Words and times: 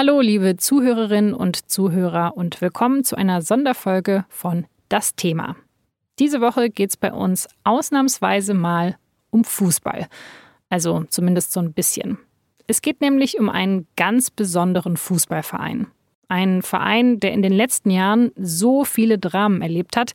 Hallo, 0.00 0.20
liebe 0.20 0.56
Zuhörerinnen 0.56 1.34
und 1.34 1.68
Zuhörer 1.68 2.36
und 2.36 2.60
willkommen 2.60 3.02
zu 3.02 3.16
einer 3.16 3.42
Sonderfolge 3.42 4.24
von 4.28 4.64
Das 4.88 5.16
Thema. 5.16 5.56
Diese 6.20 6.40
Woche 6.40 6.70
geht 6.70 6.90
es 6.90 6.96
bei 6.96 7.12
uns 7.12 7.48
ausnahmsweise 7.64 8.54
mal 8.54 8.96
um 9.30 9.42
Fußball. 9.42 10.06
Also 10.68 11.02
zumindest 11.08 11.50
so 11.50 11.58
ein 11.58 11.72
bisschen. 11.72 12.16
Es 12.68 12.80
geht 12.80 13.00
nämlich 13.00 13.40
um 13.40 13.48
einen 13.48 13.88
ganz 13.96 14.30
besonderen 14.30 14.96
Fußballverein. 14.96 15.88
Ein 16.28 16.62
Verein, 16.62 17.18
der 17.18 17.32
in 17.32 17.42
den 17.42 17.52
letzten 17.52 17.90
Jahren 17.90 18.30
so 18.36 18.84
viele 18.84 19.18
Dramen 19.18 19.62
erlebt 19.62 19.96
hat, 19.96 20.12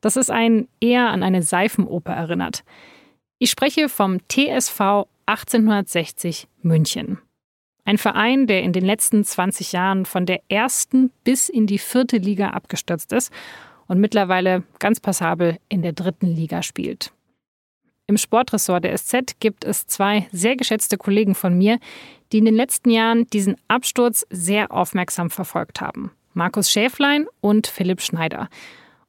dass 0.00 0.16
es 0.16 0.30
einen 0.30 0.68
eher 0.80 1.10
an 1.10 1.22
eine 1.22 1.42
Seifenoper 1.42 2.14
erinnert. 2.14 2.64
Ich 3.38 3.50
spreche 3.50 3.90
vom 3.90 4.20
TSV 4.26 5.04
1860 5.26 6.48
München. 6.62 7.18
Ein 7.88 7.96
Verein, 7.96 8.46
der 8.46 8.64
in 8.64 8.74
den 8.74 8.84
letzten 8.84 9.24
20 9.24 9.72
Jahren 9.72 10.04
von 10.04 10.26
der 10.26 10.42
ersten 10.50 11.10
bis 11.24 11.48
in 11.48 11.66
die 11.66 11.78
vierte 11.78 12.18
Liga 12.18 12.50
abgestürzt 12.50 13.14
ist 13.14 13.32
und 13.86 13.98
mittlerweile 13.98 14.62
ganz 14.78 15.00
passabel 15.00 15.56
in 15.70 15.80
der 15.80 15.94
dritten 15.94 16.26
Liga 16.26 16.62
spielt. 16.62 17.12
Im 18.06 18.18
Sportressort 18.18 18.84
der 18.84 18.94
SZ 18.94 19.40
gibt 19.40 19.64
es 19.64 19.86
zwei 19.86 20.28
sehr 20.32 20.54
geschätzte 20.54 20.98
Kollegen 20.98 21.34
von 21.34 21.56
mir, 21.56 21.78
die 22.30 22.36
in 22.36 22.44
den 22.44 22.56
letzten 22.56 22.90
Jahren 22.90 23.26
diesen 23.28 23.56
Absturz 23.68 24.26
sehr 24.28 24.70
aufmerksam 24.70 25.30
verfolgt 25.30 25.80
haben. 25.80 26.10
Markus 26.34 26.70
Schäflein 26.70 27.26
und 27.40 27.68
Philipp 27.68 28.02
Schneider. 28.02 28.50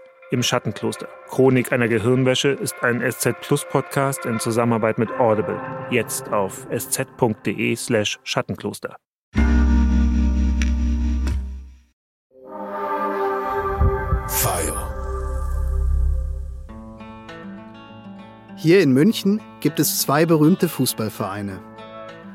Im 0.31 0.41
Schattenkloster. 0.41 1.09
Chronik 1.27 1.73
einer 1.73 1.89
Gehirnwäsche 1.89 2.49
ist 2.49 2.75
ein 2.81 3.01
SZ 3.11 3.41
Plus 3.41 3.65
Podcast 3.69 4.25
in 4.25 4.39
Zusammenarbeit 4.39 4.97
mit 4.97 5.11
Audible. 5.19 5.59
Jetzt 5.91 6.31
auf 6.31 6.65
sz.de 6.71 7.75
slash 7.75 8.17
Schattenkloster. 8.23 8.95
Hier 18.63 18.81
in 18.81 18.91
München 18.93 19.41
gibt 19.59 19.79
es 19.79 20.01
zwei 20.01 20.27
berühmte 20.27 20.69
Fußballvereine. 20.69 21.59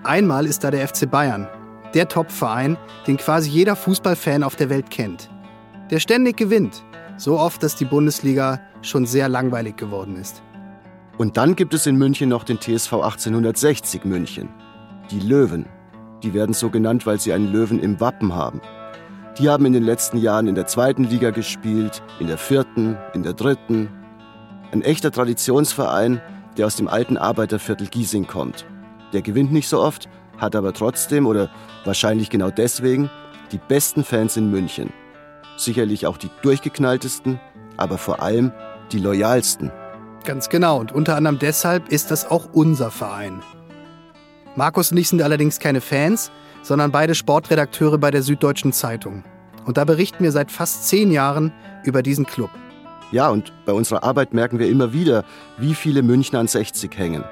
Einmal 0.02 0.46
ist 0.46 0.64
da 0.64 0.72
der 0.72 0.88
FC 0.88 1.08
Bayern, 1.08 1.48
der 1.94 2.08
Top-Verein, 2.08 2.76
den 3.06 3.16
quasi 3.16 3.48
jeder 3.48 3.76
Fußballfan 3.76 4.42
auf 4.42 4.56
der 4.56 4.68
Welt 4.68 4.90
kennt. 4.90 5.30
Der 5.92 6.00
ständig 6.00 6.36
gewinnt, 6.36 6.82
so 7.16 7.38
oft, 7.38 7.62
dass 7.62 7.76
die 7.76 7.84
Bundesliga 7.84 8.60
schon 8.82 9.06
sehr 9.06 9.28
langweilig 9.28 9.76
geworden 9.76 10.16
ist. 10.16 10.42
Und 11.18 11.36
dann 11.36 11.56
gibt 11.56 11.72
es 11.72 11.86
in 11.86 11.96
München 11.96 12.28
noch 12.28 12.44
den 12.44 12.60
TSV 12.60 12.92
1860 12.94 14.04
München. 14.04 14.48
Die 15.10 15.20
Löwen. 15.20 15.66
Die 16.22 16.34
werden 16.34 16.52
so 16.52 16.70
genannt, 16.70 17.06
weil 17.06 17.18
sie 17.20 17.32
einen 17.32 17.52
Löwen 17.52 17.80
im 17.80 18.00
Wappen 18.00 18.34
haben. 18.34 18.60
Die 19.38 19.48
haben 19.48 19.66
in 19.66 19.72
den 19.72 19.82
letzten 19.82 20.18
Jahren 20.18 20.46
in 20.46 20.54
der 20.54 20.66
zweiten 20.66 21.04
Liga 21.04 21.30
gespielt, 21.30 22.02
in 22.20 22.26
der 22.26 22.38
vierten, 22.38 22.96
in 23.14 23.22
der 23.22 23.34
dritten, 23.34 23.88
ein 24.72 24.82
echter 24.82 25.10
Traditionsverein, 25.10 26.20
der 26.56 26.66
aus 26.66 26.76
dem 26.76 26.88
alten 26.88 27.16
Arbeiterviertel 27.16 27.86
Giesing 27.86 28.26
kommt. 28.26 28.66
Der 29.12 29.22
gewinnt 29.22 29.52
nicht 29.52 29.68
so 29.68 29.80
oft, 29.80 30.08
hat 30.38 30.56
aber 30.56 30.72
trotzdem 30.72 31.26
oder 31.26 31.50
wahrscheinlich 31.84 32.30
genau 32.30 32.50
deswegen 32.50 33.10
die 33.52 33.60
besten 33.68 34.04
Fans 34.04 34.36
in 34.36 34.50
München. 34.50 34.92
Sicherlich 35.56 36.06
auch 36.06 36.16
die 36.16 36.30
durchgeknalltesten, 36.42 37.40
aber 37.76 37.98
vor 37.98 38.22
allem 38.22 38.52
die 38.92 38.98
loyalsten. 38.98 39.72
Ganz 40.24 40.48
genau, 40.48 40.78
und 40.78 40.92
unter 40.92 41.16
anderem 41.16 41.38
deshalb 41.38 41.88
ist 41.88 42.10
das 42.10 42.30
auch 42.30 42.48
unser 42.52 42.90
Verein. 42.90 43.42
Markus 44.56 44.90
und 44.90 44.98
ich 44.98 45.08
sind 45.08 45.22
allerdings 45.22 45.60
keine 45.60 45.80
Fans, 45.80 46.30
sondern 46.62 46.90
beide 46.90 47.14
Sportredakteure 47.14 47.98
bei 47.98 48.10
der 48.10 48.22
Süddeutschen 48.22 48.72
Zeitung. 48.72 49.22
Und 49.66 49.76
da 49.76 49.84
berichten 49.84 50.24
wir 50.24 50.32
seit 50.32 50.50
fast 50.50 50.88
zehn 50.88 51.12
Jahren 51.12 51.52
über 51.84 52.02
diesen 52.02 52.26
Club. 52.26 52.50
Ja, 53.12 53.28
und 53.28 53.52
bei 53.66 53.72
unserer 53.72 54.02
Arbeit 54.02 54.34
merken 54.34 54.58
wir 54.58 54.68
immer 54.68 54.92
wieder, 54.92 55.24
wie 55.58 55.74
viele 55.74 56.02
Münchner 56.02 56.40
an 56.40 56.48
60 56.48 56.96
hängen. 56.98 57.24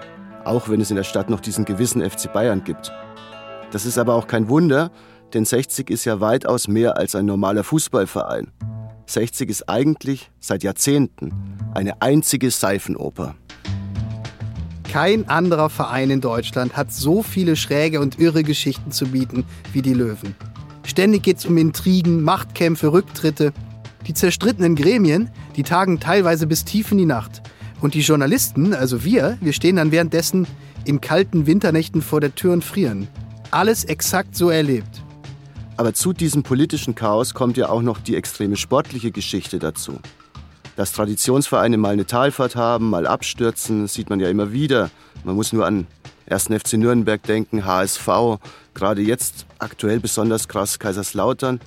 Auch 0.45 0.69
wenn 0.69 0.81
es 0.81 0.91
in 0.91 0.97
der 0.97 1.05
Stadt 1.05 1.31
noch 1.31 1.41
diesen 1.41 1.65
gewissen 1.65 2.09
FC 2.09 2.33
Bayern 2.33 2.63
gibt. 2.63 2.93
Das 3.73 3.87
ist 3.87 3.99
aber 3.99 4.15
auch 4.15 4.29
kein 4.29 4.49
Wunder, 4.49 4.91
denn 5.33 5.45
60 5.45 5.91
ist 5.91 6.05
ja 6.05 6.21
weitaus 6.21 6.69
mehr 6.69 6.97
als 6.97 7.15
ein 7.15 7.27
normaler 7.27 7.65
Fußballverein. 7.65 8.51
60 9.07 9.51
ist 9.51 9.69
eigentlich 9.69 10.31
seit 10.41 10.63
Jahrzehnten 10.63 11.33
eine 11.75 12.01
einzige 12.01 12.51
Seifenoper. 12.51 13.35
Kein 14.95 15.29
anderer 15.29 15.71
Verein 15.71 16.11
in 16.11 16.21
Deutschland 16.21 16.77
hat 16.77 16.93
so 16.93 17.23
viele 17.23 17.57
schräge 17.57 18.01
und 18.01 18.21
irre 18.21 18.45
Geschichten 18.45 18.93
zu 18.93 19.07
bieten 19.07 19.45
wie 19.73 19.83
die 19.83 19.95
Löwen. 19.95 20.37
Ständig 20.85 21.23
geht 21.25 21.39
es 21.39 21.47
um 21.47 21.57
Intrigen, 21.57 22.23
Machtkämpfe, 22.23 22.93
Rücktritte. 22.93 23.53
Die 24.07 24.15
zerstrittenen 24.15 24.77
Gremien, 24.77 25.31
die 25.57 25.63
tagen 25.63 25.99
teilweise 25.99 26.47
bis 26.47 26.65
tief 26.65 26.93
in 26.93 26.99
die 26.99 27.07
Nacht. 27.07 27.43
Und 27.81 27.95
die 27.95 28.03
Journalisten, 28.03 28.73
also 28.73 29.05
wir, 29.05 29.37
wir 29.41 29.53
stehen 29.53 29.77
dann 29.77 29.91
währenddessen 29.91 30.47
in 30.85 31.01
kalten 31.01 31.47
Winternächten 31.47 32.03
vor 32.03 32.21
der 32.21 32.35
Tür 32.35 32.53
und 32.53 32.65
frieren. 32.65 33.09
Alles 33.51 33.85
exakt 33.85 34.37
so 34.37 34.51
erlebt. 34.51 35.04
Aber 35.77 35.93
zu 35.93 36.13
diesem 36.13 36.45
politischen 36.45 36.95
Chaos 36.95 37.35
kommt 37.35 37.57
ja 37.57 37.69
auch 37.69 37.83
noch 37.83 37.99
die 37.99 38.15
extreme 38.15 38.57
sportliche 38.57 39.11
Geschichte 39.11 39.59
dazu. 39.59 39.99
Dass 40.77 40.93
Traditionsvereine 40.93 41.77
mal 41.79 41.93
eine 41.93 42.07
Talfahrt 42.07 42.55
haben, 42.55 42.91
mal 42.91 43.07
abstürzen, 43.07 43.89
sieht 43.89 44.09
man 44.09 44.21
ja 44.21 44.29
immer 44.29 44.53
wieder. 44.53 44.91
Man 45.25 45.35
muss 45.35 45.53
nur 45.53 45.67
an 45.67 45.87
1. 46.31 46.45
FC 46.45 46.75
Nürnberg 46.75 47.23
denken, 47.23 47.65
HSV, 47.65 48.09
gerade 48.73 49.03
jetzt 49.03 49.47
aktuell 49.59 50.01
besonders 50.01 50.49
krass 50.49 50.79
Kaiserslautern. 50.79 51.61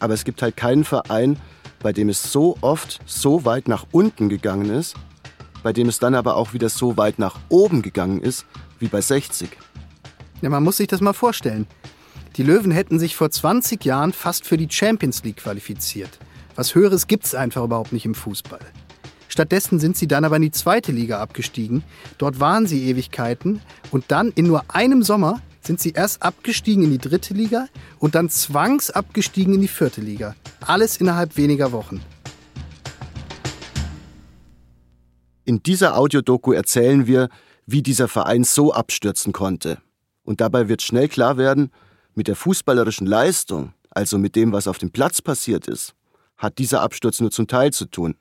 Aber 0.00 0.14
es 0.14 0.24
gibt 0.24 0.42
halt 0.42 0.56
keinen 0.56 0.84
Verein, 0.84 1.38
bei 1.80 1.92
dem 1.92 2.08
es 2.08 2.32
so 2.32 2.56
oft 2.60 3.00
so 3.06 3.44
weit 3.44 3.68
nach 3.68 3.86
unten 3.92 4.28
gegangen 4.28 4.70
ist, 4.70 4.96
bei 5.62 5.72
dem 5.72 5.88
es 5.88 5.98
dann 6.00 6.14
aber 6.14 6.36
auch 6.36 6.54
wieder 6.54 6.68
so 6.68 6.96
weit 6.96 7.18
nach 7.18 7.36
oben 7.48 7.82
gegangen 7.82 8.20
ist 8.20 8.46
wie 8.80 8.88
bei 8.88 9.00
60. 9.00 9.48
Ja, 10.42 10.50
man 10.50 10.62
muss 10.62 10.78
sich 10.78 10.88
das 10.88 11.00
mal 11.00 11.12
vorstellen. 11.12 11.66
Die 12.36 12.42
Löwen 12.42 12.72
hätten 12.72 12.98
sich 12.98 13.14
vor 13.14 13.30
20 13.30 13.84
Jahren 13.84 14.12
fast 14.12 14.44
für 14.44 14.56
die 14.56 14.66
Champions 14.68 15.22
League 15.22 15.36
qualifiziert. 15.36 16.18
Was 16.56 16.74
Höheres 16.74 17.06
gibt 17.06 17.26
es 17.26 17.34
einfach 17.36 17.62
überhaupt 17.62 17.92
nicht 17.92 18.06
im 18.06 18.14
Fußball. 18.16 18.58
Stattdessen 19.28 19.78
sind 19.78 19.96
sie 19.96 20.08
dann 20.08 20.24
aber 20.24 20.36
in 20.36 20.42
die 20.42 20.50
zweite 20.50 20.90
Liga 20.90 21.20
abgestiegen. 21.20 21.84
Dort 22.18 22.40
waren 22.40 22.66
sie 22.66 22.88
Ewigkeiten 22.90 23.60
und 23.92 24.06
dann 24.08 24.32
in 24.32 24.46
nur 24.46 24.64
einem 24.68 25.04
Sommer 25.04 25.40
sind 25.60 25.80
sie 25.80 25.92
erst 25.92 26.22
abgestiegen 26.22 26.82
in 26.82 26.90
die 26.90 26.98
dritte 26.98 27.34
Liga 27.34 27.68
und 28.00 28.16
dann 28.16 28.28
zwangsabgestiegen 28.28 29.54
in 29.54 29.60
die 29.60 29.68
vierte 29.68 30.00
Liga. 30.00 30.34
Alles 30.60 30.96
innerhalb 30.96 31.36
weniger 31.36 31.70
Wochen. 31.70 32.00
In 35.44 35.62
dieser 35.62 35.96
Audiodoku 35.96 36.52
erzählen 36.52 37.06
wir, 37.06 37.28
wie 37.64 37.82
dieser 37.82 38.08
Verein 38.08 38.42
so 38.42 38.72
abstürzen 38.72 39.32
konnte. 39.32 39.78
Und 40.24 40.40
dabei 40.40 40.68
wird 40.68 40.82
schnell 40.82 41.08
klar 41.08 41.36
werden, 41.36 41.70
mit 42.14 42.28
der 42.28 42.36
fußballerischen 42.36 43.06
Leistung, 43.06 43.72
also 43.90 44.18
mit 44.18 44.36
dem, 44.36 44.52
was 44.52 44.68
auf 44.68 44.78
dem 44.78 44.90
Platz 44.90 45.22
passiert 45.22 45.68
ist, 45.68 45.94
hat 46.36 46.58
dieser 46.58 46.82
Absturz 46.82 47.20
nur 47.20 47.30
zum 47.30 47.46
Teil 47.46 47.72
zu 47.72 47.86
tun. 47.86 48.16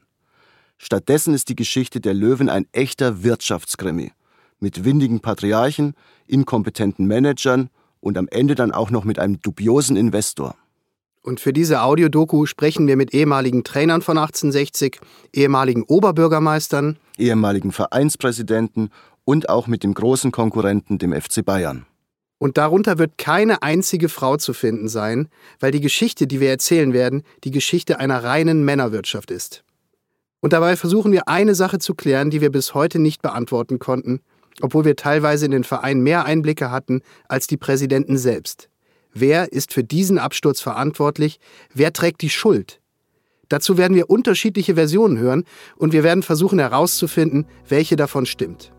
Stattdessen 0.78 1.34
ist 1.34 1.50
die 1.50 1.56
Geschichte 1.56 2.02
der 2.02 2.14
Löwen 2.14 2.50
ein 2.50 2.68
echter 2.72 3.24
Wirtschaftskrimi. 3.24 4.12
Mit 4.60 4.86
windigen 4.86 5.20
Patriarchen, 5.20 5.94
inkompetenten 6.28 7.06
Managern 7.06 7.70
und 8.00 8.18
am 8.18 8.28
Ende 8.28 8.56
dann 8.56 8.72
auch 8.72 8.92
noch 8.92 9.04
mit 9.04 9.20
einem 9.20 9.42
dubiosen 9.42 9.96
Investor. 9.96 10.56
Und 11.22 11.40
für 11.40 11.54
diese 11.54 11.82
Audiodoku 11.82 12.46
sprechen 12.46 12.86
wir 12.86 12.98
mit 12.98 13.14
ehemaligen 13.14 13.64
Trainern 13.64 14.02
von 14.02 14.18
1860, 14.18 15.00
ehemaligen 15.32 15.84
Oberbürgermeistern, 15.84 16.98
ehemaligen 17.18 17.72
Vereinspräsidenten 17.72 18.90
und 19.24 19.48
auch 19.48 19.68
mit 19.68 19.84
dem 19.84 19.94
großen 19.94 20.32
Konkurrenten, 20.32 20.98
dem 20.98 21.14
FC 21.14 21.46
Bayern. 21.46 21.86
Und 22.38 22.58
darunter 22.58 22.98
wird 22.98 23.18
keine 23.18 23.62
einzige 23.62 24.10
Frau 24.10 24.38
zu 24.38 24.54
finden 24.54 24.90
sein, 24.90 25.30
weil 25.60 25.72
die 25.72 25.82
Geschichte, 25.82 26.28
die 26.28 26.40
wir 26.40 26.50
erzählen 26.50 26.94
werden, 26.94 27.24
die 27.44 27.52
Geschichte 27.52 28.00
einer 28.00 28.24
reinen 28.24 28.66
Männerwirtschaft 28.66 29.32
ist. 29.32 29.64
Und 30.42 30.52
dabei 30.52 30.76
versuchen 30.76 31.14
wir 31.14 31.30
eine 31.30 31.56
Sache 31.56 31.80
zu 31.80 31.96
klären, 31.96 32.30
die 32.30 32.42
wir 32.42 32.52
bis 32.52 32.74
heute 32.74 33.00
nicht 33.00 33.22
beantworten 33.22 33.80
konnten, 33.80 34.20
obwohl 34.62 34.84
wir 34.84 34.98
teilweise 34.98 35.46
in 35.46 35.52
den 35.52 35.64
Verein 35.64 36.02
mehr 36.02 36.26
Einblicke 36.26 36.70
hatten 36.70 37.02
als 37.30 37.48
die 37.48 37.56
Präsidenten 37.56 38.18
selbst. 38.18 38.70
Wer 39.14 39.54
ist 39.54 39.72
für 39.74 39.84
diesen 39.84 40.18
Absturz 40.18 40.60
verantwortlich? 40.60 41.40
Wer 41.74 41.94
trägt 41.94 42.22
die 42.22 42.30
Schuld? 42.30 42.82
Dazu 43.48 43.78
werden 43.78 43.96
wir 43.96 44.10
unterschiedliche 44.10 44.76
Versionen 44.76 45.18
hören 45.18 45.46
und 45.76 45.94
wir 45.94 46.04
werden 46.04 46.24
versuchen 46.24 46.60
herauszufinden, 46.60 47.46
welche 47.68 47.96
davon 47.96 48.26
stimmt. 48.26 48.74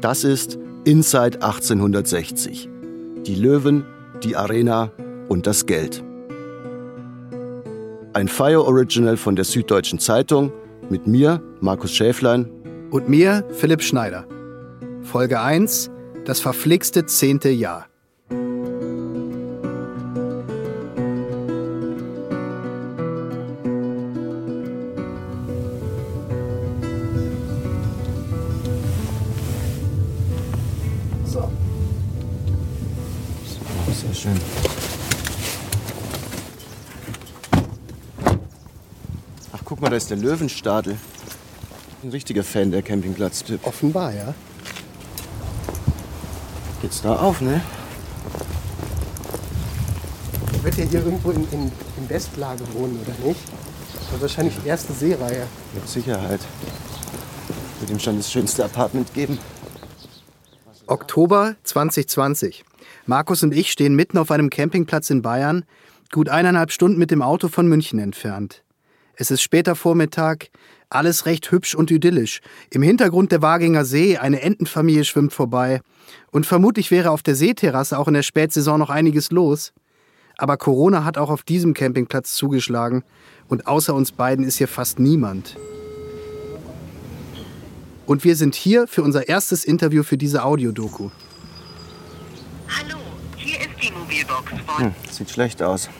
Das 0.00 0.24
ist 0.24 0.58
Inside 0.84 1.42
1860. 1.42 2.70
Die 3.26 3.34
Löwen, 3.34 3.84
die 4.22 4.34
Arena 4.34 4.90
und 5.28 5.46
das 5.46 5.66
Geld. 5.66 6.02
Ein 8.14 8.26
Fire 8.26 8.64
Original 8.64 9.18
von 9.18 9.36
der 9.36 9.44
Süddeutschen 9.44 9.98
Zeitung 9.98 10.52
mit 10.88 11.06
mir, 11.06 11.42
Markus 11.60 11.92
Schäflein. 11.92 12.50
Und 12.90 13.10
mir, 13.10 13.44
Philipp 13.50 13.82
Schneider. 13.82 14.26
Folge 15.02 15.40
1, 15.40 15.90
das 16.24 16.40
verflixte 16.40 17.04
zehnte 17.04 17.50
Jahr. 17.50 17.89
Da 39.90 39.96
ist 39.96 40.10
der 40.10 40.16
Löwenstadel. 40.16 40.96
Ein 42.02 42.10
richtiger 42.10 42.44
Fan 42.44 42.70
der 42.70 42.82
Campingplatz-Typ. 42.82 43.66
Offenbar, 43.66 44.14
ja. 44.14 44.34
Geht's 46.80 47.02
da 47.02 47.16
auf, 47.16 47.40
ne? 47.40 47.60
Wird 50.62 50.76
ja 50.76 50.84
hier 50.84 51.04
irgendwo 51.04 51.30
in, 51.30 51.46
in, 51.52 51.72
in 51.96 52.08
Westlage 52.08 52.62
wohnen, 52.74 52.98
oder 53.02 53.28
nicht? 53.28 53.40
Das 54.12 54.20
wahrscheinlich 54.20 54.54
die 54.62 54.68
erste 54.68 54.92
Seereihe. 54.92 55.46
Mit 55.74 55.88
Sicherheit. 55.88 56.40
Wird 57.80 57.90
ihm 57.90 57.98
schon 57.98 58.16
das 58.16 58.30
schönste 58.30 58.64
Apartment 58.64 59.12
geben. 59.14 59.38
Oktober 60.86 61.56
2020. 61.64 62.64
Markus 63.06 63.42
und 63.42 63.54
ich 63.54 63.70
stehen 63.70 63.94
mitten 63.94 64.18
auf 64.18 64.30
einem 64.30 64.50
Campingplatz 64.50 65.10
in 65.10 65.22
Bayern, 65.22 65.64
gut 66.12 66.28
eineinhalb 66.28 66.72
Stunden 66.72 66.98
mit 66.98 67.10
dem 67.10 67.22
Auto 67.22 67.48
von 67.48 67.66
München 67.66 67.98
entfernt. 67.98 68.62
Es 69.20 69.30
ist 69.30 69.42
später 69.42 69.76
Vormittag, 69.76 70.48
alles 70.88 71.26
recht 71.26 71.52
hübsch 71.52 71.74
und 71.74 71.90
idyllisch. 71.90 72.40
Im 72.70 72.80
Hintergrund 72.80 73.32
der 73.32 73.42
Waginger 73.42 73.84
See, 73.84 74.16
eine 74.16 74.40
Entenfamilie 74.40 75.04
schwimmt 75.04 75.34
vorbei. 75.34 75.82
Und 76.30 76.46
vermutlich 76.46 76.90
wäre 76.90 77.10
auf 77.10 77.22
der 77.22 77.34
Seeterrasse 77.34 77.98
auch 77.98 78.08
in 78.08 78.14
der 78.14 78.22
Spätsaison 78.22 78.78
noch 78.78 78.88
einiges 78.88 79.30
los. 79.30 79.74
Aber 80.38 80.56
Corona 80.56 81.04
hat 81.04 81.18
auch 81.18 81.28
auf 81.28 81.42
diesem 81.42 81.74
Campingplatz 81.74 82.32
zugeschlagen 82.32 83.04
und 83.46 83.66
außer 83.66 83.92
uns 83.94 84.10
beiden 84.10 84.42
ist 84.42 84.56
hier 84.56 84.68
fast 84.68 84.98
niemand. 84.98 85.58
Und 88.06 88.24
wir 88.24 88.36
sind 88.36 88.54
hier 88.54 88.86
für 88.86 89.02
unser 89.02 89.28
erstes 89.28 89.66
Interview 89.66 90.02
für 90.02 90.16
diese 90.16 90.44
Audiodoku. 90.44 91.10
Hallo, 92.68 92.96
hier 93.36 93.60
ist 93.60 93.68
die 93.82 93.92
Mobilbox 93.92 94.52
von. 94.66 94.84
Hm, 94.86 94.94
sieht 95.10 95.28
schlecht 95.28 95.62
aus. 95.62 95.90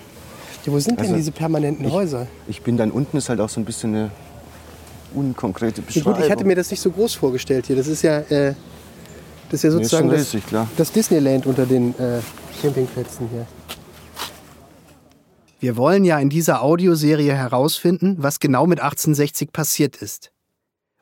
Ja, 0.64 0.72
wo 0.72 0.78
sind 0.78 0.98
also, 0.98 1.10
denn 1.10 1.18
diese 1.18 1.32
permanenten 1.32 1.86
ich, 1.86 1.92
Häuser? 1.92 2.26
Ich 2.46 2.62
bin 2.62 2.76
dann 2.76 2.90
unten, 2.90 3.16
ist 3.16 3.28
halt 3.28 3.40
auch 3.40 3.48
so 3.48 3.60
ein 3.60 3.64
bisschen 3.64 3.94
eine 3.94 4.10
unkonkrete 5.14 5.82
Beschreibung. 5.82 6.12
Ja, 6.12 6.18
gut, 6.18 6.26
ich 6.26 6.30
hatte 6.30 6.44
mir 6.44 6.56
das 6.56 6.70
nicht 6.70 6.80
so 6.80 6.90
groß 6.90 7.14
vorgestellt 7.14 7.66
hier. 7.66 7.76
Das 7.76 7.86
ist 7.86 8.02
ja, 8.02 8.18
äh, 8.18 8.54
das 9.48 9.58
ist 9.58 9.62
ja 9.64 9.70
sozusagen 9.70 10.08
nee, 10.08 10.16
ist 10.16 10.34
riesig, 10.34 10.44
das, 10.50 10.68
das, 10.76 10.92
Disneyland 10.92 11.46
unter 11.46 11.66
den 11.66 11.98
äh, 11.98 12.20
Campingplätzen 12.60 13.28
hier. 13.28 13.46
Wir 15.58 15.76
wollen 15.76 16.04
ja 16.04 16.18
in 16.18 16.30
dieser 16.30 16.62
Audioserie 16.62 17.34
herausfinden, 17.34 18.16
was 18.18 18.40
genau 18.40 18.66
mit 18.66 18.80
1860 18.80 19.52
passiert 19.52 19.96
ist. 19.96 20.30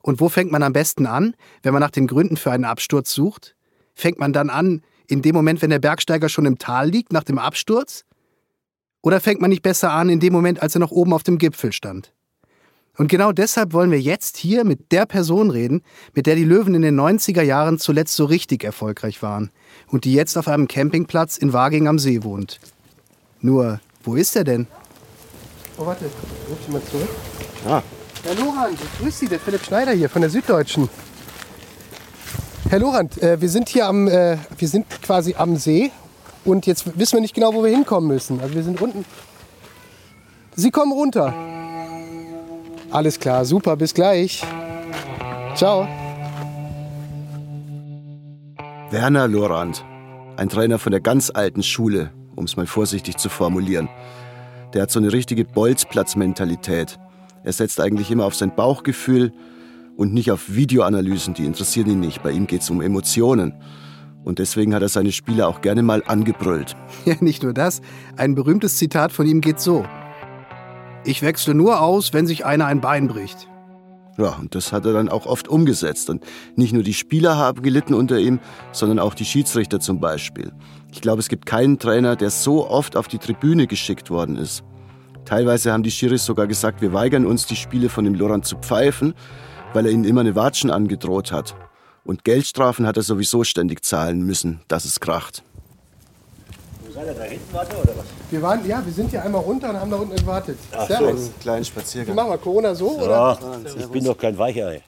Und 0.02 0.20
wo 0.20 0.28
fängt 0.28 0.50
man 0.50 0.62
am 0.62 0.72
besten 0.72 1.06
an, 1.06 1.34
wenn 1.62 1.72
man 1.72 1.80
nach 1.80 1.90
den 1.90 2.06
Gründen 2.06 2.36
für 2.36 2.50
einen 2.50 2.64
Absturz 2.64 3.12
sucht? 3.12 3.54
Fängt 3.94 4.18
man 4.18 4.32
dann 4.32 4.50
an, 4.50 4.82
in 5.06 5.22
dem 5.22 5.34
Moment, 5.34 5.62
wenn 5.62 5.70
der 5.70 5.78
Bergsteiger 5.78 6.28
schon 6.28 6.46
im 6.46 6.58
Tal 6.58 6.88
liegt, 6.88 7.12
nach 7.12 7.24
dem 7.24 7.38
Absturz? 7.38 8.04
Oder 9.08 9.22
fängt 9.22 9.40
man 9.40 9.48
nicht 9.48 9.62
besser 9.62 9.90
an 9.90 10.10
in 10.10 10.20
dem 10.20 10.34
Moment, 10.34 10.60
als 10.60 10.76
er 10.76 10.80
noch 10.80 10.90
oben 10.90 11.14
auf 11.14 11.22
dem 11.22 11.38
Gipfel 11.38 11.72
stand? 11.72 12.12
Und 12.98 13.08
genau 13.08 13.32
deshalb 13.32 13.72
wollen 13.72 13.90
wir 13.90 13.98
jetzt 13.98 14.36
hier 14.36 14.64
mit 14.64 14.92
der 14.92 15.06
Person 15.06 15.50
reden, 15.50 15.80
mit 16.12 16.26
der 16.26 16.34
die 16.34 16.44
Löwen 16.44 16.74
in 16.74 16.82
den 16.82 17.00
90er 17.00 17.40
Jahren 17.40 17.78
zuletzt 17.78 18.14
so 18.16 18.26
richtig 18.26 18.64
erfolgreich 18.64 19.22
waren 19.22 19.50
und 19.86 20.04
die 20.04 20.12
jetzt 20.12 20.36
auf 20.36 20.46
einem 20.46 20.68
Campingplatz 20.68 21.38
in 21.38 21.54
Waging 21.54 21.88
am 21.88 21.98
See 21.98 22.22
wohnt. 22.22 22.60
Nur, 23.40 23.80
wo 24.02 24.14
ist 24.14 24.36
er 24.36 24.44
denn? 24.44 24.66
Oh, 25.78 25.86
warte, 25.86 26.04
ruf 26.50 26.58
Sie 26.66 26.70
mal 26.70 26.82
zurück. 26.84 27.08
Ja. 27.64 27.82
Herr 28.24 28.34
Lorand, 28.34 28.78
ich 28.78 29.00
grüße 29.00 29.20
Sie, 29.20 29.28
der 29.28 29.40
Philipp 29.40 29.64
Schneider 29.64 29.92
hier 29.92 30.10
von 30.10 30.20
der 30.20 30.30
Süddeutschen. 30.30 30.90
Herr 32.68 32.78
Lorand, 32.78 33.16
äh, 33.22 33.40
wir 33.40 33.48
sind 33.48 33.70
hier 33.70 33.86
am, 33.86 34.06
äh, 34.06 34.36
wir 34.58 34.68
sind 34.68 34.84
quasi 35.00 35.34
am 35.34 35.56
See 35.56 35.92
und 36.44 36.66
jetzt 36.66 36.98
wissen 36.98 37.14
wir 37.14 37.20
nicht 37.20 37.34
genau, 37.34 37.54
wo 37.54 37.62
wir 37.62 37.70
hinkommen 37.70 38.08
müssen. 38.08 38.40
Also 38.40 38.54
wir 38.54 38.62
sind 38.62 38.80
unten. 38.80 39.04
Sie 40.56 40.70
kommen 40.70 40.92
runter. 40.92 41.34
Alles 42.90 43.20
klar, 43.20 43.44
super, 43.44 43.76
bis 43.76 43.94
gleich. 43.94 44.42
Ciao. 45.54 45.86
Werner 48.90 49.28
Lorand, 49.28 49.84
ein 50.36 50.48
Trainer 50.48 50.78
von 50.78 50.92
der 50.92 51.00
ganz 51.00 51.30
alten 51.32 51.62
Schule, 51.62 52.10
um 52.36 52.44
es 52.44 52.56
mal 52.56 52.66
vorsichtig 52.66 53.18
zu 53.18 53.28
formulieren. 53.28 53.88
Der 54.72 54.82
hat 54.82 54.90
so 54.90 54.98
eine 54.98 55.12
richtige 55.12 55.44
Bolzplatz-Mentalität. 55.44 56.98
Er 57.44 57.52
setzt 57.52 57.80
eigentlich 57.80 58.10
immer 58.10 58.24
auf 58.24 58.34
sein 58.34 58.54
Bauchgefühl 58.54 59.32
und 59.96 60.14
nicht 60.14 60.30
auf 60.30 60.54
Videoanalysen, 60.54 61.34
die 61.34 61.44
interessieren 61.44 61.90
ihn 61.90 62.00
nicht. 62.00 62.22
Bei 62.22 62.30
ihm 62.30 62.46
geht 62.46 62.62
es 62.62 62.70
um 62.70 62.80
Emotionen. 62.80 63.54
Und 64.28 64.38
deswegen 64.40 64.74
hat 64.74 64.82
er 64.82 64.90
seine 64.90 65.10
Spieler 65.10 65.48
auch 65.48 65.62
gerne 65.62 65.82
mal 65.82 66.02
angebrüllt. 66.06 66.76
Ja, 67.06 67.14
nicht 67.20 67.42
nur 67.42 67.54
das. 67.54 67.80
Ein 68.18 68.34
berühmtes 68.34 68.76
Zitat 68.76 69.10
von 69.10 69.26
ihm 69.26 69.40
geht 69.40 69.58
so. 69.58 69.86
Ich 71.06 71.22
wechsle 71.22 71.54
nur 71.54 71.80
aus, 71.80 72.12
wenn 72.12 72.26
sich 72.26 72.44
einer 72.44 72.66
ein 72.66 72.82
Bein 72.82 73.08
bricht. 73.08 73.48
Ja, 74.18 74.36
und 74.38 74.54
das 74.54 74.70
hat 74.70 74.84
er 74.84 74.92
dann 74.92 75.08
auch 75.08 75.24
oft 75.24 75.48
umgesetzt. 75.48 76.10
Und 76.10 76.24
nicht 76.56 76.74
nur 76.74 76.82
die 76.82 76.92
Spieler 76.92 77.38
haben 77.38 77.62
gelitten 77.62 77.94
unter 77.94 78.18
ihm, 78.18 78.38
sondern 78.70 78.98
auch 78.98 79.14
die 79.14 79.24
Schiedsrichter 79.24 79.80
zum 79.80 79.98
Beispiel. 79.98 80.52
Ich 80.92 81.00
glaube, 81.00 81.20
es 81.20 81.30
gibt 81.30 81.46
keinen 81.46 81.78
Trainer, 81.78 82.14
der 82.14 82.28
so 82.28 82.68
oft 82.68 82.96
auf 82.96 83.08
die 83.08 83.18
Tribüne 83.18 83.66
geschickt 83.66 84.10
worden 84.10 84.36
ist. 84.36 84.62
Teilweise 85.24 85.72
haben 85.72 85.84
die 85.84 85.90
Schiris 85.90 86.26
sogar 86.26 86.46
gesagt, 86.46 86.82
wir 86.82 86.92
weigern 86.92 87.24
uns, 87.24 87.46
die 87.46 87.56
Spiele 87.56 87.88
von 87.88 88.04
dem 88.04 88.14
Lorand 88.14 88.44
zu 88.44 88.56
pfeifen, 88.56 89.14
weil 89.72 89.86
er 89.86 89.92
ihnen 89.92 90.04
immer 90.04 90.20
eine 90.20 90.34
Watschen 90.34 90.70
angedroht 90.70 91.32
hat. 91.32 91.56
Und 92.08 92.24
Geldstrafen 92.24 92.86
hat 92.86 92.96
er 92.96 93.02
sowieso 93.02 93.44
ständig 93.44 93.84
zahlen 93.84 94.22
müssen, 94.22 94.60
dass 94.66 94.86
es 94.86 94.98
kracht. 94.98 95.42
Wo 96.86 96.90
seid 96.90 97.06
ihr 97.06 97.12
da 97.12 97.22
hinten, 97.24 97.52
warte, 97.52 97.76
oder 97.76 97.92
was? 97.98 98.06
Wir 98.30 98.40
waren, 98.40 98.66
ja, 98.66 98.82
wir 98.82 98.92
sind 98.94 99.10
hier 99.10 99.22
einmal 99.22 99.42
runter 99.42 99.68
und 99.68 99.78
haben 99.78 99.90
da 99.90 99.98
unten 99.98 100.16
gewartet. 100.16 100.56
Ach 100.72 100.86
Servus. 100.86 101.20
so, 101.20 101.26
einen 101.26 101.40
kleinen 101.40 101.64
Spaziergang. 101.66 102.14
Wie 102.14 102.16
machen 102.16 102.30
wir 102.30 102.38
Corona 102.38 102.74
so, 102.74 102.98
so 102.98 103.04
oder? 103.04 103.38
ich 103.78 103.86
bin 103.88 104.04
doch 104.04 104.16
kein 104.16 104.38
Weichei. 104.38 104.80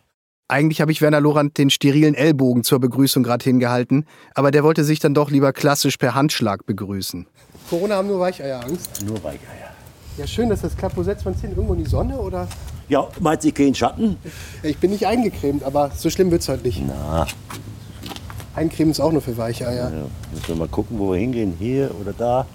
Eigentlich 0.48 0.80
habe 0.80 0.92
ich 0.92 1.02
Werner 1.02 1.20
Lorand 1.20 1.58
den 1.58 1.68
sterilen 1.68 2.14
Ellbogen 2.14 2.64
zur 2.64 2.80
Begrüßung 2.80 3.22
gerade 3.22 3.44
hingehalten, 3.44 4.06
aber 4.34 4.50
der 4.50 4.64
wollte 4.64 4.82
sich 4.84 4.98
dann 4.98 5.12
doch 5.12 5.30
lieber 5.30 5.52
klassisch 5.52 5.98
per 5.98 6.14
Handschlag 6.14 6.64
begrüßen. 6.64 7.26
Corona 7.68 7.96
haben 7.96 8.08
nur 8.08 8.20
Weicheierangst. 8.20 9.04
Nur 9.04 9.22
Weicheier. 9.22 9.74
Ja, 10.16 10.26
schön, 10.26 10.48
dass 10.48 10.62
das 10.62 10.74
klappt. 10.74 10.96
Wo 10.96 11.02
setzt 11.02 11.26
man 11.26 11.34
es 11.34 11.42
hin? 11.42 11.50
Irgendwo 11.50 11.74
in 11.74 11.84
die 11.84 11.90
Sonne 11.90 12.18
oder? 12.18 12.48
Ja, 12.90 13.06
meint 13.20 13.40
Sie 13.40 13.52
keinen 13.52 13.76
Schatten? 13.76 14.16
Ich 14.64 14.76
bin 14.78 14.90
nicht 14.90 15.06
eingecremt, 15.06 15.62
aber 15.62 15.92
so 15.94 16.10
schlimm 16.10 16.32
wird 16.32 16.42
es 16.42 16.48
halt 16.48 16.64
nicht. 16.64 16.82
Na, 16.84 17.24
Eincremen 18.56 18.90
ist 18.90 18.98
auch 18.98 19.12
nur 19.12 19.22
für 19.22 19.36
Weicheier. 19.36 19.90
ja. 19.90 20.06
müssen 20.32 20.48
wir 20.48 20.56
mal 20.56 20.68
gucken, 20.68 20.98
wo 20.98 21.12
wir 21.12 21.18
hingehen. 21.18 21.54
Hier 21.56 21.92
oder 22.00 22.12
da, 22.12 22.46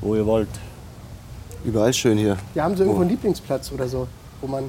wo 0.00 0.14
ihr 0.16 0.24
wollt. 0.24 0.48
Überall 1.62 1.92
schön 1.92 2.16
hier. 2.16 2.38
Ja, 2.54 2.64
haben 2.64 2.74
Sie 2.74 2.84
irgendwo 2.84 3.02
einen 3.02 3.10
Lieblingsplatz 3.10 3.70
oder 3.70 3.86
so, 3.86 4.08
wo 4.40 4.46
man. 4.46 4.64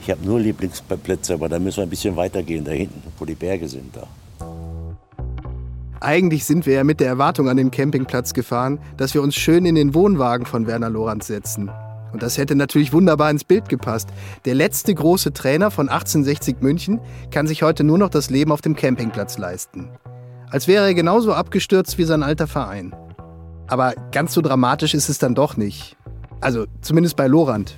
Ich 0.00 0.08
habe 0.08 0.24
nur 0.24 0.38
Lieblingsplätze, 0.38 1.34
aber 1.34 1.48
da 1.48 1.58
müssen 1.58 1.78
wir 1.78 1.82
ein 1.82 1.90
bisschen 1.90 2.14
weitergehen, 2.14 2.64
da 2.64 2.70
hinten, 2.70 3.02
wo 3.18 3.24
die 3.24 3.34
Berge 3.34 3.66
sind. 3.66 3.96
Da. 3.96 4.06
Eigentlich 5.98 6.44
sind 6.44 6.64
wir 6.64 6.74
ja 6.74 6.84
mit 6.84 7.00
der 7.00 7.08
Erwartung 7.08 7.48
an 7.48 7.56
den 7.56 7.72
Campingplatz 7.72 8.34
gefahren, 8.34 8.78
dass 8.98 9.14
wir 9.14 9.22
uns 9.22 9.34
schön 9.34 9.66
in 9.66 9.74
den 9.74 9.94
Wohnwagen 9.94 10.46
von 10.46 10.68
Werner 10.68 10.90
Lorand 10.90 11.24
setzen. 11.24 11.70
Und 12.16 12.22
das 12.22 12.38
hätte 12.38 12.54
natürlich 12.54 12.94
wunderbar 12.94 13.30
ins 13.30 13.44
Bild 13.44 13.68
gepasst. 13.68 14.08
Der 14.46 14.54
letzte 14.54 14.94
große 14.94 15.34
Trainer 15.34 15.70
von 15.70 15.90
1860 15.90 16.62
München 16.62 16.98
kann 17.30 17.46
sich 17.46 17.62
heute 17.62 17.84
nur 17.84 17.98
noch 17.98 18.08
das 18.08 18.30
Leben 18.30 18.52
auf 18.52 18.62
dem 18.62 18.74
Campingplatz 18.74 19.36
leisten. 19.36 19.90
Als 20.48 20.66
wäre 20.66 20.86
er 20.86 20.94
genauso 20.94 21.34
abgestürzt 21.34 21.98
wie 21.98 22.04
sein 22.04 22.22
alter 22.22 22.46
Verein. 22.46 22.96
Aber 23.66 23.92
ganz 24.12 24.32
so 24.32 24.40
dramatisch 24.40 24.94
ist 24.94 25.10
es 25.10 25.18
dann 25.18 25.34
doch 25.34 25.58
nicht. 25.58 25.98
Also 26.40 26.64
zumindest 26.80 27.16
bei 27.16 27.26
Lorand. 27.26 27.76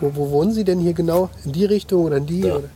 Wo, 0.00 0.10
wo 0.16 0.30
wohnen 0.32 0.50
Sie 0.50 0.64
denn 0.64 0.80
hier 0.80 0.94
genau? 0.94 1.30
In 1.44 1.52
die 1.52 1.66
Richtung 1.66 2.02
oder 2.06 2.16
in 2.16 2.26
die? 2.26 2.40
Da. 2.40 2.56
Oder? 2.56 2.70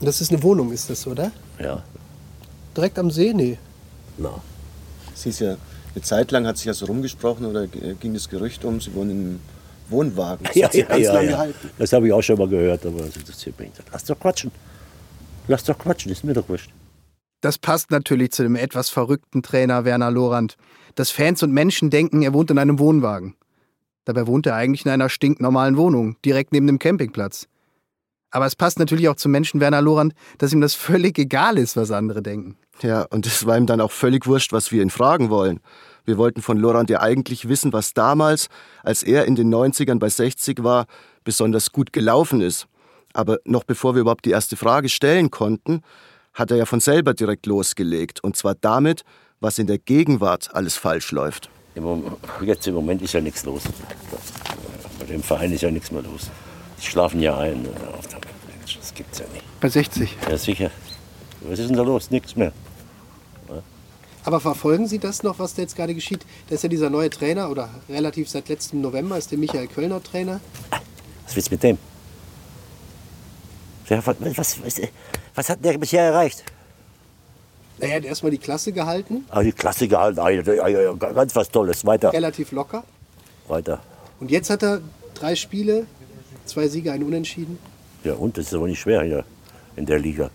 Und 0.00 0.06
das 0.06 0.22
ist 0.22 0.32
eine 0.32 0.42
Wohnung, 0.42 0.72
ist 0.72 0.88
das, 0.88 1.06
oder? 1.06 1.30
Ja, 1.58 1.82
Direkt 2.74 2.98
am 2.98 3.10
See? 3.10 3.34
Nee. 3.34 3.58
na. 4.16 4.30
Sie 5.14 5.28
ist 5.28 5.40
ja, 5.40 5.56
eine 5.94 6.02
Zeit 6.02 6.30
lang 6.30 6.46
hat 6.46 6.56
sich 6.56 6.66
ja 6.66 6.74
so 6.74 6.86
rumgesprochen 6.86 7.46
oder 7.46 7.66
ging 7.66 8.14
das 8.14 8.28
Gerücht 8.28 8.64
um, 8.64 8.80
Sie 8.80 8.94
wohnen 8.94 9.10
in 9.10 9.18
einem 9.18 9.40
Wohnwagen. 9.88 10.46
Das 10.46 10.54
Ja, 10.54 10.66
hat 10.66 10.72
sich 10.72 10.82
ja, 10.82 10.88
ganz 10.88 11.04
ja, 11.04 11.12
lange 11.12 11.26
ja. 11.26 11.32
gehalten. 11.32 11.70
Das 11.78 11.92
habe 11.92 12.06
ich 12.06 12.12
auch 12.12 12.22
schon 12.22 12.38
mal 12.38 12.48
gehört, 12.48 12.86
aber 12.86 13.02
das 13.02 13.16
interessiert 13.16 13.58
mich 13.58 13.68
nicht. 13.68 13.82
Lass 13.92 14.04
doch 14.04 14.18
quatschen. 14.18 14.50
Lass 15.48 15.64
doch 15.64 15.78
quatschen, 15.78 16.10
ist 16.12 16.24
mir 16.24 16.34
doch 16.34 16.48
wurscht. 16.48 16.70
Das 17.40 17.58
passt 17.58 17.90
natürlich 17.90 18.30
zu 18.32 18.44
dem 18.44 18.54
etwas 18.54 18.88
verrückten 18.88 19.42
Trainer 19.42 19.84
Werner 19.84 20.10
Lorand, 20.10 20.56
dass 20.94 21.10
Fans 21.10 21.42
und 21.42 21.52
Menschen 21.52 21.90
denken, 21.90 22.22
er 22.22 22.32
wohnt 22.32 22.50
in 22.50 22.58
einem 22.58 22.78
Wohnwagen. 22.78 23.34
Dabei 24.04 24.26
wohnt 24.26 24.46
er 24.46 24.54
eigentlich 24.54 24.84
in 24.84 24.90
einer 24.90 25.08
stinknormalen 25.08 25.76
Wohnung, 25.76 26.16
direkt 26.24 26.52
neben 26.52 26.66
dem 26.66 26.78
Campingplatz. 26.78 27.48
Aber 28.30 28.46
es 28.46 28.56
passt 28.56 28.78
natürlich 28.78 29.08
auch 29.08 29.16
zum 29.16 29.32
Menschen 29.32 29.60
Werner 29.60 29.82
Lorand, 29.82 30.14
dass 30.38 30.52
ihm 30.52 30.60
das 30.60 30.74
völlig 30.74 31.18
egal 31.18 31.58
ist, 31.58 31.76
was 31.76 31.90
andere 31.90 32.22
denken. 32.22 32.56
Ja, 32.80 33.02
und 33.10 33.26
es 33.26 33.46
war 33.46 33.56
ihm 33.56 33.66
dann 33.66 33.80
auch 33.80 33.92
völlig 33.92 34.26
wurscht, 34.26 34.52
was 34.52 34.72
wir 34.72 34.82
ihn 34.82 34.90
fragen 34.90 35.30
wollen. 35.30 35.60
Wir 36.04 36.18
wollten 36.18 36.42
von 36.42 36.58
Lorand 36.58 36.90
ja 36.90 37.00
eigentlich 37.00 37.48
wissen, 37.48 37.72
was 37.72 37.94
damals, 37.94 38.48
als 38.82 39.02
er 39.02 39.26
in 39.26 39.36
den 39.36 39.54
90ern 39.54 39.98
bei 39.98 40.08
60 40.08 40.64
war, 40.64 40.86
besonders 41.22 41.70
gut 41.70 41.92
gelaufen 41.92 42.40
ist. 42.40 42.66
Aber 43.12 43.38
noch 43.44 43.64
bevor 43.64 43.94
wir 43.94 44.00
überhaupt 44.00 44.24
die 44.24 44.30
erste 44.30 44.56
Frage 44.56 44.88
stellen 44.88 45.30
konnten, 45.30 45.82
hat 46.34 46.50
er 46.50 46.56
ja 46.56 46.66
von 46.66 46.80
selber 46.80 47.14
direkt 47.14 47.46
losgelegt. 47.46 48.24
Und 48.24 48.36
zwar 48.36 48.54
damit, 48.54 49.04
was 49.40 49.58
in 49.58 49.66
der 49.66 49.78
Gegenwart 49.78 50.54
alles 50.54 50.76
falsch 50.76 51.12
läuft. 51.12 51.50
Im 51.74 51.84
Moment, 51.84 52.16
jetzt 52.42 52.66
im 52.66 52.74
Moment 52.74 53.02
ist 53.02 53.12
ja 53.12 53.20
nichts 53.20 53.44
los. 53.44 53.62
Bei 54.98 55.04
dem 55.06 55.22
Verein 55.22 55.52
ist 55.52 55.62
ja 55.62 55.70
nichts 55.70 55.90
mehr 55.90 56.02
los. 56.02 56.30
Die 56.80 56.86
schlafen 56.86 57.20
ja 57.20 57.38
ein. 57.38 57.66
Das 58.64 58.94
gibt's 58.94 59.18
ja 59.18 59.26
nicht. 59.32 59.44
Bei 59.60 59.68
60. 59.68 60.16
Ja, 60.28 60.36
sicher. 60.36 60.70
Was 61.48 61.58
ist 61.58 61.68
denn 61.70 61.76
da 61.76 61.82
los? 61.82 62.10
Nichts 62.10 62.36
mehr. 62.36 62.52
Aber 64.24 64.38
verfolgen 64.38 64.86
Sie 64.86 65.00
das 65.00 65.24
noch, 65.24 65.40
was 65.40 65.54
da 65.54 65.62
jetzt 65.62 65.74
gerade 65.74 65.94
geschieht? 65.94 66.24
Da 66.48 66.54
ist 66.54 66.62
ja 66.62 66.68
dieser 66.68 66.90
neue 66.90 67.10
Trainer, 67.10 67.50
oder 67.50 67.68
relativ 67.88 68.28
seit 68.28 68.48
letztem 68.48 68.80
November 68.80 69.18
ist 69.18 69.32
der 69.32 69.38
Michael 69.38 69.66
Kölner 69.66 70.00
Trainer. 70.00 70.40
Was 71.24 71.34
willst 71.34 71.48
du 71.50 71.54
mit 71.54 71.62
dem? 71.64 71.78
Was, 73.88 74.62
was, 74.64 74.80
was, 75.34 75.48
hat 75.48 75.64
der 75.64 75.76
bisher 75.76 76.04
erreicht? 76.04 76.44
Er 77.80 77.96
hat 77.96 78.04
erstmal 78.04 78.30
die 78.30 78.38
Klasse 78.38 78.70
gehalten, 78.70 79.24
Ah, 79.28 79.42
die 79.42 79.50
Klasse 79.50 79.88
gehalten. 79.88 80.20
Ah, 80.20 80.30
Ganz 81.12 81.34
was 81.34 81.50
Tolles. 81.50 81.84
Weiter. 81.84 82.12
relativ 82.12 82.52
locker. 82.52 82.84
Weiter. 83.48 83.80
Und 84.20 84.30
jetzt 84.30 84.50
hat 84.50 84.62
er 84.62 84.80
drei 85.14 85.34
Spiele, 85.34 85.86
zwei 86.46 86.68
Siege, 86.68 86.92
ein 86.92 87.02
Unentschieden. 87.02 87.58
Ja, 88.04 88.14
und 88.14 88.38
das 88.38 88.46
ist 88.46 88.54
aber 88.54 88.68
nicht 88.68 88.78
schwer 88.80 89.02
hier 89.02 89.24
in 89.74 89.84
der 89.84 89.98
Liga. 89.98 90.30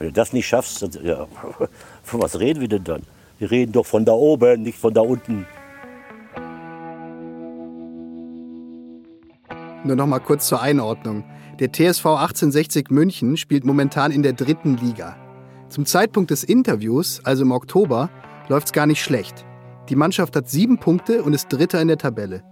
Wenn 0.00 0.08
du 0.08 0.12
das 0.14 0.32
nicht 0.32 0.46
schaffst, 0.48 0.80
dann, 0.80 0.90
ja, 1.04 1.26
von 2.02 2.22
was 2.22 2.40
reden 2.40 2.62
wir 2.62 2.68
denn 2.68 2.84
dann? 2.84 3.02
Wir 3.38 3.50
reden 3.50 3.72
doch 3.72 3.84
von 3.84 4.06
da 4.06 4.12
oben, 4.12 4.62
nicht 4.62 4.78
von 4.78 4.94
da 4.94 5.02
unten. 5.02 5.46
Nur 9.84 9.96
noch 9.96 10.06
mal 10.06 10.18
kurz 10.20 10.48
zur 10.48 10.62
Einordnung. 10.62 11.24
Der 11.58 11.70
TSV 11.70 12.06
1860 12.06 12.90
München 12.90 13.36
spielt 13.36 13.66
momentan 13.66 14.10
in 14.10 14.22
der 14.22 14.32
dritten 14.32 14.78
Liga. 14.78 15.16
Zum 15.68 15.84
Zeitpunkt 15.84 16.30
des 16.30 16.44
Interviews, 16.44 17.20
also 17.24 17.42
im 17.42 17.52
Oktober, 17.52 18.08
läuft's 18.48 18.72
gar 18.72 18.86
nicht 18.86 19.02
schlecht. 19.02 19.44
Die 19.90 19.96
Mannschaft 19.96 20.34
hat 20.34 20.48
sieben 20.48 20.78
Punkte 20.78 21.22
und 21.22 21.34
ist 21.34 21.48
Dritter 21.48 21.80
in 21.80 21.88
der 21.88 21.98
Tabelle. 21.98 22.42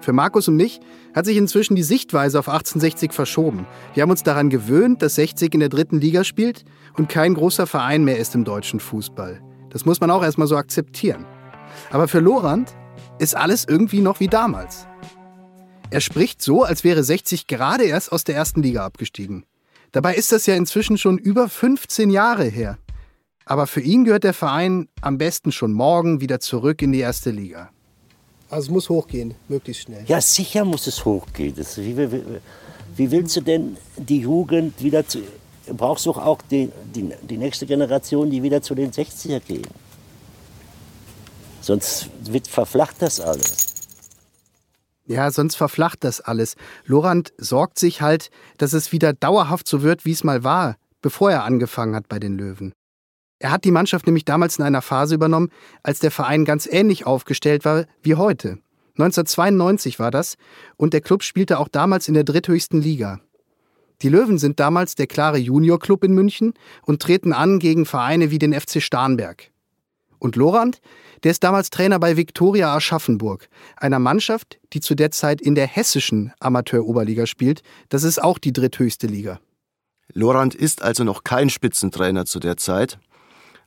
Für 0.00 0.12
Markus 0.12 0.48
und 0.48 0.56
mich 0.56 0.80
hat 1.14 1.26
sich 1.26 1.36
inzwischen 1.36 1.76
die 1.76 1.82
Sichtweise 1.82 2.38
auf 2.38 2.48
1860 2.48 3.12
verschoben. 3.12 3.66
Wir 3.94 4.02
haben 4.02 4.10
uns 4.10 4.22
daran 4.22 4.48
gewöhnt, 4.48 5.02
dass 5.02 5.16
60 5.16 5.52
in 5.52 5.60
der 5.60 5.68
dritten 5.68 6.00
Liga 6.00 6.24
spielt 6.24 6.64
und 6.96 7.08
kein 7.08 7.34
großer 7.34 7.66
Verein 7.66 8.04
mehr 8.04 8.18
ist 8.18 8.34
im 8.34 8.44
deutschen 8.44 8.80
Fußball. 8.80 9.42
Das 9.68 9.84
muss 9.84 10.00
man 10.00 10.10
auch 10.10 10.22
erstmal 10.22 10.46
so 10.46 10.56
akzeptieren. 10.56 11.26
Aber 11.90 12.08
für 12.08 12.20
Lorand 12.20 12.74
ist 13.18 13.36
alles 13.36 13.66
irgendwie 13.68 14.00
noch 14.00 14.20
wie 14.20 14.28
damals. 14.28 14.86
Er 15.90 16.00
spricht 16.00 16.40
so, 16.40 16.64
als 16.64 16.82
wäre 16.84 17.02
60 17.02 17.46
gerade 17.46 17.84
erst 17.84 18.12
aus 18.12 18.24
der 18.24 18.36
ersten 18.36 18.62
Liga 18.62 18.84
abgestiegen. 18.84 19.44
Dabei 19.92 20.14
ist 20.14 20.32
das 20.32 20.46
ja 20.46 20.54
inzwischen 20.54 20.98
schon 20.98 21.18
über 21.18 21.48
15 21.48 22.10
Jahre 22.10 22.44
her. 22.44 22.78
Aber 23.44 23.66
für 23.66 23.80
ihn 23.80 24.04
gehört 24.04 24.24
der 24.24 24.34
Verein 24.34 24.88
am 25.00 25.18
besten 25.18 25.50
schon 25.50 25.72
morgen 25.72 26.20
wieder 26.20 26.38
zurück 26.38 26.80
in 26.82 26.92
die 26.92 27.00
erste 27.00 27.30
Liga. 27.32 27.70
Also 28.50 28.66
es 28.66 28.70
muss 28.70 28.88
hochgehen, 28.88 29.34
möglichst 29.48 29.84
schnell. 29.84 30.04
Ja, 30.08 30.20
sicher 30.20 30.64
muss 30.64 30.86
es 30.88 31.04
hochgehen. 31.04 31.54
Das, 31.56 31.78
wie, 31.78 31.96
wie, 31.96 32.22
wie 32.96 33.10
willst 33.10 33.36
du 33.36 33.40
denn 33.40 33.76
die 33.96 34.20
Jugend 34.20 34.82
wieder 34.82 35.06
zu. 35.06 35.20
Du 35.66 35.74
brauchst 35.74 36.06
doch 36.06 36.18
auch 36.18 36.42
die, 36.50 36.68
die, 36.94 37.10
die 37.22 37.36
nächste 37.36 37.64
Generation, 37.64 38.28
die 38.28 38.42
wieder 38.42 38.60
zu 38.60 38.74
den 38.74 38.90
60er 38.90 39.38
gehen. 39.38 39.68
Sonst 41.60 42.10
wird 42.24 42.48
verflacht 42.48 42.96
das 42.98 43.20
alles. 43.20 43.66
Ja, 45.06 45.30
sonst 45.30 45.54
verflacht 45.54 46.02
das 46.02 46.20
alles. 46.20 46.56
Lorand 46.84 47.32
sorgt 47.38 47.78
sich 47.78 48.00
halt, 48.00 48.30
dass 48.58 48.72
es 48.72 48.90
wieder 48.90 49.12
dauerhaft 49.12 49.68
so 49.68 49.82
wird, 49.82 50.04
wie 50.04 50.12
es 50.12 50.24
mal 50.24 50.42
war, 50.42 50.76
bevor 51.02 51.30
er 51.30 51.44
angefangen 51.44 51.94
hat 51.94 52.08
bei 52.08 52.18
den 52.18 52.36
Löwen. 52.36 52.72
Er 53.40 53.50
hat 53.50 53.64
die 53.64 53.70
Mannschaft 53.70 54.06
nämlich 54.06 54.26
damals 54.26 54.58
in 54.58 54.64
einer 54.64 54.82
Phase 54.82 55.14
übernommen, 55.14 55.48
als 55.82 55.98
der 55.98 56.10
Verein 56.10 56.44
ganz 56.44 56.68
ähnlich 56.70 57.06
aufgestellt 57.06 57.64
war 57.64 57.86
wie 58.02 58.14
heute. 58.14 58.58
1992 58.98 59.98
war 59.98 60.10
das 60.10 60.36
und 60.76 60.92
der 60.92 61.00
Club 61.00 61.22
spielte 61.22 61.58
auch 61.58 61.68
damals 61.68 62.06
in 62.06 62.14
der 62.14 62.24
dritthöchsten 62.24 62.82
Liga. 62.82 63.20
Die 64.02 64.10
Löwen 64.10 64.38
sind 64.38 64.60
damals 64.60 64.94
der 64.94 65.06
klare 65.06 65.38
Juniorclub 65.38 66.04
in 66.04 66.12
München 66.12 66.52
und 66.82 67.00
treten 67.00 67.32
an 67.32 67.58
gegen 67.58 67.86
Vereine 67.86 68.30
wie 68.30 68.38
den 68.38 68.58
FC 68.58 68.82
Starnberg. 68.82 69.50
Und 70.18 70.36
Lorand, 70.36 70.82
der 71.24 71.30
ist 71.30 71.42
damals 71.42 71.70
Trainer 71.70 71.98
bei 71.98 72.18
Viktoria 72.18 72.74
Aschaffenburg, 72.74 73.48
einer 73.76 73.98
Mannschaft, 73.98 74.58
die 74.74 74.80
zu 74.80 74.94
der 74.94 75.10
Zeit 75.10 75.40
in 75.40 75.54
der 75.54 75.66
hessischen 75.66 76.32
Amateuroberliga 76.40 77.24
spielt. 77.26 77.62
Das 77.88 78.04
ist 78.04 78.22
auch 78.22 78.38
die 78.38 78.52
dritthöchste 78.52 79.06
Liga. 79.06 79.40
Lorand 80.12 80.54
ist 80.54 80.82
also 80.82 81.04
noch 81.04 81.24
kein 81.24 81.48
Spitzentrainer 81.48 82.26
zu 82.26 82.38
der 82.38 82.58
Zeit, 82.58 82.98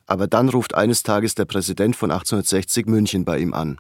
aber 0.08 0.28
dann 0.28 0.50
ruft 0.50 0.76
eines 0.76 1.04
Tages 1.04 1.36
der 1.36 1.46
Präsident 1.46 1.96
von 1.96 2.12
1860 2.12 2.86
München 2.88 3.26
bei 3.26 3.38
ihm 3.40 3.54
an. 3.54 3.80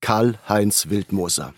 Karl-Heinz 0.00 0.88
Wildmoser. 0.90 1.54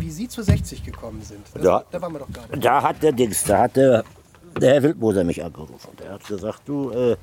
Wie 0.00 0.10
Sie 0.10 0.28
zu 0.28 0.42
60 0.42 0.84
gekommen 0.84 1.22
sind, 1.22 1.40
das, 1.54 1.62
Ja. 1.64 1.84
da 1.90 2.00
waren 2.02 2.12
wir 2.12 2.18
doch 2.20 2.32
gerade. 2.32 2.58
Da 2.58 2.82
hat 2.82 3.02
der 3.02 3.12
Dings, 3.12 3.44
da 3.44 3.60
hat 3.62 3.76
der, 3.76 4.04
der 4.60 4.74
Herr 4.74 4.82
Wildmoser 4.82 5.24
mich 5.24 5.42
angerufen. 5.42 5.90
Der 5.98 6.12
hat 6.12 6.26
gesagt, 6.26 6.62
du, 6.66 6.90
äh, 6.90 7.16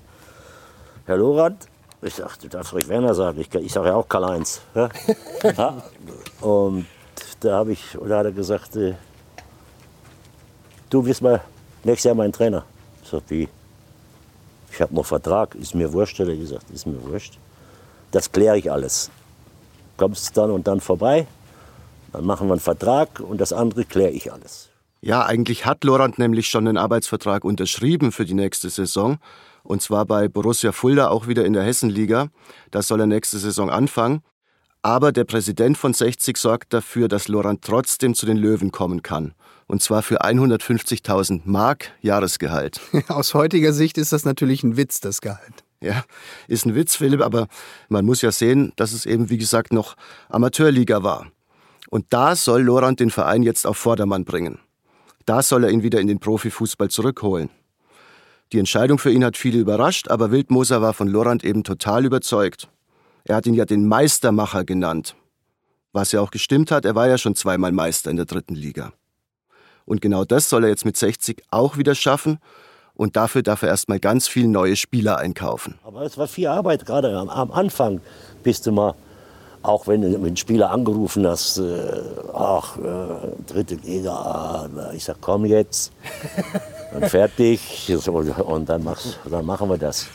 Herr 1.05 1.17
Lorand, 1.17 1.67
ich 2.01 2.15
sag, 2.15 2.37
du 2.39 2.47
darfst 2.47 2.73
ruhig 2.73 2.87
Werner 2.87 3.13
sagen, 3.13 3.39
ich, 3.39 3.53
ich 3.53 3.71
sage 3.71 3.89
ja 3.89 3.95
auch 3.95 4.07
Karl-Heinz. 4.07 4.61
Ja? 4.73 4.89
ja? 5.57 5.83
Und 6.41 6.85
da 7.41 7.57
habe 7.57 7.73
ich, 7.73 7.97
oder 7.97 8.19
hat 8.19 8.25
er 8.25 8.31
gesagt, 8.31 8.75
äh, 8.75 8.95
du 10.89 11.05
wirst 11.05 11.21
mal 11.21 11.41
nächstes 11.83 12.05
Jahr 12.05 12.15
mein 12.15 12.31
Trainer. 12.31 12.63
Ich 13.03 13.09
sag, 13.09 13.21
wie? 13.27 13.47
Ich 14.73 14.81
habe 14.81 14.95
noch 14.95 15.05
Vertrag, 15.05 15.53
ist 15.53 15.75
mir 15.75 15.93
wurscht, 15.93 16.17
hat 16.17 16.27
er 16.27 16.35
gesagt, 16.35 16.71
ist 16.71 16.87
mir 16.87 17.01
wurscht. 17.03 17.37
Das 18.09 18.31
kläre 18.31 18.57
ich 18.57 18.71
alles. 18.71 19.11
Kommst 19.97 20.35
dann 20.35 20.49
und 20.49 20.65
dann 20.65 20.81
vorbei, 20.81 21.27
dann 22.11 22.25
machen 22.25 22.47
wir 22.47 22.53
einen 22.53 22.59
Vertrag 22.59 23.19
und 23.19 23.39
das 23.39 23.53
andere 23.53 23.85
kläre 23.85 24.09
ich 24.09 24.33
alles. 24.33 24.69
Ja, 25.01 25.25
eigentlich 25.25 25.67
hat 25.67 25.83
Lorand 25.83 26.17
nämlich 26.17 26.47
schon 26.49 26.67
einen 26.67 26.77
Arbeitsvertrag 26.77 27.45
unterschrieben 27.45 28.11
für 28.11 28.25
die 28.25 28.33
nächste 28.33 28.69
Saison. 28.71 29.19
Und 29.61 29.83
zwar 29.83 30.05
bei 30.05 30.27
Borussia 30.27 30.71
Fulda 30.71 31.09
auch 31.09 31.27
wieder 31.27 31.45
in 31.45 31.53
der 31.53 31.63
Hessenliga. 31.63 32.29
Da 32.71 32.81
soll 32.81 33.01
er 33.01 33.05
nächste 33.05 33.37
Saison 33.37 33.69
anfangen. 33.69 34.23
Aber 34.81 35.11
der 35.11 35.25
Präsident 35.25 35.77
von 35.77 35.93
60 35.93 36.35
sorgt 36.35 36.73
dafür, 36.73 37.07
dass 37.07 37.27
Lorand 37.27 37.61
trotzdem 37.61 38.15
zu 38.15 38.25
den 38.25 38.37
Löwen 38.37 38.71
kommen 38.71 39.03
kann. 39.03 39.35
Und 39.67 39.81
zwar 39.81 40.01
für 40.01 40.23
150.000 40.23 41.41
Mark 41.45 41.91
Jahresgehalt. 42.01 42.81
Aus 43.07 43.33
heutiger 43.33 43.73
Sicht 43.73 43.97
ist 43.97 44.11
das 44.11 44.25
natürlich 44.25 44.63
ein 44.63 44.77
Witz, 44.77 44.99
das 44.99 45.21
Gehalt. 45.21 45.63
Ja, 45.81 46.03
ist 46.47 46.65
ein 46.65 46.75
Witz, 46.75 46.95
Philipp, 46.95 47.21
aber 47.21 47.47
man 47.89 48.05
muss 48.05 48.21
ja 48.21 48.31
sehen, 48.31 48.71
dass 48.77 48.93
es 48.93 49.05
eben, 49.05 49.29
wie 49.29 49.37
gesagt, 49.37 49.73
noch 49.73 49.95
Amateurliga 50.29 51.03
war. 51.03 51.27
Und 51.89 52.05
da 52.09 52.35
soll 52.35 52.61
Lorand 52.61 52.99
den 52.99 53.09
Verein 53.09 53.43
jetzt 53.43 53.67
auf 53.67 53.77
Vordermann 53.77 54.23
bringen. 54.23 54.59
Da 55.25 55.41
soll 55.41 55.65
er 55.65 55.71
ihn 55.71 55.83
wieder 55.83 55.99
in 55.99 56.07
den 56.07 56.19
Profifußball 56.19 56.89
zurückholen. 56.89 57.49
Die 58.51 58.59
Entscheidung 58.59 58.97
für 58.97 59.11
ihn 59.11 59.25
hat 59.25 59.35
viele 59.35 59.59
überrascht, 59.59 60.09
aber 60.09 60.31
Wildmoser 60.31 60.81
war 60.81 60.93
von 60.93 61.07
Lorand 61.07 61.43
eben 61.43 61.63
total 61.63 62.05
überzeugt. 62.05 62.69
Er 63.25 63.35
hat 63.35 63.45
ihn 63.45 63.53
ja 63.53 63.65
den 63.65 63.87
Meistermacher 63.87 64.63
genannt. 64.63 65.15
Was 65.91 66.11
ja 66.11 66.21
auch 66.21 66.31
gestimmt 66.31 66.71
hat, 66.71 66.85
er 66.85 66.95
war 66.95 67.07
ja 67.07 67.17
schon 67.17 67.35
zweimal 67.35 67.71
Meister 67.71 68.09
in 68.09 68.17
der 68.17 68.25
dritten 68.25 68.55
Liga. 68.55 68.93
Und 69.85 70.01
genau 70.01 70.25
das 70.25 70.49
soll 70.49 70.63
er 70.63 70.69
jetzt 70.69 70.85
mit 70.85 70.97
60 70.97 71.43
auch 71.51 71.77
wieder 71.77 71.95
schaffen. 71.95 72.39
Und 72.95 73.15
dafür 73.15 73.41
darf 73.41 73.63
er 73.63 73.69
erstmal 73.69 73.99
ganz 73.99 74.27
viele 74.27 74.47
neue 74.47 74.75
Spieler 74.75 75.17
einkaufen. 75.17 75.79
Aber 75.83 76.03
es 76.03 76.17
war 76.17 76.27
viel 76.27 76.47
Arbeit, 76.47 76.85
gerade 76.85 77.17
am, 77.17 77.29
am 77.29 77.51
Anfang 77.51 78.01
bist 78.43 78.67
du 78.67 78.71
mal, 78.71 78.93
auch 79.63 79.87
wenn 79.87 80.01
du 80.01 80.15
einen 80.15 80.37
Spieler 80.37 80.69
angerufen 80.69 81.25
hast, 81.25 81.57
äh, 81.57 82.01
ach, 82.33 82.77
äh, 82.77 83.51
dritte 83.51 83.75
Liga, 83.75 84.69
ich 84.93 85.05
sag, 85.05 85.17
komm 85.21 85.45
jetzt, 85.45 85.91
und 86.93 87.05
fertig, 87.07 87.91
und 88.45 88.69
dann, 88.69 88.83
machst, 88.83 89.17
dann 89.29 89.45
machen 89.45 89.69
wir 89.69 89.77
das. 89.77 90.07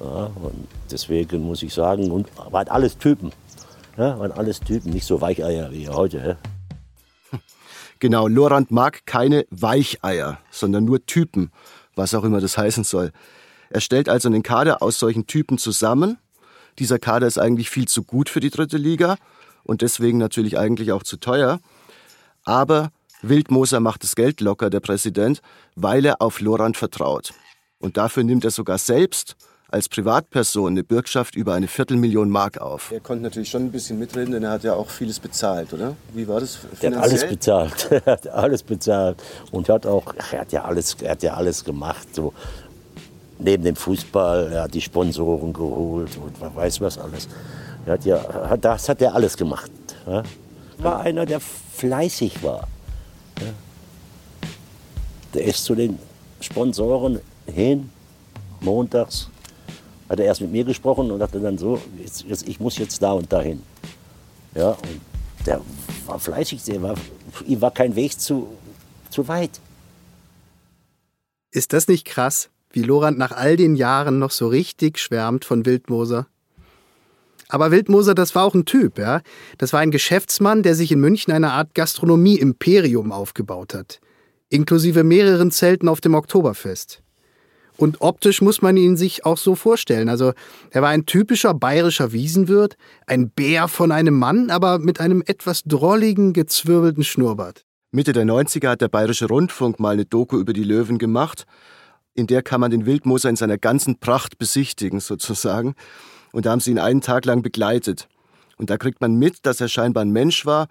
Ja, 0.00 0.30
und 0.42 0.66
deswegen 0.90 1.42
muss 1.42 1.62
ich 1.62 1.74
sagen, 1.74 2.10
und 2.10 2.28
waren 2.50 2.68
alles 2.68 2.96
Typen. 2.96 3.32
Ja, 3.96 4.18
waren 4.18 4.32
alles 4.32 4.60
Typen, 4.60 4.92
nicht 4.92 5.06
so 5.06 5.20
Weicheier 5.20 5.70
wie 5.70 5.88
heute. 5.88 6.18
Ja. 6.18 6.36
Genau, 8.00 8.28
Lorand 8.28 8.70
mag 8.70 9.06
keine 9.06 9.44
Weicheier, 9.50 10.38
sondern 10.50 10.84
nur 10.84 11.04
Typen, 11.04 11.50
was 11.96 12.14
auch 12.14 12.24
immer 12.24 12.40
das 12.40 12.56
heißen 12.56 12.84
soll. 12.84 13.12
Er 13.70 13.80
stellt 13.80 14.08
also 14.08 14.28
einen 14.28 14.42
Kader 14.42 14.82
aus 14.82 14.98
solchen 14.98 15.26
Typen 15.26 15.58
zusammen. 15.58 16.18
Dieser 16.78 16.98
Kader 16.98 17.26
ist 17.26 17.38
eigentlich 17.38 17.70
viel 17.70 17.88
zu 17.88 18.04
gut 18.04 18.28
für 18.28 18.40
die 18.40 18.50
dritte 18.50 18.76
Liga 18.76 19.16
und 19.64 19.82
deswegen 19.82 20.18
natürlich 20.18 20.58
eigentlich 20.58 20.92
auch 20.92 21.02
zu 21.02 21.16
teuer. 21.16 21.60
Aber 22.44 22.90
Wildmoser 23.20 23.80
macht 23.80 24.04
das 24.04 24.14
Geld 24.14 24.40
locker, 24.40 24.70
der 24.70 24.80
Präsident, 24.80 25.42
weil 25.74 26.04
er 26.04 26.22
auf 26.22 26.40
Lorand 26.40 26.76
vertraut. 26.76 27.34
Und 27.78 27.96
dafür 27.96 28.22
nimmt 28.22 28.44
er 28.44 28.50
sogar 28.52 28.78
selbst 28.78 29.36
als 29.70 29.88
Privatperson 29.88 30.72
eine 30.72 30.82
Bürgschaft 30.82 31.34
über 31.34 31.52
eine 31.54 31.68
Viertelmillion 31.68 32.30
Mark 32.30 32.58
auf. 32.58 32.90
Er 32.90 33.00
konnte 33.00 33.22
natürlich 33.22 33.50
schon 33.50 33.64
ein 33.64 33.70
bisschen 33.70 33.98
mitreden, 33.98 34.32
denn 34.32 34.42
er 34.42 34.52
hat 34.52 34.64
ja 34.64 34.72
auch 34.72 34.88
vieles 34.88 35.20
bezahlt, 35.20 35.72
oder? 35.74 35.94
Wie 36.14 36.26
war 36.26 36.40
das 36.40 36.56
finanziell? 36.56 36.92
Er 36.92 36.98
hat 36.98 37.04
alles 37.04 37.28
bezahlt. 37.28 37.88
er 38.06 38.12
hat 38.12 38.28
alles 38.28 38.62
bezahlt 38.62 39.22
und 39.52 39.68
hat 39.68 39.86
auch, 39.86 40.14
er 40.32 40.40
hat 40.40 40.52
ja 40.52 40.64
alles, 40.64 40.96
er 41.02 41.10
hat 41.10 41.22
ja 41.22 41.34
alles 41.34 41.64
gemacht. 41.64 42.14
So 42.14 42.32
neben 43.38 43.62
dem 43.62 43.76
Fußball, 43.76 44.52
er 44.52 44.62
hat 44.62 44.74
die 44.74 44.80
Sponsoren 44.80 45.52
geholt 45.52 46.16
und 46.16 46.40
man 46.40 46.56
weiß 46.56 46.80
was 46.80 46.96
alles. 46.96 47.28
Er 47.84 47.92
hat 47.92 48.04
ja, 48.06 48.56
das 48.56 48.88
hat 48.88 49.02
er 49.02 49.14
alles 49.14 49.36
gemacht. 49.36 49.70
Ja? 50.06 50.22
War 50.78 51.00
einer, 51.00 51.26
der 51.26 51.40
fleißig 51.40 52.42
war. 52.42 52.68
Ja? 53.38 53.46
Der 55.34 55.44
ist 55.44 55.62
zu 55.62 55.74
den 55.74 55.98
Sponsoren 56.40 57.20
hin, 57.46 57.90
montags, 58.60 59.28
hat 60.08 60.20
er 60.20 60.26
erst 60.26 60.40
mit 60.40 60.52
mir 60.52 60.64
gesprochen 60.64 61.10
und 61.10 61.18
dachte 61.18 61.40
dann 61.40 61.58
so, 61.58 61.80
jetzt, 61.98 62.24
jetzt, 62.24 62.48
ich 62.48 62.60
muss 62.60 62.78
jetzt 62.78 63.02
da 63.02 63.12
und 63.12 63.32
dahin. 63.32 63.62
Ja, 64.54 64.70
und 64.70 65.00
der 65.46 65.60
war 66.06 66.18
fleißig, 66.18 66.64
der 66.64 66.82
war, 66.82 66.94
ihm 67.46 67.60
war 67.60 67.70
kein 67.70 67.94
Weg 67.94 68.18
zu, 68.18 68.48
zu 69.10 69.28
weit. 69.28 69.60
Ist 71.50 71.72
das 71.72 71.88
nicht 71.88 72.04
krass, 72.04 72.50
wie 72.70 72.82
Lorand 72.82 73.18
nach 73.18 73.32
all 73.32 73.56
den 73.56 73.76
Jahren 73.76 74.18
noch 74.18 74.30
so 74.30 74.48
richtig 74.48 74.98
schwärmt 74.98 75.44
von 75.44 75.64
Wildmoser? 75.66 76.26
Aber 77.48 77.70
Wildmoser, 77.70 78.14
das 78.14 78.34
war 78.34 78.44
auch 78.44 78.54
ein 78.54 78.66
Typ, 78.66 78.98
ja. 78.98 79.22
Das 79.56 79.72
war 79.72 79.80
ein 79.80 79.90
Geschäftsmann, 79.90 80.62
der 80.62 80.74
sich 80.74 80.92
in 80.92 81.00
München 81.00 81.32
eine 81.32 81.52
Art 81.52 81.74
Gastronomie-Imperium 81.74 83.10
aufgebaut 83.10 83.72
hat. 83.72 84.00
Inklusive 84.50 85.02
mehreren 85.02 85.50
Zelten 85.50 85.88
auf 85.88 86.02
dem 86.02 86.14
Oktoberfest. 86.14 87.02
Und 87.78 88.00
optisch 88.00 88.42
muss 88.42 88.60
man 88.60 88.76
ihn 88.76 88.96
sich 88.96 89.24
auch 89.24 89.38
so 89.38 89.54
vorstellen. 89.54 90.08
Also 90.08 90.32
er 90.70 90.82
war 90.82 90.88
ein 90.88 91.06
typischer 91.06 91.54
bayerischer 91.54 92.12
Wiesenwirt, 92.12 92.76
ein 93.06 93.30
Bär 93.30 93.68
von 93.68 93.92
einem 93.92 94.18
Mann, 94.18 94.50
aber 94.50 94.80
mit 94.80 95.00
einem 95.00 95.22
etwas 95.24 95.62
drolligen, 95.62 96.32
gezwirbelten 96.32 97.04
Schnurrbart. 97.04 97.64
Mitte 97.92 98.12
der 98.12 98.24
90er 98.24 98.70
hat 98.70 98.80
der 98.80 98.88
Bayerische 98.88 99.28
Rundfunk 99.28 99.78
mal 99.78 99.90
eine 99.90 100.04
Doku 100.04 100.38
über 100.38 100.52
die 100.52 100.64
Löwen 100.64 100.98
gemacht. 100.98 101.46
In 102.14 102.26
der 102.26 102.42
kann 102.42 102.60
man 102.60 102.72
den 102.72 102.84
Wildmoser 102.84 103.30
in 103.30 103.36
seiner 103.36 103.58
ganzen 103.58 104.00
Pracht 104.00 104.38
besichtigen, 104.38 104.98
sozusagen. 105.00 105.76
Und 106.32 106.46
da 106.46 106.50
haben 106.50 106.60
sie 106.60 106.72
ihn 106.72 106.80
einen 106.80 107.00
Tag 107.00 107.26
lang 107.26 107.42
begleitet. 107.42 108.08
Und 108.56 108.70
da 108.70 108.76
kriegt 108.76 109.00
man 109.00 109.14
mit, 109.14 109.46
dass 109.46 109.60
er 109.60 109.68
scheinbar 109.68 110.04
ein 110.04 110.10
Mensch 110.10 110.44
war, 110.44 110.66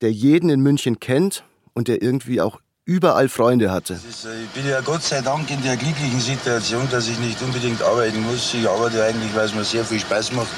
der 0.00 0.12
jeden 0.12 0.48
in 0.48 0.60
München 0.60 1.00
kennt 1.00 1.44
und 1.74 1.88
der 1.88 2.02
irgendwie 2.02 2.40
auch 2.40 2.60
überall 2.86 3.28
Freunde 3.28 3.70
hatte. 3.70 3.94
Äh, 3.94 4.44
ich 4.44 4.48
bin 4.50 4.66
ja 4.66 4.80
Gott 4.80 5.02
sei 5.02 5.20
Dank 5.20 5.50
in 5.50 5.60
der 5.62 5.76
glücklichen 5.76 6.20
Situation, 6.20 6.88
dass 6.90 7.08
ich 7.08 7.18
nicht 7.18 7.42
unbedingt 7.42 7.82
arbeiten 7.82 8.22
muss. 8.22 8.54
Ich 8.54 8.66
arbeite 8.66 9.04
eigentlich, 9.04 9.34
weil 9.34 9.46
es 9.46 9.54
mir 9.54 9.64
sehr 9.64 9.84
viel 9.84 10.00
Spaß 10.00 10.32
macht. 10.32 10.48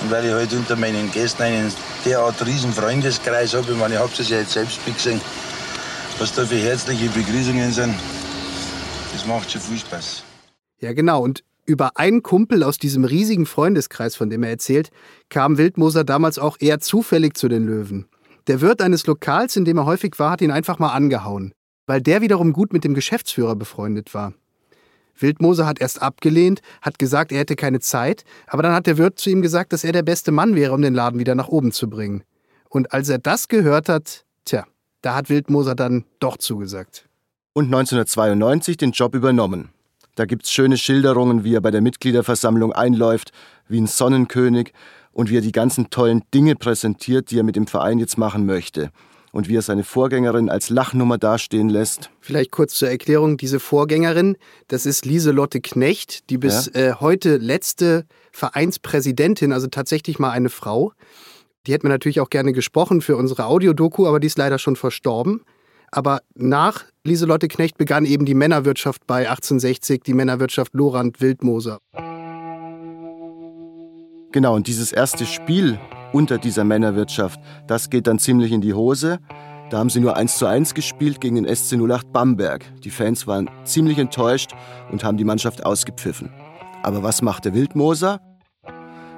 Und 0.00 0.10
weil 0.10 0.24
ich 0.24 0.32
halt 0.32 0.52
unter 0.54 0.76
meinen 0.76 1.10
Gästen 1.10 1.42
einen 1.42 1.72
derart 2.06 2.46
riesen 2.46 2.72
Freundeskreis 2.72 3.52
habe. 3.52 3.72
Ich 3.72 3.78
meine, 3.78 3.94
ich 3.94 4.00
habe 4.00 4.10
es 4.16 4.28
ja 4.30 4.38
jetzt 4.38 4.52
selbst 4.52 4.78
gesehen, 4.86 5.20
was 6.18 6.32
da 6.32 6.46
für 6.46 6.56
herzliche 6.56 7.10
Begrüßungen 7.10 7.70
sind. 7.72 7.94
Das 9.12 9.26
macht 9.26 9.50
schon 9.50 9.60
viel 9.60 9.78
Spaß. 9.78 10.22
Ja, 10.80 10.94
genau. 10.94 11.20
Und 11.22 11.42
über 11.66 11.98
einen 11.98 12.22
Kumpel 12.22 12.62
aus 12.62 12.78
diesem 12.78 13.04
riesigen 13.04 13.44
Freundeskreis, 13.44 14.16
von 14.16 14.30
dem 14.30 14.42
er 14.42 14.50
erzählt, 14.50 14.90
kam 15.28 15.58
Wildmoser 15.58 16.04
damals 16.04 16.38
auch 16.38 16.56
eher 16.60 16.80
zufällig 16.80 17.36
zu 17.36 17.48
den 17.48 17.66
Löwen. 17.66 18.06
Der 18.50 18.60
Wirt 18.60 18.82
eines 18.82 19.06
Lokals, 19.06 19.54
in 19.54 19.64
dem 19.64 19.78
er 19.78 19.84
häufig 19.84 20.18
war, 20.18 20.32
hat 20.32 20.40
ihn 20.40 20.50
einfach 20.50 20.80
mal 20.80 20.88
angehauen, 20.88 21.54
weil 21.86 22.00
der 22.00 22.20
wiederum 22.20 22.52
gut 22.52 22.72
mit 22.72 22.82
dem 22.82 22.94
Geschäftsführer 22.94 23.54
befreundet 23.54 24.12
war. 24.12 24.34
Wildmoser 25.16 25.66
hat 25.66 25.80
erst 25.80 26.02
abgelehnt, 26.02 26.60
hat 26.82 26.98
gesagt, 26.98 27.30
er 27.30 27.38
hätte 27.38 27.54
keine 27.54 27.78
Zeit, 27.78 28.24
aber 28.48 28.64
dann 28.64 28.72
hat 28.72 28.88
der 28.88 28.98
Wirt 28.98 29.20
zu 29.20 29.30
ihm 29.30 29.40
gesagt, 29.40 29.72
dass 29.72 29.84
er 29.84 29.92
der 29.92 30.02
beste 30.02 30.32
Mann 30.32 30.56
wäre, 30.56 30.72
um 30.72 30.82
den 30.82 30.94
Laden 30.94 31.20
wieder 31.20 31.36
nach 31.36 31.46
oben 31.46 31.70
zu 31.70 31.88
bringen. 31.88 32.24
Und 32.68 32.92
als 32.92 33.08
er 33.08 33.18
das 33.18 33.46
gehört 33.46 33.88
hat, 33.88 34.24
tja, 34.44 34.66
da 35.00 35.14
hat 35.14 35.30
Wildmoser 35.30 35.76
dann 35.76 36.04
doch 36.18 36.36
zugesagt. 36.36 37.08
Und 37.52 37.66
1992 37.66 38.76
den 38.78 38.90
Job 38.90 39.14
übernommen. 39.14 39.68
Da 40.16 40.24
gibt's 40.24 40.50
schöne 40.50 40.76
Schilderungen, 40.76 41.44
wie 41.44 41.54
er 41.54 41.60
bei 41.60 41.70
der 41.70 41.82
Mitgliederversammlung 41.82 42.72
einläuft, 42.72 43.30
wie 43.68 43.80
ein 43.80 43.86
Sonnenkönig, 43.86 44.72
und 45.12 45.30
wie 45.30 45.38
er 45.38 45.42
die 45.42 45.52
ganzen 45.52 45.90
tollen 45.90 46.22
Dinge 46.32 46.56
präsentiert, 46.56 47.30
die 47.30 47.38
er 47.38 47.42
mit 47.42 47.56
dem 47.56 47.66
Verein 47.66 47.98
jetzt 47.98 48.18
machen 48.18 48.46
möchte. 48.46 48.90
Und 49.32 49.48
wie 49.48 49.56
er 49.56 49.62
seine 49.62 49.84
Vorgängerin 49.84 50.50
als 50.50 50.70
Lachnummer 50.70 51.16
dastehen 51.16 51.68
lässt. 51.68 52.10
Vielleicht 52.20 52.50
kurz 52.50 52.74
zur 52.74 52.88
Erklärung, 52.90 53.36
diese 53.36 53.60
Vorgängerin, 53.60 54.36
das 54.66 54.86
ist 54.86 55.06
Lieselotte 55.06 55.60
Knecht, 55.60 56.28
die 56.30 56.38
bis 56.38 56.70
ja? 56.74 56.80
äh, 56.80 56.94
heute 56.94 57.36
letzte 57.36 58.06
Vereinspräsidentin, 58.32 59.52
also 59.52 59.68
tatsächlich 59.68 60.18
mal 60.18 60.30
eine 60.30 60.48
Frau. 60.48 60.92
Die 61.66 61.72
hätten 61.72 61.84
wir 61.84 61.90
natürlich 61.90 62.20
auch 62.20 62.30
gerne 62.30 62.52
gesprochen 62.52 63.02
für 63.02 63.16
unsere 63.16 63.44
Audiodoku, 63.44 64.06
aber 64.06 64.18
die 64.18 64.26
ist 64.26 64.38
leider 64.38 64.58
schon 64.58 64.74
verstorben. 64.74 65.42
Aber 65.92 66.22
nach 66.34 66.84
Lieselotte 67.04 67.48
Knecht 67.48 67.78
begann 67.78 68.04
eben 68.04 68.24
die 68.24 68.34
Männerwirtschaft 68.34 69.06
bei 69.06 69.28
1860, 69.28 70.02
die 70.02 70.14
Männerwirtschaft 70.14 70.74
Lorand 70.74 71.20
Wildmoser. 71.20 71.80
Genau, 74.32 74.54
und 74.54 74.68
dieses 74.68 74.92
erste 74.92 75.26
Spiel 75.26 75.80
unter 76.12 76.38
dieser 76.38 76.62
Männerwirtschaft, 76.62 77.40
das 77.66 77.90
geht 77.90 78.06
dann 78.06 78.20
ziemlich 78.20 78.52
in 78.52 78.60
die 78.60 78.74
Hose. 78.74 79.18
Da 79.70 79.78
haben 79.78 79.90
sie 79.90 79.98
nur 79.98 80.16
1 80.16 80.38
zu 80.38 80.46
1 80.46 80.74
gespielt 80.74 81.20
gegen 81.20 81.34
den 81.34 81.52
SC 81.52 81.74
08 81.74 82.12
Bamberg. 82.12 82.64
Die 82.82 82.90
Fans 82.90 83.26
waren 83.26 83.50
ziemlich 83.64 83.98
enttäuscht 83.98 84.52
und 84.92 85.02
haben 85.02 85.16
die 85.16 85.24
Mannschaft 85.24 85.66
ausgepfiffen. 85.66 86.30
Aber 86.84 87.02
was 87.02 87.22
macht 87.22 87.44
der 87.44 87.54
Wildmoser? 87.54 88.20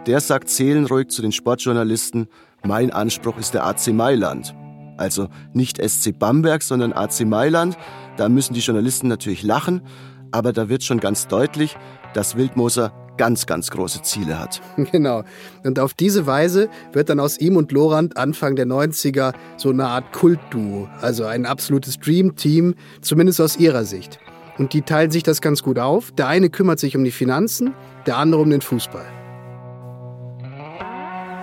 Der 0.07 0.21
sagt 0.21 0.49
seelenruhig 0.49 1.09
zu 1.09 1.21
den 1.21 1.33
Sportjournalisten, 1.33 2.27
mein 2.65 2.91
Anspruch 2.91 3.37
ist 3.37 3.53
der 3.53 3.67
AC 3.67 3.89
Mailand. 3.89 4.55
Also 4.97 5.29
nicht 5.53 5.77
SC 5.83 6.19
Bamberg, 6.19 6.63
sondern 6.63 6.95
AC 6.95 7.27
Mailand. 7.27 7.77
Da 8.17 8.31
müssen 8.31 8.55
die 8.55 8.61
Journalisten 8.61 9.09
natürlich 9.09 9.43
lachen, 9.43 9.83
aber 10.31 10.55
da 10.55 10.71
wird 10.71 10.83
schon 10.83 11.01
ganz 11.01 11.29
deutlich, 11.29 11.77
dass 12.15 12.37
Wildmoser 12.37 12.93
ganz, 13.17 13.47
ganz 13.47 13.71
große 13.71 14.03
Ziele 14.03 14.39
hat. 14.39 14.61
Genau. 14.93 15.23
Und 15.65 15.79
auf 15.79 15.95
diese 15.95 16.27
Weise 16.27 16.69
wird 16.93 17.09
dann 17.09 17.21
aus 17.21 17.39
ihm 17.39 17.57
und 17.57 17.73
Lorand 17.73 18.17
Anfang 18.17 18.57
der 18.57 18.67
90er 18.67 19.33
so 19.57 19.71
eine 19.71 19.87
Art 19.87 20.13
Kultduo, 20.13 20.89
also 21.01 21.25
ein 21.25 21.47
absolutes 21.47 21.99
Dream-Team, 21.99 22.75
zumindest 23.01 23.41
aus 23.41 23.57
ihrer 23.57 23.85
Sicht. 23.85 24.19
Und 24.59 24.73
die 24.75 24.83
teilen 24.83 25.11
sich 25.11 25.23
das 25.23 25.41
ganz 25.41 25.63
gut 25.63 25.79
auf. 25.79 26.13
Der 26.13 26.29
eine 26.29 26.51
kümmert 26.51 26.79
sich 26.79 26.97
um 26.97 27.05
die 27.05 27.11
Finanzen, 27.11 27.75
der 28.07 28.19
andere 28.19 28.43
um 28.43 28.51
den 28.51 28.61
Fußball. 28.61 29.07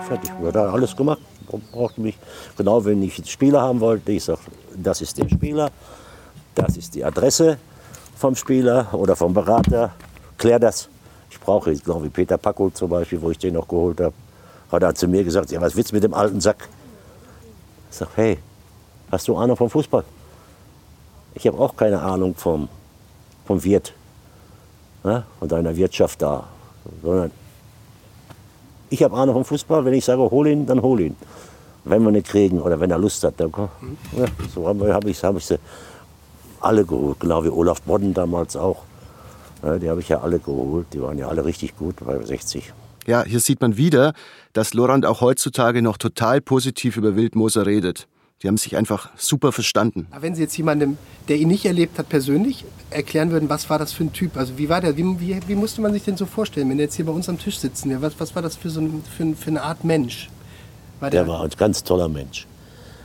Fertig, 0.06 0.30
wurde 0.38 0.60
alles 0.60 0.94
gemacht. 0.96 1.20
Brauchte 1.72 2.00
mich, 2.00 2.16
genau 2.56 2.84
wenn 2.84 3.02
ich 3.02 3.18
einen 3.18 3.26
Spieler 3.26 3.62
haben 3.62 3.80
wollte, 3.80 4.12
ich 4.12 4.22
sage, 4.22 4.40
das 4.76 5.00
ist 5.00 5.18
der 5.18 5.28
Spieler, 5.28 5.70
das 6.54 6.76
ist 6.76 6.94
die 6.94 7.04
Adresse 7.04 7.58
vom 8.16 8.36
Spieler 8.36 8.88
oder 8.92 9.16
vom 9.16 9.34
Berater, 9.34 9.92
klär 10.38 10.60
das. 10.60 10.89
Ich 11.40 11.46
brauche 11.46 11.70
jetzt, 11.70 11.84
glaube 11.84 12.06
ich, 12.06 12.12
Peter 12.12 12.36
Packold 12.36 12.76
zum 12.76 12.90
Beispiel, 12.90 13.20
wo 13.20 13.30
ich 13.30 13.38
den 13.38 13.54
noch 13.54 13.66
geholt 13.66 14.00
habe, 14.00 14.14
hat 14.70 14.82
er 14.82 14.94
zu 14.94 15.08
mir 15.08 15.24
gesagt, 15.24 15.50
ja, 15.50 15.60
was 15.60 15.74
willst 15.74 15.90
du 15.90 15.96
mit 15.96 16.04
dem 16.04 16.14
alten 16.14 16.40
Sack? 16.40 16.68
Ich 17.90 17.96
sage, 17.96 18.10
hey, 18.14 18.38
hast 19.10 19.26
du 19.26 19.36
Ahnung 19.36 19.56
vom 19.56 19.70
Fußball? 19.70 20.04
Ich 21.34 21.46
habe 21.46 21.58
auch 21.58 21.74
keine 21.74 22.00
Ahnung 22.00 22.34
vom, 22.36 22.68
vom 23.46 23.64
Wirt 23.64 23.94
ne, 25.02 25.24
und 25.40 25.52
einer 25.52 25.74
Wirtschaft 25.74 26.20
da, 26.22 26.46
sondern 27.02 27.30
ich 28.90 29.02
habe 29.02 29.16
Ahnung 29.16 29.36
vom 29.36 29.44
Fußball. 29.44 29.84
Wenn 29.84 29.94
ich 29.94 30.04
sage, 30.04 30.20
hol 30.20 30.46
ihn, 30.46 30.66
dann 30.66 30.82
hol 30.82 31.00
ihn. 31.00 31.16
Wenn 31.84 32.02
wir 32.02 32.10
nicht 32.10 32.26
kriegen 32.26 32.60
oder 32.60 32.78
wenn 32.78 32.90
er 32.90 32.98
Lust 32.98 33.24
hat, 33.24 33.34
dann 33.38 33.52
ja, 34.16 34.26
so 34.54 34.68
habe 34.68 34.92
hab 34.92 35.04
ich, 35.06 35.22
hab 35.24 35.36
ich 35.36 35.46
sie 35.46 35.58
alle 36.60 36.84
geholt. 36.84 37.18
Genau 37.20 37.42
wie 37.42 37.48
Olaf 37.48 37.80
Bodden 37.82 38.12
damals 38.12 38.56
auch. 38.56 38.82
Ja, 39.62 39.78
die 39.78 39.90
habe 39.90 40.00
ich 40.00 40.08
ja 40.08 40.20
alle 40.20 40.38
geholt. 40.38 40.86
Die 40.92 41.02
waren 41.02 41.18
ja 41.18 41.28
alle 41.28 41.44
richtig 41.44 41.76
gut 41.76 41.96
bei 42.04 42.18
60. 42.18 42.72
Ja, 43.06 43.24
hier 43.24 43.40
sieht 43.40 43.60
man 43.60 43.76
wieder, 43.76 44.12
dass 44.52 44.74
Lorand 44.74 45.06
auch 45.06 45.20
heutzutage 45.20 45.82
noch 45.82 45.96
total 45.96 46.40
positiv 46.40 46.96
über 46.96 47.16
Wildmoser 47.16 47.66
redet. 47.66 48.06
Die 48.42 48.48
haben 48.48 48.56
sich 48.56 48.76
einfach 48.76 49.10
super 49.16 49.52
verstanden. 49.52 50.06
Wenn 50.18 50.34
Sie 50.34 50.42
jetzt 50.42 50.56
jemandem, 50.56 50.96
der 51.28 51.36
ihn 51.36 51.48
nicht 51.48 51.66
erlebt 51.66 51.98
hat, 51.98 52.08
persönlich 52.08 52.64
erklären 52.88 53.30
würden, 53.30 53.50
was 53.50 53.68
war 53.68 53.78
das 53.78 53.92
für 53.92 54.04
ein 54.04 54.14
Typ? 54.14 54.36
Also 54.38 54.56
wie 54.56 54.70
war 54.70 54.80
der? 54.80 54.96
Wie, 54.96 55.04
wie, 55.20 55.38
wie 55.46 55.54
musste 55.54 55.82
man 55.82 55.92
sich 55.92 56.04
denn 56.04 56.16
so 56.16 56.24
vorstellen, 56.24 56.70
wenn 56.70 56.78
er 56.78 56.84
jetzt 56.84 56.94
hier 56.94 57.04
bei 57.04 57.12
uns 57.12 57.28
am 57.28 57.38
Tisch 57.38 57.58
sitzen 57.58 57.90
wäre? 57.90 58.00
Was, 58.00 58.18
was 58.18 58.34
war 58.34 58.40
das 58.40 58.56
für, 58.56 58.70
so 58.70 58.80
ein, 58.80 59.02
für, 59.04 59.34
für 59.36 59.50
eine 59.50 59.62
Art 59.62 59.84
Mensch? 59.84 60.30
War 61.00 61.10
der, 61.10 61.24
der, 61.24 61.32
war 61.32 61.42
ein 61.42 61.50
ganz 61.56 61.84
toller 61.84 62.08
Mensch. 62.08 62.46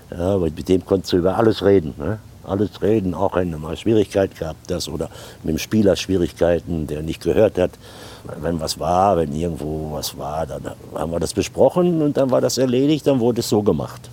Ja, 0.10 0.38
mit 0.38 0.70
dem 0.70 0.86
konntest 0.86 1.12
du 1.12 1.18
über 1.18 1.36
alles 1.36 1.63
reden. 1.65 1.94
Ne? 1.98 2.20
Alles 2.45 2.81
reden, 2.81 3.13
auch 3.13 3.36
wenn 3.36 3.51
du 3.51 3.58
mal 3.58 3.75
Schwierigkeit 3.77 4.38
gehabt 4.38 4.71
hast 4.71 4.88
oder 4.89 5.10
mit 5.43 5.55
dem 5.55 5.58
Spieler 5.58 5.95
Schwierigkeiten, 5.95 6.88
der 6.88 7.01
nicht 7.01 7.21
gehört 7.21 7.58
hat. 7.58 7.71
Wenn 8.41 8.60
was 8.60 8.79
war, 8.79 9.17
wenn 9.17 9.34
irgendwo 9.34 9.91
was 9.93 10.17
war, 10.17 10.47
dann 10.47 10.71
haben 10.93 11.12
wir 11.12 11.19
das 11.19 11.34
besprochen 11.34 12.01
und 12.01 12.17
dann 12.17 12.31
war 12.31 12.41
das 12.41 12.58
erledigt, 12.58 13.05
dann 13.05 13.19
wurde 13.19 13.41
es 13.41 13.49
so 13.49 13.62
gemacht. 13.62 14.10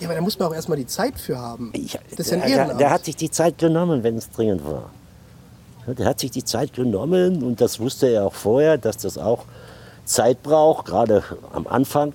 Ja, 0.00 0.08
aber 0.08 0.16
da 0.16 0.20
muss 0.20 0.38
man 0.38 0.48
auch 0.48 0.54
erstmal 0.54 0.78
die 0.78 0.86
Zeit 0.86 1.18
für 1.18 1.38
haben. 1.38 1.70
Ich, 1.74 1.98
das 2.10 2.26
ist 2.26 2.30
ja 2.32 2.40
ein 2.40 2.50
der, 2.50 2.74
der 2.74 2.90
hat 2.90 3.04
sich 3.04 3.16
die 3.16 3.30
Zeit 3.30 3.58
genommen, 3.58 4.02
wenn 4.02 4.16
es 4.16 4.30
dringend 4.30 4.64
war. 4.64 4.90
Der 5.86 6.06
hat 6.06 6.20
sich 6.20 6.30
die 6.30 6.44
Zeit 6.44 6.72
genommen 6.72 7.42
und 7.42 7.60
das 7.60 7.78
wusste 7.78 8.08
er 8.08 8.26
auch 8.26 8.34
vorher, 8.34 8.78
dass 8.78 8.96
das 8.96 9.18
auch 9.18 9.44
Zeit 10.04 10.42
braucht, 10.42 10.86
gerade 10.86 11.22
am 11.52 11.66
Anfang. 11.66 12.14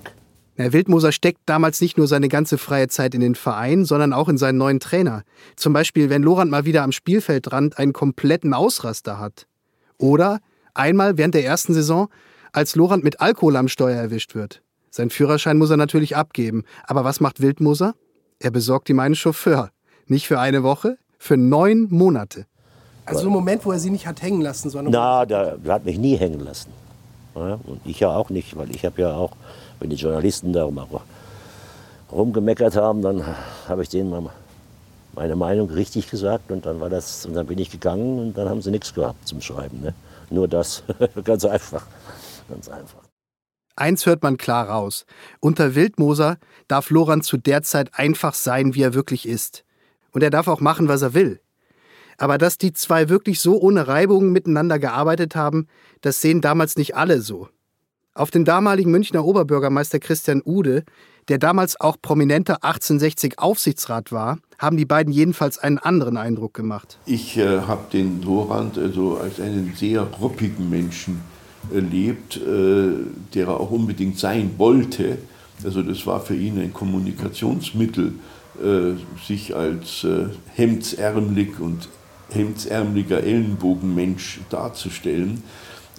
Herr 0.58 0.72
Wildmoser 0.72 1.12
steckt 1.12 1.42
damals 1.46 1.80
nicht 1.80 1.96
nur 1.98 2.08
seine 2.08 2.28
ganze 2.28 2.58
freie 2.58 2.88
Zeit 2.88 3.14
in 3.14 3.20
den 3.20 3.36
Verein, 3.36 3.84
sondern 3.84 4.12
auch 4.12 4.28
in 4.28 4.38
seinen 4.38 4.58
neuen 4.58 4.80
Trainer. 4.80 5.22
Zum 5.54 5.72
Beispiel, 5.72 6.10
wenn 6.10 6.24
Lorand 6.24 6.50
mal 6.50 6.64
wieder 6.64 6.82
am 6.82 6.90
Spielfeldrand 6.90 7.78
einen 7.78 7.92
kompletten 7.92 8.52
Ausraster 8.52 9.20
hat. 9.20 9.46
Oder 9.98 10.40
einmal 10.74 11.16
während 11.16 11.34
der 11.34 11.44
ersten 11.44 11.74
Saison, 11.74 12.08
als 12.52 12.74
Lorand 12.74 13.04
mit 13.04 13.20
Alkohol 13.20 13.56
am 13.56 13.68
Steuer 13.68 13.96
erwischt 13.96 14.34
wird. 14.34 14.60
Sein 14.90 15.10
Führerschein 15.10 15.58
muss 15.58 15.70
er 15.70 15.76
natürlich 15.76 16.16
abgeben. 16.16 16.64
Aber 16.88 17.04
was 17.04 17.20
macht 17.20 17.40
Wildmoser? 17.40 17.94
Er 18.40 18.50
besorgt 18.50 18.88
ihm 18.90 18.98
einen 18.98 19.14
Chauffeur. 19.14 19.70
Nicht 20.06 20.26
für 20.26 20.40
eine 20.40 20.64
Woche, 20.64 20.98
für 21.18 21.36
neun 21.36 21.86
Monate. 21.88 22.46
Also 23.04 23.22
so 23.22 23.28
ein 23.28 23.32
Moment, 23.32 23.64
wo 23.64 23.70
er 23.70 23.78
sie 23.78 23.90
nicht 23.90 24.08
hat 24.08 24.22
hängen 24.22 24.40
lassen, 24.40 24.70
sondern. 24.70 24.92
Na, 24.92 25.24
der 25.24 25.58
hat 25.68 25.84
mich 25.84 25.98
nie 25.98 26.16
hängen 26.16 26.40
lassen. 26.40 26.72
Ja, 27.38 27.60
und 27.64 27.80
ich 27.84 28.00
ja 28.00 28.10
auch 28.10 28.30
nicht, 28.30 28.56
weil 28.56 28.70
ich 28.74 28.84
habe 28.84 29.02
ja 29.02 29.14
auch, 29.14 29.32
wenn 29.80 29.90
die 29.90 29.96
Journalisten 29.96 30.52
da 30.52 30.68
rumgemeckert 32.10 32.76
haben, 32.76 33.02
dann 33.02 33.24
habe 33.68 33.82
ich 33.82 33.88
denen 33.88 34.10
mal 34.10 34.30
meine 35.14 35.36
Meinung 35.36 35.68
richtig 35.70 36.10
gesagt 36.10 36.50
und 36.50 36.64
dann 36.64 36.80
war 36.80 36.88
das 36.88 37.26
und 37.26 37.34
dann 37.34 37.46
bin 37.46 37.58
ich 37.58 37.70
gegangen 37.70 38.18
und 38.18 38.38
dann 38.38 38.48
haben 38.48 38.62
sie 38.62 38.70
nichts 38.70 38.94
gehabt 38.94 39.26
zum 39.26 39.40
Schreiben. 39.40 39.80
Ne? 39.80 39.94
Nur 40.30 40.48
das, 40.48 40.82
ganz 41.24 41.44
einfach, 41.44 41.84
ganz 42.48 42.68
einfach. 42.68 43.02
Eins 43.74 44.06
hört 44.06 44.22
man 44.22 44.36
klar 44.36 44.68
raus. 44.68 45.06
Unter 45.40 45.74
Wildmoser 45.74 46.38
darf 46.66 46.90
Loran 46.90 47.22
zu 47.22 47.36
der 47.36 47.62
Zeit 47.62 47.90
einfach 47.94 48.34
sein, 48.34 48.74
wie 48.74 48.82
er 48.82 48.94
wirklich 48.94 49.26
ist. 49.26 49.64
Und 50.12 50.22
er 50.22 50.30
darf 50.30 50.48
auch 50.48 50.60
machen, 50.60 50.88
was 50.88 51.02
er 51.02 51.14
will. 51.14 51.40
Aber 52.18 52.36
dass 52.36 52.58
die 52.58 52.72
zwei 52.72 53.08
wirklich 53.08 53.40
so 53.40 53.58
ohne 53.60 53.88
Reibungen 53.88 54.32
miteinander 54.32 54.78
gearbeitet 54.78 55.36
haben, 55.36 55.68
das 56.00 56.20
sehen 56.20 56.40
damals 56.40 56.76
nicht 56.76 56.96
alle 56.96 57.22
so. 57.22 57.48
Auf 58.14 58.32
den 58.32 58.44
damaligen 58.44 58.90
Münchner 58.90 59.24
Oberbürgermeister 59.24 60.00
Christian 60.00 60.42
Ude, 60.44 60.82
der 61.28 61.38
damals 61.38 61.80
auch 61.80 61.96
prominenter 62.02 62.64
1860 62.64 63.38
Aufsichtsrat 63.38 64.10
war, 64.10 64.38
haben 64.58 64.76
die 64.76 64.86
beiden 64.86 65.12
jedenfalls 65.12 65.58
einen 65.58 65.78
anderen 65.78 66.16
Eindruck 66.16 66.54
gemacht. 66.54 66.98
Ich 67.06 67.36
äh, 67.36 67.60
habe 67.60 67.84
den 67.92 68.20
Lorand 68.22 68.76
also 68.76 69.18
als 69.18 69.40
einen 69.40 69.74
sehr 69.76 70.02
ruppigen 70.02 70.68
Menschen 70.68 71.20
erlebt, 71.72 72.38
äh, 72.38 72.88
der 73.34 73.46
er 73.46 73.60
auch 73.60 73.70
unbedingt 73.70 74.18
sein 74.18 74.54
wollte. 74.58 75.18
Also 75.64 75.82
das 75.82 76.04
war 76.06 76.20
für 76.20 76.34
ihn 76.34 76.58
ein 76.58 76.72
Kommunikationsmittel, 76.72 78.14
äh, 78.60 78.92
sich 79.24 79.54
als 79.54 80.02
äh, 80.02 80.26
hemdsärmelig 80.54 81.60
und 81.60 81.88
hemdsärmeliger 82.30 83.22
Ellenbogenmensch 83.22 84.40
darzustellen. 84.50 85.42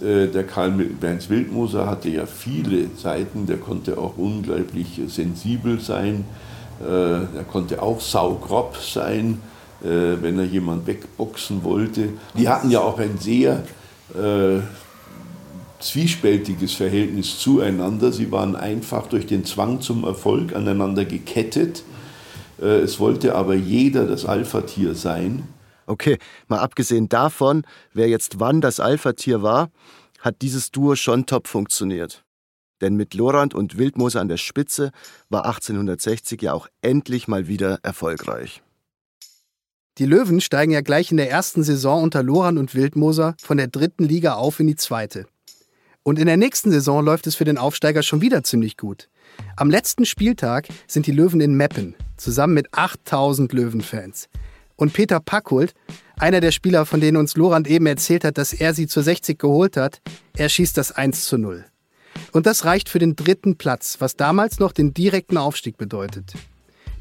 Der 0.02 0.44
Karl-Heinz 0.46 1.30
Wildmoser 1.30 1.86
hatte 1.86 2.10
ja 2.10 2.26
viele 2.26 2.88
Seiten, 2.96 3.46
der 3.48 3.58
konnte 3.58 3.98
auch 3.98 4.18
unglaublich 4.18 5.02
sensibel 5.08 5.82
sein, 5.82 6.24
er 6.80 7.44
konnte 7.52 7.82
auch 7.82 8.00
saugrob 8.00 8.78
sein, 8.78 9.42
wenn 9.82 10.39
er 10.39 10.46
jemand 10.46 10.88
wegboxen 10.88 11.65
wollte. 11.65 12.10
Die 12.38 12.48
hatten 12.48 12.72
ja 12.72 12.80
auch 12.80 12.98
ein 12.98 13.18
sehr 13.18 13.63
zwiespältiges 15.80 16.74
Verhältnis 16.74 17.39
zueinander. 17.39 18.12
Sie 18.12 18.32
waren 18.32 18.56
einfach 18.56 19.08
durch 19.08 19.26
den 19.26 19.46
Zwang 19.46 19.82
zum 19.82 20.04
Erfolg 20.04 20.56
aneinander 20.56 21.06
gekettet. 21.06 21.84
Äh, 22.62 22.80
es 22.80 23.00
wollte 23.00 23.36
aber 23.36 23.56
jeder 23.56 24.06
das 24.06 24.26
Alpha-Tier 24.26 24.94
sein. 24.94 25.44
Okay, 25.89 26.19
mal 26.47 26.60
abgesehen 26.60 27.10
davon, 27.10 27.63
wer 27.93 28.08
jetzt 28.08 28.39
wann 28.39 28.62
das 28.62 28.80
Alpha-Tier 28.80 29.41
war, 29.41 29.71
hat 30.19 30.43
dieses 30.43 30.69
Duo 30.69 30.95
schon 30.95 31.25
top 31.25 31.47
funktioniert. 31.47 32.23
Denn 32.80 32.95
mit 32.95 33.15
Lorand 33.15 33.56
und 33.56 33.80
Wildmoser 33.80 34.21
an 34.21 34.28
der 34.28 34.38
Spitze 34.38 34.91
war 35.30 35.45
1860 35.45 36.43
ja 36.43 36.54
auch 36.54 36.67
endlich 36.84 37.28
mal 37.28 37.47
wieder 37.47 37.80
erfolgreich. 37.82 38.62
Die 39.97 40.06
Löwen 40.06 40.41
steigen 40.41 40.71
ja 40.71 40.82
gleich 40.82 41.10
in 41.10 41.17
der 41.17 41.32
ersten 41.32 41.63
Saison 41.63 42.04
unter 42.04 42.21
Lorand 42.21 42.60
und 42.60 42.75
Wildmoser 42.75 43.36
von 43.41 43.58
der 43.58 43.67
dritten 43.67 44.04
Liga 44.06 44.36
auf 44.36 44.60
in 44.60 44.67
die 44.67 44.75
zweite. 44.75 45.25
Und 46.04 46.19
in 46.19 46.28
der 46.28 46.38
nächsten 46.38 46.69
Saison 46.69 47.04
läuft 47.04 47.25
es 47.25 47.34
für 47.34 47.45
den 47.45 47.58
Aufsteiger 47.58 48.04
schon 48.04 48.21
wieder 48.21 48.43
ziemlich 48.43 48.78
gut. 48.78 49.10
Am 49.56 49.71
letzten 49.71 50.06
Spieltag 50.06 50.67
sind 50.86 51.08
die 51.08 51.12
Löwen 51.12 51.41
in 51.41 51.56
Meppen, 51.56 51.95
zusammen 52.15 52.54
mit 52.54 52.67
8000 52.73 53.52
Löwenfans. 53.54 54.30
Und 54.80 54.94
Peter 54.94 55.20
Packhult, 55.20 55.74
einer 56.18 56.39
der 56.39 56.52
Spieler, 56.52 56.86
von 56.86 57.02
denen 57.02 57.18
uns 57.18 57.36
Lorand 57.36 57.68
eben 57.68 57.86
erzählt 57.86 58.24
hat, 58.24 58.38
dass 58.38 58.54
er 58.54 58.74
sie 58.74 58.88
zur 58.88 59.04
60 59.04 59.38
geholt 59.38 59.76
hat, 59.76 60.00
er 60.38 60.48
schießt 60.48 60.78
das 60.78 60.94
1 60.94 61.26
zu 61.26 61.38
0. 61.38 61.65
Und 62.32 62.46
das 62.46 62.63
reicht 62.63 62.88
für 62.88 62.98
den 62.98 63.18
dritten 63.18 63.58
Platz, 63.58 63.98
was 64.00 64.15
damals 64.15 64.60
noch 64.60 64.72
den 64.72 64.94
direkten 64.94 65.38
Aufstieg 65.38 65.78
bedeutet. 65.78 66.32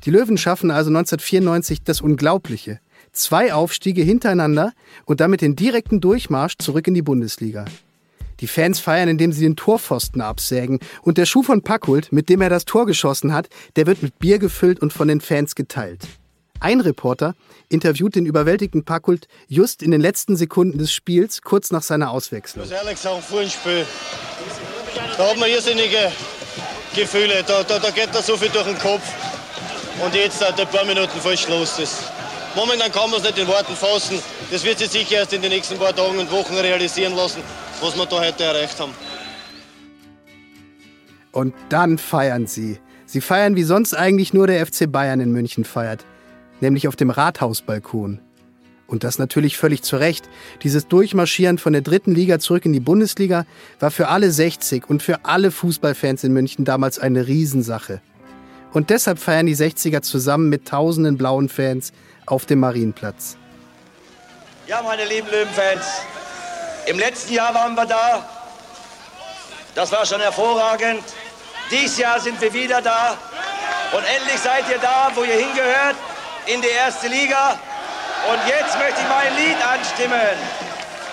Die 0.05 0.11
Löwen 0.11 0.38
schaffen 0.38 0.73
also 0.73 0.91
1994 0.91 1.85
das 1.85 2.01
Unglaubliche. 2.01 2.81
Zwei 3.12 3.55
Aufstiege 3.55 4.03
hintereinander 4.03 4.73
und 5.05 5.21
damit 5.21 5.41
den 5.41 5.55
direkten 5.55 6.01
Durchmarsch 6.01 6.57
zurück 6.59 6.88
in 6.88 6.95
die 6.95 7.03
Bundesliga. 7.03 7.64
Die 8.41 8.49
Fans 8.49 8.81
feiern, 8.81 9.09
indem 9.09 9.31
sie 9.31 9.43
den 9.43 9.55
Torpfosten 9.55 10.21
absägen. 10.21 10.81
Und 11.03 11.17
der 11.17 11.27
Schuh 11.27 11.45
von 11.45 11.62
Packhult, 11.62 12.11
mit 12.11 12.29
dem 12.29 12.41
er 12.41 12.51
das 12.51 12.64
Tor 12.64 12.87
geschossen 12.87 13.33
hat, 13.33 13.49
der 13.77 13.87
wird 13.87 14.03
mit 14.03 14.19
Bier 14.19 14.41
gefüllt 14.41 14.81
und 14.81 14.93
von 14.93 15.07
den 15.07 15.21
Fans 15.21 15.55
geteilt. 15.55 16.09
Ein 16.61 16.81
Reporter 16.81 17.35
interviewt 17.68 18.16
den 18.16 18.27
überwältigten 18.27 18.85
Packhult 18.85 19.29
just 19.47 19.83
in 19.83 19.90
den 19.90 20.01
letzten 20.01 20.37
Sekunden 20.37 20.79
des 20.79 20.92
Spiels, 20.92 21.42
kurz 21.42 21.71
nach 21.71 21.83
seiner 21.83 22.11
Auswechslung. 22.11 22.64
Ich 22.64 22.71
muss 22.71 22.79
ehrlich 22.79 22.99
sagen, 22.99 23.23
vor 23.23 23.40
dem 23.40 23.51
Spiel, 23.51 23.87
da 25.16 25.31
hat 25.31 25.38
man 25.38 25.49
irrsinnige 25.49 26.11
Gefühle. 26.94 27.44
Da, 27.47 27.62
da, 27.62 27.79
da 27.79 27.90
geht 27.90 28.09
da 28.12 28.23
so 28.23 28.37
viel 28.37 28.49
durch 28.49 28.66
den 28.66 28.79
Kopf. 28.79 29.03
Und 30.05 30.14
jetzt, 30.14 30.42
ein 30.42 30.55
paar 30.55 30.85
Minuten 30.85 31.21
vor 31.21 31.37
Schluss. 31.37 31.77
Das, 31.77 32.05
momentan 32.57 32.90
kann 32.90 33.11
man 33.11 33.21
es 33.21 33.27
nicht 33.27 33.38
in 33.38 33.47
Worten 33.47 33.75
fassen. 33.75 34.18
Das 34.51 34.64
wird 34.64 34.79
sich 34.79 34.90
sicher 34.90 35.16
erst 35.16 35.33
in 35.33 35.42
den 35.42 35.51
nächsten 35.51 35.79
paar 35.79 35.94
Tagen 35.94 36.18
und 36.18 36.31
Wochen 36.31 36.55
realisieren 36.55 37.14
lassen. 37.14 37.42
was 37.81 37.97
wir 37.97 38.07
da 38.07 38.21
heute 38.21 38.44
erreicht 38.44 38.81
haben. 38.81 38.92
Und 41.33 41.55
dann 41.68 41.99
feiern 41.99 42.47
sie. 42.47 42.79
Sie 43.07 43.21
feiern, 43.21 43.57
wie 43.57 43.62
sonst 43.62 43.94
eigentlich 43.94 44.35
nur 44.35 44.47
der 44.47 44.66
FC 44.66 44.90
Bayern 44.90 45.21
in 45.21 45.31
München 45.33 45.64
feiert, 45.64 46.05
nämlich 46.61 46.88
auf 46.88 46.97
dem 46.97 47.11
Rathausbalkon. 47.11 48.21
Und 48.87 49.05
das 49.05 49.18
natürlich 49.18 49.59
völlig 49.59 49.83
zu 49.83 49.97
Recht. 49.97 50.29
Dieses 50.62 50.88
Durchmarschieren 50.88 51.59
von 51.59 51.75
der 51.75 51.83
dritten 51.83 52.14
Liga 52.14 52.38
zurück 52.38 52.64
in 52.64 52.73
die 52.73 52.81
Bundesliga 52.81 53.44
war 53.81 53.90
für 53.90 54.09
alle 54.09 54.31
60 54.31 54.88
und 54.88 55.03
für 55.03 55.27
alle 55.27 55.51
Fußballfans 55.51 56.25
in 56.25 56.33
München 56.33 56.64
damals 56.64 56.99
eine 56.99 57.27
Riesensache. 57.27 58.01
Und 58.73 58.90
deshalb 58.90 59.18
feiern 59.18 59.47
die 59.47 59.57
60er 59.57 60.01
zusammen 60.01 60.49
mit 60.49 60.66
tausenden 60.66 61.18
blauen 61.18 61.51
Fans 61.51 61.92
auf 62.25 62.47
dem 62.47 62.61
Marienplatz. 62.61 63.37
Ja, 64.66 64.83
meine 64.83 65.05
lieben 65.05 65.29
Löwenfans, 65.29 65.87
im 66.87 66.99
letzten 66.99 67.35
Jahr 67.35 67.55
waren 67.55 67.75
wir 67.75 67.87
da. 67.87 68.27
Das 69.75 69.92
war 69.92 70.05
schon 70.05 70.21
hervorragend. 70.21 71.03
Dieses 71.71 71.99
Jahr 71.99 72.18
sind 72.21 72.40
wir 72.40 72.53
wieder 72.53 72.81
da. 72.81 73.16
Und 73.92 74.03
endlich 74.16 74.38
seid 74.40 74.64
ihr 74.71 74.79
da, 74.79 75.11
wo 75.14 75.23
ihr 75.25 75.35
hingehört, 75.35 75.97
in 76.53 76.63
die 76.63 76.69
erste 76.69 77.09
Liga. 77.09 77.59
Und 78.31 78.41
jetzt 78.49 78.79
möchte 78.79 79.01
ich 79.01 79.09
mein 79.09 79.33
Lied 79.37 79.57
anstimmen. 79.65 80.37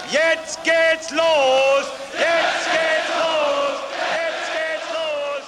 Jetzt 0.09 0.63
geht's 0.63 1.11
los! 1.11 1.85
Jetzt 2.13 2.65
geht's 2.71 3.11
los! 3.19 3.77
Jetzt 4.15 4.47
geht's 4.55 4.89
los! 4.93 5.43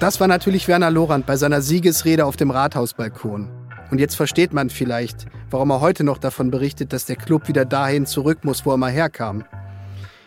Das 0.00 0.20
war 0.20 0.28
natürlich 0.28 0.68
Werner 0.68 0.90
Lorand 0.90 1.24
bei 1.24 1.36
seiner 1.36 1.62
Siegesrede 1.62 2.26
auf 2.26 2.36
dem 2.36 2.50
Rathausbalkon. 2.50 3.48
Und 3.90 3.98
jetzt 3.98 4.16
versteht 4.16 4.52
man 4.52 4.70
vielleicht, 4.70 5.26
warum 5.50 5.70
er 5.70 5.80
heute 5.80 6.04
noch 6.04 6.18
davon 6.18 6.50
berichtet, 6.50 6.92
dass 6.92 7.06
der 7.06 7.16
Club 7.16 7.48
wieder 7.48 7.64
dahin 7.64 8.06
zurück 8.06 8.38
muss, 8.42 8.66
wo 8.66 8.72
er 8.72 8.76
mal 8.76 8.90
herkam. 8.90 9.44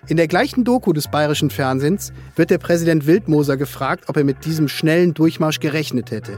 In 0.08 0.18
der 0.18 0.28
gleichen 0.28 0.64
Doku 0.64 0.94
des 0.94 1.08
bayerischen 1.08 1.50
Fernsehens 1.50 2.14
wird 2.36 2.52
der 2.52 2.60
Präsident 2.60 3.08
Wildmoser 3.08 3.58
gefragt, 3.58 4.04
ob 4.08 4.18
er 4.18 4.24
mit 4.24 4.46
diesem 4.46 4.68
schnellen 4.68 5.16
Durchmarsch 5.16 5.60
gerechnet 5.60 6.12
hätte. 6.12 6.38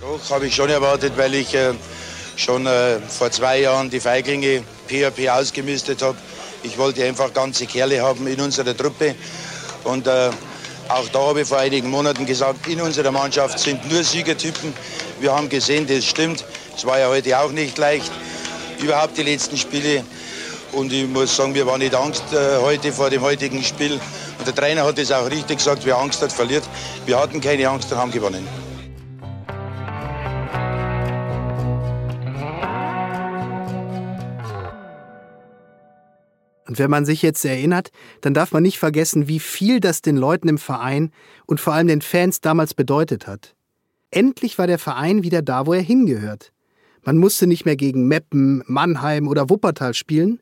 Doch, 0.00 0.30
habe 0.30 0.46
ich 0.46 0.54
schon 0.54 0.70
erwartet, 0.70 1.12
weil 1.16 1.34
ich 1.34 1.54
äh, 1.54 1.72
schon 2.36 2.66
äh, 2.66 2.98
vor 3.06 3.30
zwei 3.30 3.60
Jahren 3.60 3.90
die 3.90 4.00
Feiglinge 4.00 4.62
PHP 4.88 5.28
ausgemistet 5.28 6.00
habe. 6.00 6.16
Ich 6.62 6.78
wollte 6.78 7.04
einfach 7.04 7.34
ganze 7.34 7.66
Kerle 7.66 8.00
haben 8.00 8.26
in 8.26 8.40
unserer 8.40 8.74
Truppe. 8.74 9.14
Und 9.84 10.06
äh, 10.06 10.30
auch 10.88 11.08
da 11.12 11.18
habe 11.18 11.42
ich 11.42 11.48
vor 11.48 11.58
einigen 11.58 11.90
Monaten 11.90 12.24
gesagt, 12.24 12.66
in 12.66 12.80
unserer 12.80 13.10
Mannschaft 13.10 13.58
sind 13.58 13.90
nur 13.92 14.02
Siegertypen. 14.02 14.72
Wir 15.20 15.36
haben 15.36 15.50
gesehen, 15.50 15.86
das 15.86 16.06
stimmt. 16.06 16.46
Es 16.74 16.86
war 16.86 16.98
ja 16.98 17.08
heute 17.08 17.38
auch 17.38 17.52
nicht 17.52 17.76
leicht. 17.76 18.10
Überhaupt 18.82 19.18
die 19.18 19.22
letzten 19.22 19.58
Spiele 19.58 20.02
und 20.72 20.92
ich 20.92 21.06
muss 21.06 21.36
sagen, 21.36 21.54
wir 21.54 21.66
waren 21.66 21.80
nicht 21.80 21.94
Angst 21.94 22.24
äh, 22.32 22.58
heute 22.60 22.92
vor 22.92 23.10
dem 23.10 23.22
heutigen 23.22 23.62
Spiel. 23.62 23.92
Und 24.38 24.46
der 24.46 24.54
Trainer 24.54 24.84
hat 24.84 24.98
es 24.98 25.12
auch 25.12 25.30
richtig 25.30 25.58
gesagt, 25.58 25.84
wer 25.84 25.98
Angst 25.98 26.22
hat, 26.22 26.32
verliert. 26.32 26.64
Wir 27.06 27.18
hatten 27.18 27.40
keine 27.40 27.68
Angst 27.68 27.92
und 27.92 27.98
haben 27.98 28.10
gewonnen. 28.10 28.46
Und 36.66 36.78
wenn 36.78 36.90
man 36.90 37.04
sich 37.04 37.20
jetzt 37.20 37.44
erinnert, 37.44 37.90
dann 38.22 38.32
darf 38.32 38.52
man 38.52 38.62
nicht 38.62 38.78
vergessen, 38.78 39.28
wie 39.28 39.40
viel 39.40 39.78
das 39.78 40.00
den 40.00 40.16
Leuten 40.16 40.48
im 40.48 40.56
Verein 40.56 41.10
und 41.44 41.60
vor 41.60 41.74
allem 41.74 41.88
den 41.88 42.00
Fans 42.00 42.40
damals 42.40 42.72
bedeutet 42.72 43.26
hat. 43.26 43.54
Endlich 44.10 44.56
war 44.56 44.66
der 44.66 44.78
Verein 44.78 45.22
wieder 45.22 45.42
da, 45.42 45.66
wo 45.66 45.74
er 45.74 45.82
hingehört. 45.82 46.50
Man 47.04 47.18
musste 47.18 47.46
nicht 47.46 47.66
mehr 47.66 47.76
gegen 47.76 48.08
Meppen, 48.08 48.62
Mannheim 48.66 49.28
oder 49.28 49.50
Wuppertal 49.50 49.92
spielen, 49.92 50.40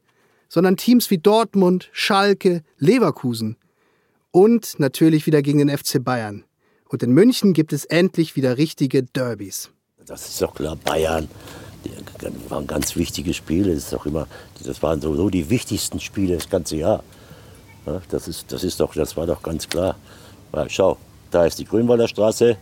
sondern 0.50 0.76
Teams 0.76 1.10
wie 1.10 1.18
Dortmund, 1.18 1.88
Schalke, 1.92 2.62
Leverkusen 2.76 3.56
und 4.32 4.78
natürlich 4.78 5.24
wieder 5.24 5.40
gegen 5.40 5.60
den 5.60 5.74
FC 5.74 6.04
Bayern. 6.04 6.44
Und 6.88 7.02
in 7.02 7.12
München 7.12 7.52
gibt 7.54 7.72
es 7.72 7.84
endlich 7.84 8.36
wieder 8.36 8.58
richtige 8.58 9.04
Derbys. 9.04 9.70
Das 10.06 10.28
ist 10.28 10.42
doch 10.42 10.52
klar, 10.54 10.76
Bayern. 10.76 11.28
Die 11.84 12.50
waren 12.50 12.66
ganz 12.66 12.96
wichtige 12.96 13.32
Spiele. 13.32 13.72
Das, 13.74 13.84
ist 13.84 13.92
doch 13.92 14.04
immer, 14.04 14.26
das 14.64 14.82
waren 14.82 15.00
sowieso 15.00 15.30
die 15.30 15.48
wichtigsten 15.48 16.00
Spiele 16.00 16.34
das 16.34 16.50
ganze 16.50 16.76
Jahr. 16.76 17.04
Ja, 17.86 18.02
das, 18.10 18.26
ist, 18.26 18.52
das, 18.52 18.64
ist 18.64 18.80
doch, 18.80 18.92
das 18.92 19.16
war 19.16 19.26
doch 19.26 19.42
ganz 19.42 19.68
klar. 19.68 19.96
Ja, 20.52 20.68
schau, 20.68 20.98
da 21.30 21.46
ist 21.46 21.60
die 21.60 21.64
Grünwalder 21.64 22.08
Straße, 22.08 22.56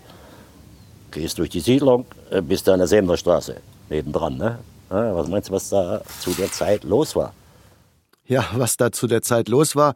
gehst 1.10 1.38
durch 1.38 1.48
die 1.48 1.60
Siedlung, 1.60 2.04
äh, 2.30 2.42
bis 2.42 2.62
da 2.62 2.74
an 2.74 2.80
der 2.80 2.86
Semner 2.86 3.16
Straße, 3.16 3.56
nebendran. 3.88 4.36
Ne? 4.36 4.58
Was 4.90 5.26
meinst 5.28 5.48
du, 5.48 5.54
was 5.54 5.70
da 5.70 6.02
zu 6.20 6.30
der 6.32 6.52
Zeit 6.52 6.84
los 6.84 7.16
war? 7.16 7.32
Ja, 8.28 8.46
was 8.54 8.76
da 8.76 8.92
zu 8.92 9.06
der 9.06 9.22
Zeit 9.22 9.48
los 9.48 9.74
war, 9.74 9.94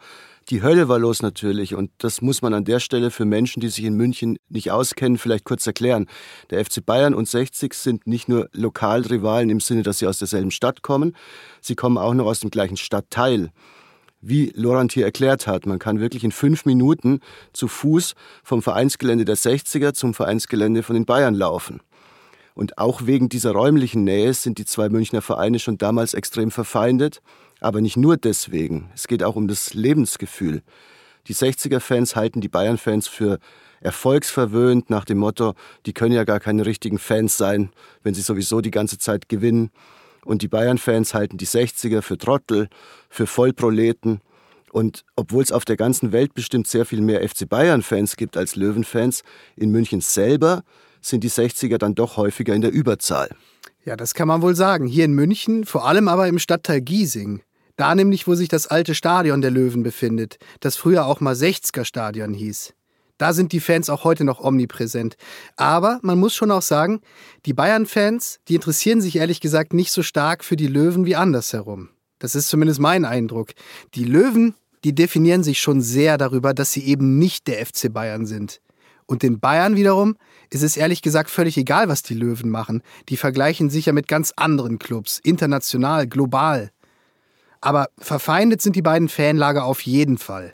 die 0.49 0.63
Hölle 0.63 0.89
war 0.89 0.99
los 0.99 1.21
natürlich 1.21 1.75
und 1.75 1.91
das 1.99 2.23
muss 2.23 2.41
man 2.41 2.55
an 2.55 2.65
der 2.65 2.81
Stelle 2.81 3.11
für 3.11 3.27
Menschen, 3.27 3.61
die 3.61 3.69
sich 3.69 3.85
in 3.85 3.95
München 3.95 4.39
nicht 4.49 4.71
auskennen, 4.71 5.19
vielleicht 5.19 5.45
kurz 5.45 5.67
erklären. 5.67 6.07
Der 6.49 6.65
FC 6.65 6.85
Bayern 6.85 7.13
und 7.13 7.29
60 7.29 7.75
sind 7.75 8.07
nicht 8.07 8.31
nur 8.31 8.49
Lokalrivalen 8.53 9.51
im 9.51 9.61
Sinne, 9.61 9.83
dass 9.83 9.99
sie 9.99 10.07
aus 10.07 10.19
derselben 10.19 10.51
Stadt 10.51 10.81
kommen, 10.81 11.15
sie 11.61 11.75
kommen 11.75 11.99
auch 11.99 12.15
noch 12.15 12.25
aus 12.25 12.41
dem 12.41 12.49
gleichen 12.49 12.79
Stadtteil. 12.79 13.51
Wie 14.23 14.51
Laurent 14.55 14.93
hier 14.93 15.05
erklärt 15.05 15.47
hat, 15.47 15.67
man 15.67 15.79
kann 15.79 16.01
wirklich 16.01 16.25
in 16.25 16.33
fünf 16.33 16.65
Minuten 16.65 17.21
zu 17.53 17.69
Fuß 17.69 18.15
vom 18.43 18.63
Vereinsgelände 18.63 19.27
der 19.27 19.37
60er 19.37 19.93
zum 19.93 20.15
Vereinsgelände 20.15 20.83
von 20.83 20.95
den 20.95 21.05
Bayern 21.05 21.35
laufen. 21.35 21.83
Und 22.55 22.79
auch 22.79 23.05
wegen 23.05 23.29
dieser 23.29 23.53
räumlichen 23.53 24.05
Nähe 24.05 24.33
sind 24.33 24.57
die 24.57 24.65
zwei 24.65 24.89
Münchner 24.89 25.21
Vereine 25.21 25.59
schon 25.59 25.77
damals 25.77 26.15
extrem 26.15 26.51
verfeindet. 26.51 27.21
Aber 27.63 27.81
nicht 27.81 27.97
nur 27.97 28.17
deswegen. 28.17 28.91
Es 28.93 29.07
geht 29.07 29.23
auch 29.23 29.37
um 29.37 29.47
das 29.47 29.73
Lebensgefühl. 29.73 30.63
Die 31.29 31.35
60er-Fans 31.35 32.17
halten 32.17 32.41
die 32.41 32.49
Bayern-Fans 32.49 33.07
für 33.07 33.39
erfolgsverwöhnt 33.81 34.91
nach 34.91 35.05
dem 35.05 35.19
Motto, 35.19 35.55
die 35.87 35.93
können 35.93 36.13
ja 36.13 36.25
gar 36.25 36.41
keine 36.41 36.67
richtigen 36.67 36.99
Fans 36.99 37.37
sein, 37.37 37.71
wenn 38.03 38.15
sie 38.15 38.21
sowieso 38.21 38.61
die 38.61 38.73
ganze 38.73 38.99
Zeit 38.99 39.29
gewinnen. 39.29 39.71
Und 40.25 40.43
die 40.43 40.49
Bayern-Fans 40.49 41.15
halten 41.15 41.39
die 41.39 41.47
60er 41.47 42.03
für 42.03 42.19
Trottel, 42.19 42.69
für 43.09 43.29
Vollproleten. 43.29 44.21
Und 44.73 45.05
obwohl 45.15 45.45
es 45.45 45.53
auf 45.53 45.65
der 45.65 45.77
ganzen 45.77 46.11
Welt 46.11 46.35
bestimmt 46.35 46.67
sehr 46.67 46.85
viel 46.85 47.01
mehr 47.01 47.29
FC 47.29 47.49
Bayern-Fans 47.49 48.17
gibt 48.17 48.37
als 48.37 48.57
Löwen-Fans, 48.57 49.23
in 49.55 49.71
München 49.71 50.01
selber 50.01 50.65
sind 51.01 51.23
die 51.23 51.31
60er 51.31 51.79
dann 51.79 51.95
doch 51.95 52.17
häufiger 52.17 52.55
in 52.55 52.63
der 52.63 52.73
Überzahl. 52.73 53.31
Ja, 53.85 53.97
das 53.97 54.15
kann 54.15 54.27
man 54.27 54.43
wohl 54.43 54.57
sagen. 54.57 54.89
Hier 54.89 55.05
in 55.05 55.13
München, 55.13 55.65
vor 55.65 55.87
allem 55.87 56.09
aber 56.09 56.27
im 56.27 56.41
Stadtteil 56.41 56.81
Giesing. 56.81 57.43
Da 57.77 57.95
nämlich, 57.95 58.27
wo 58.27 58.35
sich 58.35 58.49
das 58.49 58.67
alte 58.67 58.95
Stadion 58.95 59.41
der 59.41 59.51
Löwen 59.51 59.83
befindet, 59.83 60.39
das 60.61 60.77
früher 60.77 61.07
auch 61.07 61.21
mal 61.21 61.35
60er 61.35 61.85
Stadion 61.85 62.35
hieß. 62.35 62.75
Da 63.19 63.33
sind 63.33 63.53
die 63.53 63.61
Fans 63.61 63.89
auch 63.89 64.05
heute 64.05 64.25
noch 64.25 64.41
omnipräsent. 64.43 65.17
Aber 65.57 66.01
man 66.03 66.19
muss 66.19 66.35
schon 66.35 66.51
auch 66.51 66.63
sagen, 66.63 67.01
die 67.47 67.53
Bayern-Fans, 67.53 68.41
die 68.49 68.57
interessieren 68.57 69.01
sich 69.01 69.17
ehrlich 69.17 69.41
gesagt 69.41 69.75
nicht 69.75 69.93
so 69.93 70.03
stark 70.03 70.43
für 70.45 70.57
die 70.57 70.67
Löwen 70.67 71.07
wie 71.07 71.15
andersherum. 71.15 71.91
Das 72.19 72.35
ist 72.35 72.49
zumindest 72.49 72.81
mein 72.81 73.05
Eindruck. 73.05 73.51
Die 73.95 74.05
Löwen, 74.05 74.55
die 74.85 74.95
definieren 74.95 75.45
sich 75.45 75.61
schon 75.61 75.81
sehr 75.81 76.19
darüber, 76.19 76.53
dass 76.53 76.73
sie 76.73 76.85
eben 76.85 77.19
nicht 77.19 77.47
der 77.47 77.65
FC 77.65 77.93
Bayern 77.93 78.27
sind. 78.27 78.61
Und 79.07 79.23
den 79.23 79.41
Bayern 79.41 79.77
wiederum 79.77 80.17
ist 80.51 80.63
es 80.63 80.77
ehrlich 80.77 81.03
gesagt 81.03 81.31
völlig 81.31 81.57
egal, 81.57 81.89
was 81.89 82.03
die 82.03 82.15
Löwen 82.15 82.51
machen. 82.51 82.83
Die 83.09 83.17
vergleichen 83.17 83.71
sich 83.71 83.87
ja 83.87 83.93
mit 83.93 84.09
ganz 84.09 84.33
anderen 84.37 84.79
Clubs, 84.79 85.21
international, 85.23 86.07
global. 86.07 86.71
Aber 87.63 87.89
verfeindet 87.99 88.61
sind 88.61 88.77
die 88.77 88.83
beiden 88.83 89.09
Fanlager 89.09 89.65
auf 89.65 89.81
jeden 89.83 90.19
Fall. 90.19 90.53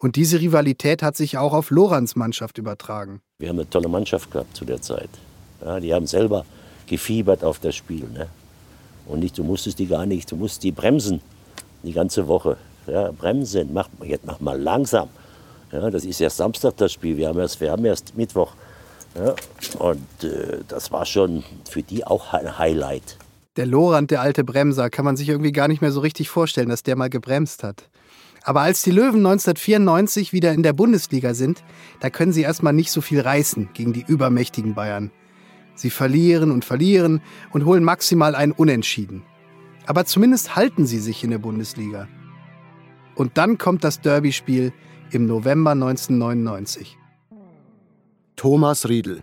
Und 0.00 0.16
diese 0.16 0.40
Rivalität 0.40 1.02
hat 1.02 1.16
sich 1.16 1.38
auch 1.38 1.54
auf 1.54 1.70
Lorans 1.70 2.16
Mannschaft 2.16 2.58
übertragen. 2.58 3.20
Wir 3.38 3.48
haben 3.48 3.58
eine 3.58 3.70
tolle 3.70 3.88
Mannschaft 3.88 4.30
gehabt 4.30 4.56
zu 4.56 4.64
der 4.64 4.82
Zeit. 4.82 5.08
Ja, 5.64 5.80
die 5.80 5.94
haben 5.94 6.06
selber 6.06 6.44
gefiebert 6.86 7.44
auf 7.44 7.60
das 7.60 7.76
Spiel. 7.76 8.08
Ne? 8.12 8.28
Und 9.06 9.20
nicht, 9.20 9.38
du 9.38 9.44
musstest 9.44 9.78
die 9.78 9.86
gar 9.86 10.04
nicht, 10.04 10.30
du 10.30 10.36
musst 10.36 10.62
die 10.64 10.72
bremsen 10.72 11.20
die 11.82 11.92
ganze 11.92 12.26
Woche. 12.26 12.56
Ja, 12.86 13.12
bremsen, 13.12 13.72
mach, 13.72 13.88
jetzt 14.02 14.26
mach 14.26 14.40
mal 14.40 14.60
langsam. 14.60 15.08
Ja, 15.70 15.90
das 15.90 16.04
ist 16.04 16.20
erst 16.20 16.38
Samstag 16.38 16.76
das 16.76 16.92
Spiel, 16.92 17.16
wir 17.16 17.28
haben 17.28 17.38
erst, 17.38 17.60
wir 17.60 17.70
haben 17.70 17.84
erst 17.84 18.16
Mittwoch. 18.16 18.52
Ja, 19.14 19.34
und 19.78 20.24
äh, 20.24 20.58
das 20.66 20.90
war 20.90 21.04
schon 21.06 21.44
für 21.68 21.82
die 21.82 22.04
auch 22.04 22.32
ein 22.32 22.58
Highlight. 22.58 23.16
Der 23.58 23.66
Lorand, 23.66 24.12
der 24.12 24.20
alte 24.20 24.44
Bremser, 24.44 24.88
kann 24.88 25.04
man 25.04 25.16
sich 25.16 25.28
irgendwie 25.28 25.50
gar 25.50 25.66
nicht 25.66 25.82
mehr 25.82 25.90
so 25.90 25.98
richtig 25.98 26.28
vorstellen, 26.28 26.68
dass 26.68 26.84
der 26.84 26.94
mal 26.94 27.10
gebremst 27.10 27.64
hat. 27.64 27.90
Aber 28.44 28.60
als 28.60 28.82
die 28.82 28.92
Löwen 28.92 29.26
1994 29.26 30.32
wieder 30.32 30.52
in 30.52 30.62
der 30.62 30.72
Bundesliga 30.72 31.34
sind, 31.34 31.64
da 31.98 32.08
können 32.08 32.32
sie 32.32 32.42
erstmal 32.42 32.72
nicht 32.72 32.92
so 32.92 33.00
viel 33.00 33.20
reißen 33.20 33.70
gegen 33.74 33.92
die 33.92 34.04
übermächtigen 34.06 34.76
Bayern. 34.76 35.10
Sie 35.74 35.90
verlieren 35.90 36.52
und 36.52 36.64
verlieren 36.64 37.20
und 37.50 37.64
holen 37.64 37.82
maximal 37.82 38.36
ein 38.36 38.52
Unentschieden. 38.52 39.24
Aber 39.86 40.04
zumindest 40.04 40.54
halten 40.54 40.86
sie 40.86 41.00
sich 41.00 41.24
in 41.24 41.30
der 41.30 41.38
Bundesliga. 41.38 42.06
Und 43.16 43.38
dann 43.38 43.58
kommt 43.58 43.82
das 43.82 44.00
Derby-Spiel 44.00 44.72
im 45.10 45.26
November 45.26 45.72
1999. 45.72 46.96
Thomas 48.36 48.88
Riedel. 48.88 49.20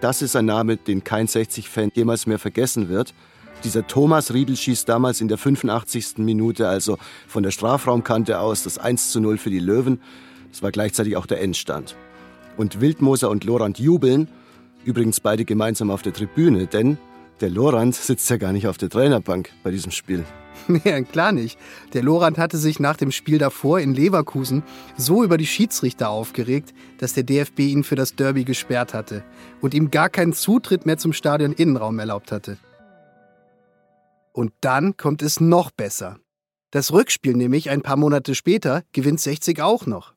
Das 0.00 0.22
ist 0.22 0.36
ein 0.36 0.44
Name, 0.44 0.76
den 0.76 1.02
kein 1.02 1.26
60-Fan 1.26 1.90
jemals 1.94 2.28
mehr 2.28 2.38
vergessen 2.38 2.88
wird. 2.88 3.14
Dieser 3.64 3.86
Thomas 3.86 4.32
Riedel 4.32 4.56
schießt 4.56 4.88
damals 4.88 5.20
in 5.20 5.26
der 5.26 5.36
85. 5.36 6.18
Minute, 6.18 6.68
also 6.68 6.96
von 7.26 7.42
der 7.42 7.50
Strafraumkante 7.50 8.38
aus, 8.38 8.62
das 8.62 8.78
1 8.78 9.10
zu 9.10 9.20
0 9.20 9.36
für 9.36 9.50
die 9.50 9.58
Löwen. 9.58 10.00
Das 10.50 10.62
war 10.62 10.70
gleichzeitig 10.70 11.16
auch 11.16 11.26
der 11.26 11.40
Endstand. 11.40 11.96
Und 12.56 12.80
Wildmoser 12.80 13.28
und 13.28 13.44
Lorand 13.44 13.78
jubeln, 13.78 14.28
übrigens 14.84 15.20
beide 15.20 15.44
gemeinsam 15.44 15.90
auf 15.90 16.02
der 16.02 16.12
Tribüne, 16.12 16.66
denn 16.66 16.98
der 17.40 17.50
Lorand 17.50 17.94
sitzt 17.94 18.30
ja 18.30 18.36
gar 18.36 18.52
nicht 18.52 18.68
auf 18.68 18.78
der 18.78 18.90
Trainerbank 18.90 19.50
bei 19.62 19.70
diesem 19.70 19.92
Spiel. 19.92 20.24
Nee, 20.66 21.02
klar 21.02 21.32
nicht. 21.32 21.58
Der 21.94 22.02
Lorand 22.02 22.36
hatte 22.36 22.58
sich 22.58 22.78
nach 22.78 22.96
dem 22.96 23.10
Spiel 23.10 23.38
davor 23.38 23.80
in 23.80 23.94
Leverkusen 23.94 24.64
so 24.98 25.24
über 25.24 25.38
die 25.38 25.46
Schiedsrichter 25.46 26.10
aufgeregt, 26.10 26.74
dass 26.98 27.14
der 27.14 27.22
DFB 27.22 27.60
ihn 27.60 27.84
für 27.84 27.94
das 27.94 28.16
Derby 28.16 28.44
gesperrt 28.44 28.92
hatte 28.92 29.22
und 29.62 29.72
ihm 29.72 29.90
gar 29.90 30.10
keinen 30.10 30.32
Zutritt 30.34 30.84
mehr 30.84 30.98
zum 30.98 31.14
Stadion-Innenraum 31.14 31.98
erlaubt 32.00 32.32
hatte. 32.32 32.58
Und 34.38 34.52
dann 34.60 34.96
kommt 34.96 35.20
es 35.22 35.40
noch 35.40 35.72
besser. 35.72 36.20
Das 36.70 36.92
Rückspiel 36.92 37.34
nämlich 37.34 37.70
ein 37.70 37.82
paar 37.82 37.96
Monate 37.96 38.36
später 38.36 38.84
gewinnt 38.92 39.20
60 39.20 39.60
auch 39.62 39.84
noch. 39.84 40.14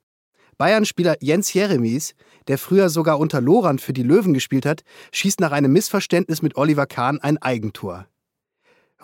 Bayern-Spieler 0.60 1.16
Jens 1.22 1.52
Jeremies, 1.52 2.14
der 2.48 2.60
früher 2.60 2.90
sogar 2.92 3.18
unter 3.18 3.42
Lorand 3.42 3.82
für 3.82 3.94
die 3.94 4.04
Löwen 4.04 4.36
gespielt 4.36 4.68
hat, 4.68 4.84
schießt 5.12 5.40
nach 5.40 5.52
einem 5.52 5.74
Missverständnis 5.74 6.44
mit 6.44 6.56
Oliver 6.56 6.86
Kahn 6.86 7.20
ein 7.20 7.40
Eigentor. 7.40 8.06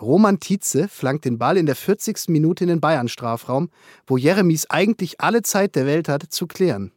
Roman 0.00 0.38
Tietze 0.38 0.86
flankt 0.86 1.24
den 1.24 1.36
Ball 1.36 1.56
in 1.56 1.66
der 1.66 1.74
40. 1.74 2.28
Minute 2.28 2.62
in 2.62 2.68
den 2.68 2.80
Bayern-Strafraum, 2.80 3.70
wo 4.06 4.18
Jeremies 4.18 4.70
eigentlich 4.70 5.20
alle 5.20 5.42
Zeit 5.42 5.74
der 5.74 5.86
Welt 5.86 6.08
hat, 6.08 6.30
zu 6.30 6.46
klären. 6.46 6.92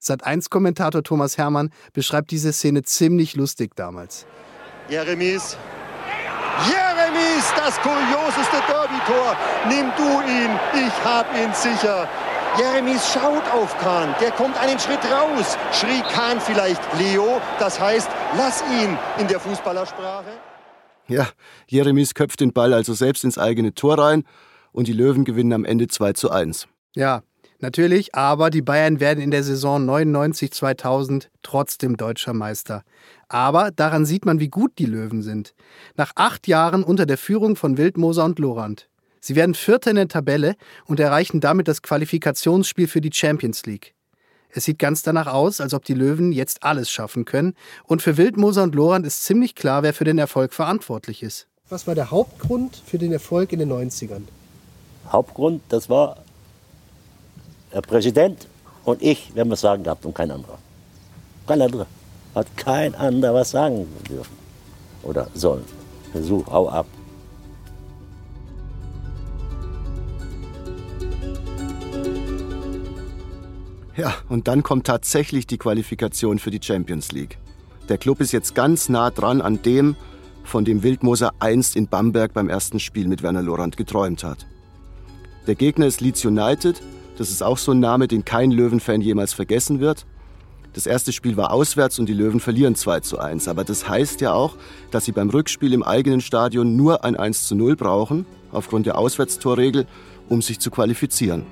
Sat1-Kommentator 0.00 1.02
Thomas 1.02 1.38
Hermann 1.38 1.70
beschreibt 1.92 2.30
diese 2.30 2.52
Szene 2.52 2.84
ziemlich 2.84 3.34
lustig 3.34 3.74
damals. 3.74 4.26
Jeremies. 4.88 5.56
Jeremies, 7.20 7.52
das 7.56 7.80
kurioseste 7.80 8.56
Derby-Tor. 8.68 9.36
Nimm 9.68 9.92
du 9.96 10.20
ihn, 10.22 10.58
ich 10.74 11.04
hab 11.04 11.26
ihn 11.36 11.52
sicher. 11.52 12.08
Jeremies 12.58 13.12
schaut 13.12 13.44
auf 13.52 13.76
Kahn, 13.78 14.14
der 14.20 14.30
kommt 14.32 14.58
einen 14.58 14.78
Schritt 14.78 15.00
raus. 15.04 15.56
Schrie 15.72 16.02
Kahn 16.12 16.40
vielleicht 16.40 16.80
Leo, 16.98 17.40
das 17.58 17.78
heißt, 17.78 18.08
lass 18.36 18.62
ihn 18.62 18.98
in 19.18 19.28
der 19.28 19.38
Fußballersprache. 19.38 20.30
Ja, 21.06 21.28
Jeremies 21.66 22.14
köpft 22.14 22.40
den 22.40 22.52
Ball 22.52 22.72
also 22.72 22.94
selbst 22.94 23.24
ins 23.24 23.38
eigene 23.38 23.74
Tor 23.74 23.98
rein 23.98 24.24
und 24.72 24.88
die 24.88 24.92
Löwen 24.92 25.24
gewinnen 25.24 25.52
am 25.52 25.64
Ende 25.64 25.88
2 25.88 26.12
zu 26.14 26.30
1. 26.30 26.66
Ja, 26.94 27.22
natürlich, 27.60 28.14
aber 28.14 28.50
die 28.50 28.62
Bayern 28.62 28.98
werden 29.00 29.22
in 29.22 29.30
der 29.30 29.42
Saison 29.42 29.88
99-2000 29.88 31.28
trotzdem 31.42 31.96
deutscher 31.96 32.32
Meister. 32.32 32.82
Aber 33.30 33.70
daran 33.70 34.04
sieht 34.06 34.26
man, 34.26 34.40
wie 34.40 34.48
gut 34.48 34.72
die 34.78 34.86
Löwen 34.86 35.22
sind. 35.22 35.54
Nach 35.96 36.10
acht 36.16 36.48
Jahren 36.48 36.82
unter 36.82 37.06
der 37.06 37.16
Führung 37.16 37.54
von 37.54 37.78
Wildmoser 37.78 38.24
und 38.24 38.40
Lorand. 38.40 38.88
Sie 39.20 39.36
werden 39.36 39.54
Vierter 39.54 39.90
in 39.90 39.96
der 39.96 40.08
Tabelle 40.08 40.56
und 40.86 40.98
erreichen 40.98 41.40
damit 41.40 41.68
das 41.68 41.80
Qualifikationsspiel 41.80 42.88
für 42.88 43.00
die 43.00 43.12
Champions 43.12 43.66
League. 43.66 43.94
Es 44.48 44.64
sieht 44.64 44.80
ganz 44.80 45.02
danach 45.02 45.28
aus, 45.28 45.60
als 45.60 45.74
ob 45.74 45.84
die 45.84 45.94
Löwen 45.94 46.32
jetzt 46.32 46.64
alles 46.64 46.90
schaffen 46.90 47.24
können. 47.24 47.54
Und 47.84 48.02
für 48.02 48.16
Wildmoser 48.16 48.64
und 48.64 48.74
Lorand 48.74 49.06
ist 49.06 49.22
ziemlich 49.22 49.54
klar, 49.54 49.84
wer 49.84 49.94
für 49.94 50.02
den 50.02 50.18
Erfolg 50.18 50.52
verantwortlich 50.52 51.22
ist. 51.22 51.46
Was 51.68 51.86
war 51.86 51.94
der 51.94 52.10
Hauptgrund 52.10 52.82
für 52.84 52.98
den 52.98 53.12
Erfolg 53.12 53.52
in 53.52 53.60
den 53.60 53.70
90ern? 53.70 54.22
Hauptgrund, 55.08 55.62
das 55.68 55.88
war 55.88 56.16
der 57.72 57.82
Präsident 57.82 58.48
und 58.82 59.00
ich, 59.02 59.30
wenn 59.34 59.46
wir 59.46 59.54
es 59.54 59.60
sagen 59.60 59.84
gehabt 59.84 60.04
und 60.04 60.16
kein 60.16 60.32
anderer. 60.32 60.58
Kein 61.46 61.62
anderer. 61.62 61.86
Hat 62.40 62.56
kein 62.56 62.94
anderer 62.94 63.34
was 63.34 63.50
sagen 63.50 63.86
dürfen 64.08 64.34
oder 65.02 65.28
sollen. 65.34 65.62
So, 66.14 66.42
hau 66.46 66.70
ab. 66.70 66.86
Ja, 73.94 74.14
und 74.30 74.48
dann 74.48 74.62
kommt 74.62 74.86
tatsächlich 74.86 75.46
die 75.46 75.58
Qualifikation 75.58 76.38
für 76.38 76.50
die 76.50 76.60
Champions 76.62 77.12
League. 77.12 77.36
Der 77.90 77.98
Club 77.98 78.22
ist 78.22 78.32
jetzt 78.32 78.54
ganz 78.54 78.88
nah 78.88 79.10
dran 79.10 79.42
an 79.42 79.60
dem, 79.60 79.94
von 80.42 80.64
dem 80.64 80.82
Wildmoser 80.82 81.32
einst 81.40 81.76
in 81.76 81.88
Bamberg 81.88 82.32
beim 82.32 82.48
ersten 82.48 82.80
Spiel 82.80 83.06
mit 83.06 83.22
Werner 83.22 83.42
Lorand 83.42 83.76
geträumt 83.76 84.24
hat. 84.24 84.46
Der 85.46 85.56
Gegner 85.56 85.84
ist 85.84 86.00
Leeds 86.00 86.24
United, 86.24 86.80
das 87.18 87.30
ist 87.30 87.42
auch 87.42 87.58
so 87.58 87.72
ein 87.72 87.80
Name, 87.80 88.08
den 88.08 88.24
kein 88.24 88.50
Löwenfan 88.50 89.02
jemals 89.02 89.34
vergessen 89.34 89.80
wird. 89.80 90.06
Das 90.72 90.86
erste 90.86 91.12
Spiel 91.12 91.36
war 91.36 91.52
auswärts 91.52 91.98
und 91.98 92.06
die 92.06 92.14
Löwen 92.14 92.38
verlieren 92.38 92.76
2 92.76 93.00
zu 93.00 93.18
1. 93.18 93.48
Aber 93.48 93.64
das 93.64 93.88
heißt 93.88 94.20
ja 94.20 94.32
auch, 94.32 94.54
dass 94.92 95.04
sie 95.04 95.12
beim 95.12 95.28
Rückspiel 95.28 95.72
im 95.72 95.82
eigenen 95.82 96.20
Stadion 96.20 96.76
nur 96.76 97.04
ein 97.04 97.16
1 97.16 97.48
zu 97.48 97.56
0 97.56 97.74
brauchen, 97.74 98.24
aufgrund 98.52 98.86
der 98.86 98.96
Auswärtstorregel, 98.96 99.86
um 100.28 100.42
sich 100.42 100.60
zu 100.60 100.70
qualifizieren. 100.70 101.44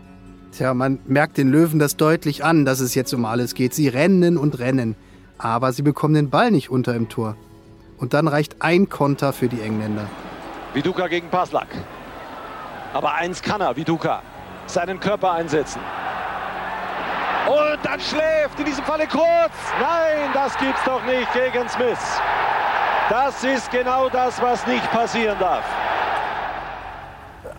Tja, 0.52 0.72
man 0.72 1.00
merkt 1.07 1.37
den 1.37 1.50
Löwen 1.50 1.78
das 1.78 1.96
deutlich 1.96 2.44
an, 2.44 2.64
dass 2.64 2.81
es 2.81 2.94
jetzt 2.94 3.12
um 3.12 3.24
alles 3.24 3.54
geht. 3.54 3.74
Sie 3.74 3.88
rennen 3.88 4.37
und 4.37 4.61
rennen. 4.61 4.94
Aber 5.37 5.72
sie 5.72 5.83
bekommen 5.83 6.14
den 6.14 6.31
Ball 6.31 6.50
nicht 6.50 6.70
unter 6.70 6.94
im 6.94 7.09
Tor. 7.09 7.37
Und 7.98 8.14
dann 8.14 8.28
reicht 8.28 8.62
ein 8.62 8.88
Konter 8.88 9.33
für 9.33 9.48
die 9.48 9.61
Engländer. 9.61 10.09
Viduka 10.74 11.09
gegen 11.09 11.28
Paslak. 11.28 11.68
Aber 12.92 13.14
eins 13.14 13.42
kann 13.42 13.61
er, 13.61 13.76
Viduka. 13.76 14.22
Seinen 14.66 15.00
Körper 15.00 15.33
einsetzen. 15.33 15.81
Und 17.48 17.78
dann 17.82 18.00
schläft 18.00 18.58
in 18.58 18.64
diesem 18.64 18.84
Falle 18.84 19.06
kurz. 19.06 19.52
Nein, 19.80 20.30
das 20.34 20.56
gibt's 20.58 20.84
doch 20.84 21.02
nicht 21.04 21.32
gegen 21.32 21.68
Smith. 21.68 22.20
Das 23.08 23.42
ist 23.42 23.70
genau 23.70 24.08
das, 24.08 24.40
was 24.42 24.66
nicht 24.66 24.90
passieren 24.90 25.38
darf 25.38 25.64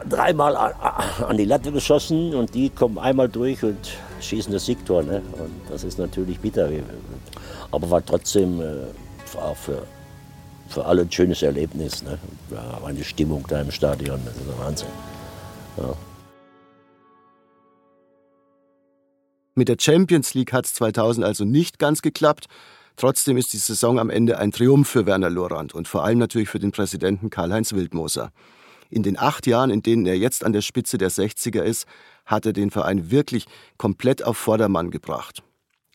dreimal 0.10 0.56
an 0.56 1.38
die 1.38 1.46
Latte 1.46 1.72
geschossen 1.72 2.34
und 2.34 2.54
die 2.54 2.70
kommen 2.70 2.98
einmal 2.98 3.30
durch 3.30 3.64
und 3.64 3.78
schießen 4.22 4.52
das 4.52 4.66
Siegtor. 4.66 5.04
Ne? 5.04 5.22
Und 5.34 5.62
das 5.70 5.84
ist 5.84 6.00
natürlich 6.00 6.40
bitter. 6.40 6.70
Aber 7.72 7.90
war 7.90 8.06
trotzdem 8.06 8.62
äh, 8.62 9.38
auch 9.38 9.56
für, 9.56 9.84
für 10.68 10.86
alle 10.86 11.04
ein 11.04 11.12
schönes 11.12 11.42
Erlebnis. 11.42 12.04
Ne? 12.04 12.18
Ja, 12.52 12.80
eine 12.86 13.04
Stimmung 13.04 13.46
da 13.48 13.62
im 13.62 13.72
Stadion, 13.72 14.20
das 14.26 14.36
ist 14.36 14.48
der 14.48 14.66
Wahnsinn. 14.66 14.90
Ja. 15.78 15.94
Mit 19.60 19.68
der 19.68 19.76
Champions 19.78 20.36
League 20.36 20.54
hat 20.54 20.68
es 20.68 20.74
2000 20.76 21.26
also 21.26 21.44
nicht 21.44 21.80
ganz 21.80 22.02
geklappt. 22.02 22.46
Trotzdem 22.96 23.36
ist 23.36 23.52
die 23.52 23.58
Saison 23.58 24.00
am 24.00 24.10
Ende 24.10 24.38
ein 24.38 24.54
Triumph 24.54 24.88
für 24.88 25.06
Werner 25.06 25.30
Lorand 25.30 25.74
und 25.74 25.86
vor 25.86 26.06
allem 26.06 26.18
natürlich 26.18 26.48
für 26.48 26.60
den 26.60 26.72
Präsidenten 26.72 27.30
Karl-Heinz 27.30 27.74
Wildmoser. 27.74 28.32
In 28.90 29.04
den 29.04 29.20
acht 29.20 29.48
Jahren, 29.48 29.70
in 29.70 29.84
denen 29.84 30.06
er 30.06 30.18
jetzt 30.18 30.46
an 30.46 30.54
der 30.54 30.62
Spitze 30.62 30.98
der 30.98 31.12
60er 31.12 31.62
ist, 31.62 31.88
hat 32.26 32.46
er 32.46 32.54
den 32.54 32.72
Verein 32.72 33.12
wirklich 33.12 33.48
komplett 33.78 34.24
auf 34.24 34.38
Vordermann 34.38 34.92
gebracht. 34.92 35.44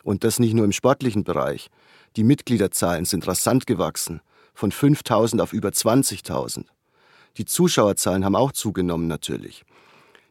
Und 0.03 0.25
das 0.25 0.39
nicht 0.39 0.53
nur 0.53 0.67
im 0.67 0.73
sportlichen 0.73 1.25
Bereich. 1.25 1.71
Die 2.17 2.25
Mitgliederzahlen 2.25 3.07
sind 3.07 3.27
rasant 3.27 3.67
gewachsen, 3.67 4.21
von 4.53 4.73
5000 4.73 5.41
auf 5.41 5.55
über 5.55 5.71
20.000. 5.71 6.67
Die 7.39 7.47
Zuschauerzahlen 7.47 8.27
haben 8.27 8.37
auch 8.37 8.53
zugenommen 8.53 9.07
natürlich. 9.07 9.65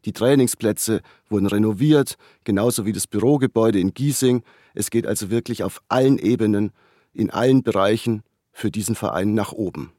Die 0.06 0.14
Trainingsplätze 0.14 1.02
wurden 1.30 1.48
renoviert, 1.48 2.18
genauso 2.44 2.86
wie 2.86 2.92
das 2.92 3.08
Bürogebäude 3.08 3.80
in 3.80 3.94
Giesing. 3.94 4.44
Es 4.74 4.90
geht 4.90 5.08
also 5.08 5.30
wirklich 5.30 5.64
auf 5.64 5.82
allen 5.88 6.18
Ebenen, 6.18 6.72
in 7.14 7.30
allen 7.30 7.64
Bereichen 7.64 8.24
für 8.52 8.70
diesen 8.70 8.96
Verein 8.96 9.34
nach 9.34 9.52
oben. 9.52 9.92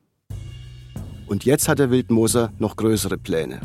Und 1.27 1.45
jetzt 1.45 1.69
hat 1.69 1.79
der 1.79 1.91
Wildmoser 1.91 2.53
noch 2.59 2.77
größere 2.77 3.17
Pläne. 3.17 3.61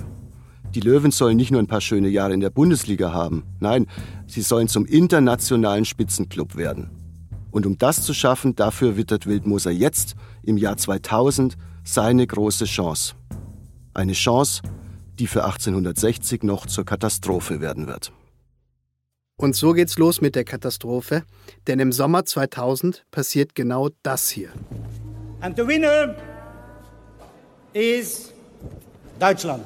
Die 0.75 0.79
Löwen 0.81 1.11
sollen 1.11 1.35
nicht 1.35 1.51
nur 1.51 1.61
ein 1.61 1.67
paar 1.67 1.81
schöne 1.81 2.09
Jahre 2.09 2.33
in 2.33 2.39
der 2.39 2.51
Bundesliga 2.51 3.11
haben, 3.11 3.43
nein, 3.59 3.87
sie 4.27 4.41
sollen 4.41 4.67
zum 4.67 4.85
internationalen 4.85 5.83
Spitzenclub 5.83 6.55
werden. 6.55 6.91
Und 7.51 7.65
um 7.65 7.77
das 7.77 8.03
zu 8.03 8.13
schaffen, 8.13 8.55
dafür 8.55 8.95
wittert 8.95 9.25
Wildmoser 9.25 9.71
jetzt 9.71 10.15
im 10.43 10.57
Jahr 10.57 10.77
2000 10.77 11.57
seine 11.83 12.27
große 12.27 12.65
Chance. 12.65 13.15
Eine 13.95 14.13
Chance, 14.13 14.61
die 15.19 15.27
für 15.27 15.43
1860 15.43 16.43
noch 16.43 16.65
zur 16.65 16.85
Katastrophe 16.85 17.61
werden 17.61 17.87
wird. 17.87 18.11
Und 19.37 19.55
so 19.55 19.73
geht's 19.73 19.97
los 19.97 20.19
mit 20.19 20.35
der 20.35 20.43
Katastrophe, 20.43 21.23
denn 21.67 21.79
im 21.79 21.91
Sommer 21.91 22.25
2000 22.25 23.05
passiert 23.11 23.55
genau 23.55 23.89
das 24.03 24.29
hier. 24.29 24.49
And 25.41 25.55
the 25.55 25.65
winner 25.65 26.15
ist 27.73 28.33
Deutschland. 29.19 29.63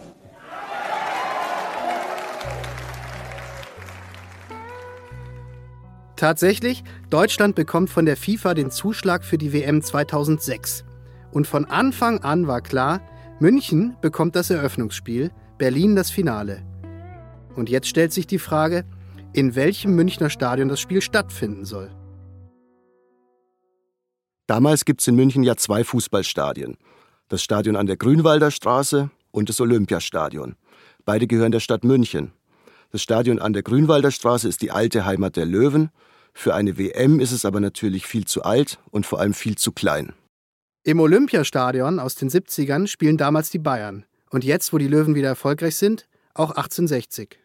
Tatsächlich, 6.16 6.84
Deutschland 7.10 7.56
bekommt 7.56 7.90
von 7.90 8.06
der 8.06 8.16
FIFA 8.16 8.54
den 8.54 8.72
Zuschlag 8.72 9.24
für 9.24 9.38
die 9.38 9.52
WM 9.52 9.82
2006. 9.82 10.86
Und 11.32 11.48
von 11.48 11.66
Anfang 11.66 12.20
an 12.20 12.48
war 12.48 12.62
klar, 12.62 13.02
München 13.40 13.98
bekommt 14.02 14.36
das 14.36 14.50
Eröffnungsspiel, 14.52 15.32
Berlin 15.64 15.96
das 15.96 16.12
Finale. 16.12 16.62
Und 17.56 17.70
jetzt 17.70 17.88
stellt 17.88 18.12
sich 18.12 18.28
die 18.28 18.38
Frage, 18.38 18.84
in 19.32 19.56
welchem 19.56 19.96
Münchner 19.96 20.30
Stadion 20.30 20.68
das 20.68 20.82
Spiel 20.82 21.02
stattfinden 21.02 21.64
soll. 21.64 21.90
Damals 24.46 24.84
gibt 24.84 25.00
es 25.00 25.08
in 25.08 25.16
München 25.16 25.42
ja 25.42 25.56
zwei 25.56 25.86
Fußballstadien. 25.86 26.76
Das 27.30 27.42
Stadion 27.42 27.78
an 27.78 27.86
der 27.86 27.96
Grünwalder 27.96 28.52
Straße 28.52 29.10
und 29.32 29.48
das 29.48 29.62
Olympiastadion. 29.62 30.58
Beide 31.06 31.28
gehören 31.28 31.54
der 31.54 31.62
Stadt 31.62 31.86
München. 31.86 32.34
Das 32.92 33.02
Stadion 33.02 33.40
an 33.40 33.54
der 33.54 33.64
Grünwalder 33.64 34.12
Straße 34.12 34.50
ist 34.50 34.62
die 34.64 34.72
alte 34.72 35.06
Heimat 35.06 35.38
der 35.38 35.46
Löwen. 35.46 35.92
Für 36.34 36.56
eine 36.56 36.78
WM 36.78 37.22
ist 37.22 37.32
es 37.32 37.46
aber 37.46 37.62
natürlich 37.62 38.06
viel 38.06 38.26
zu 38.26 38.44
alt 38.44 38.80
und 38.92 39.06
vor 39.06 39.22
allem 39.22 39.34
viel 39.34 39.56
zu 39.56 39.72
klein. 39.72 40.12
Im 40.84 41.00
Olympiastadion 41.00 42.00
aus 42.00 42.16
den 42.16 42.30
70ern 42.30 42.88
spielen 42.88 43.16
damals 43.16 43.50
die 43.50 43.60
Bayern. 43.60 44.04
Und 44.34 44.44
jetzt, 44.44 44.74
wo 44.74 44.80
die 44.80 44.88
Löwen 44.88 45.14
wieder 45.14 45.28
erfolgreich 45.28 45.76
sind, 45.76 46.08
auch 46.34 46.50
1860. 46.50 47.38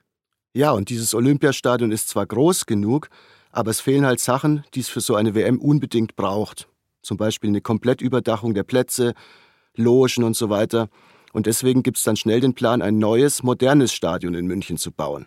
Ja, 0.54 0.70
und 0.70 0.88
dieses 0.88 1.12
Olympiastadion 1.12 1.92
ist 1.92 2.08
zwar 2.08 2.24
groß 2.24 2.64
genug, 2.64 3.10
aber 3.52 3.70
es 3.70 3.82
fehlen 3.82 4.06
halt 4.06 4.20
Sachen, 4.20 4.64
die 4.72 4.80
es 4.80 4.88
für 4.88 5.02
so 5.02 5.14
eine 5.14 5.34
WM 5.34 5.60
unbedingt 5.60 6.16
braucht. 6.16 6.66
Zum 7.02 7.18
Beispiel 7.18 7.48
eine 7.48 7.60
Komplettüberdachung 7.60 8.54
der 8.54 8.62
Plätze, 8.62 9.12
Logen 9.76 10.24
und 10.24 10.34
so 10.34 10.48
weiter. 10.48 10.88
Und 11.34 11.44
deswegen 11.44 11.82
gibt 11.82 11.98
es 11.98 12.04
dann 12.04 12.16
schnell 12.16 12.40
den 12.40 12.54
Plan, 12.54 12.80
ein 12.80 12.98
neues, 12.98 13.42
modernes 13.42 13.92
Stadion 13.92 14.32
in 14.32 14.46
München 14.46 14.78
zu 14.78 14.90
bauen. 14.90 15.26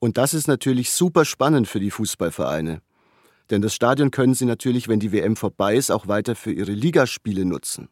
Und 0.00 0.18
das 0.18 0.34
ist 0.34 0.48
natürlich 0.48 0.90
super 0.90 1.24
spannend 1.24 1.66
für 1.66 1.80
die 1.80 1.90
Fußballvereine. 1.90 2.82
Denn 3.48 3.62
das 3.62 3.74
Stadion 3.74 4.10
können 4.10 4.34
sie 4.34 4.44
natürlich, 4.44 4.88
wenn 4.88 5.00
die 5.00 5.12
WM 5.12 5.36
vorbei 5.36 5.76
ist, 5.76 5.90
auch 5.90 6.08
weiter 6.08 6.36
für 6.36 6.52
ihre 6.52 6.72
Ligaspiele 6.72 7.46
nutzen. 7.46 7.88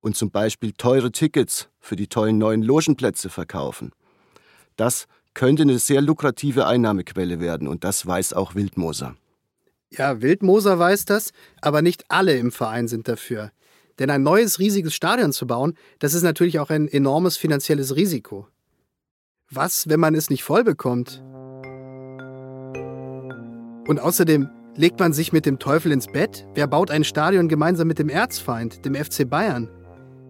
Und 0.00 0.16
zum 0.16 0.30
Beispiel 0.30 0.72
teure 0.72 1.10
Tickets 1.10 1.68
für 1.80 1.96
die 1.96 2.06
tollen 2.06 2.38
neuen 2.38 2.62
Logenplätze 2.62 3.30
verkaufen. 3.30 3.92
Das 4.76 5.06
könnte 5.34 5.62
eine 5.62 5.78
sehr 5.78 6.00
lukrative 6.00 6.66
Einnahmequelle 6.66 7.40
werden 7.40 7.68
und 7.68 7.84
das 7.84 8.06
weiß 8.06 8.32
auch 8.32 8.54
Wildmoser. 8.54 9.16
Ja, 9.90 10.20
Wildmoser 10.20 10.78
weiß 10.78 11.04
das, 11.06 11.32
aber 11.60 11.82
nicht 11.82 12.04
alle 12.08 12.36
im 12.36 12.52
Verein 12.52 12.88
sind 12.88 13.08
dafür. 13.08 13.50
Denn 13.98 14.10
ein 14.10 14.22
neues 14.22 14.58
riesiges 14.58 14.94
Stadion 14.94 15.32
zu 15.32 15.46
bauen, 15.46 15.74
das 15.98 16.14
ist 16.14 16.22
natürlich 16.22 16.58
auch 16.58 16.70
ein 16.70 16.88
enormes 16.88 17.36
finanzielles 17.36 17.96
Risiko. 17.96 18.46
Was, 19.50 19.88
wenn 19.88 19.98
man 19.98 20.14
es 20.14 20.30
nicht 20.30 20.44
voll 20.44 20.62
bekommt? 20.62 21.22
Und 23.88 23.98
außerdem 23.98 24.50
legt 24.76 25.00
man 25.00 25.12
sich 25.12 25.32
mit 25.32 25.46
dem 25.46 25.58
Teufel 25.58 25.90
ins 25.90 26.06
Bett? 26.06 26.46
Wer 26.54 26.66
baut 26.66 26.90
ein 26.90 27.02
Stadion 27.02 27.48
gemeinsam 27.48 27.88
mit 27.88 27.98
dem 27.98 28.10
Erzfeind, 28.10 28.84
dem 28.84 28.94
FC 28.94 29.28
Bayern? 29.28 29.70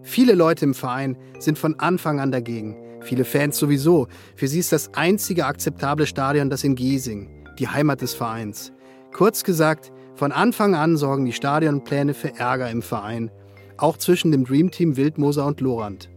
Viele 0.01 0.33
Leute 0.33 0.65
im 0.65 0.73
Verein 0.73 1.17
sind 1.39 1.57
von 1.57 1.79
Anfang 1.79 2.19
an 2.19 2.31
dagegen. 2.31 2.77
Viele 3.01 3.25
Fans 3.25 3.57
sowieso. 3.57 4.07
Für 4.35 4.47
sie 4.47 4.59
ist 4.59 4.71
das 4.71 4.93
einzige 4.93 5.45
akzeptable 5.45 6.05
Stadion 6.05 6.49
das 6.49 6.63
in 6.63 6.75
Giesing, 6.75 7.29
die 7.57 7.67
Heimat 7.67 8.01
des 8.01 8.13
Vereins. 8.13 8.71
Kurz 9.13 9.43
gesagt, 9.43 9.91
von 10.15 10.31
Anfang 10.31 10.75
an 10.75 10.97
sorgen 10.97 11.25
die 11.25 11.33
Stadionpläne 11.33 12.13
für 12.13 12.37
Ärger 12.37 12.69
im 12.69 12.81
Verein. 12.81 13.31
Auch 13.77 13.97
zwischen 13.97 14.31
dem 14.31 14.45
Dreamteam 14.45 14.97
Wildmoser 14.97 15.45
und 15.45 15.61
Lorand. 15.61 16.09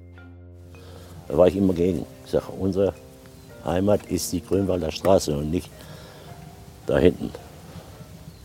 Da 1.29 1.39
war 1.39 1.47
ich 1.47 1.57
immer 1.57 1.73
gegen. 1.73 2.05
Ich 2.25 2.33
sage, 2.33 2.47
unsere 2.59 2.95
Heimat 3.65 4.07
ist 4.07 4.33
die 4.33 4.45
Grünwalder 4.45 4.91
Straße 4.91 5.37
und 5.37 5.51
nicht 5.51 5.71
da 6.87 6.99
hinten. 6.99 7.31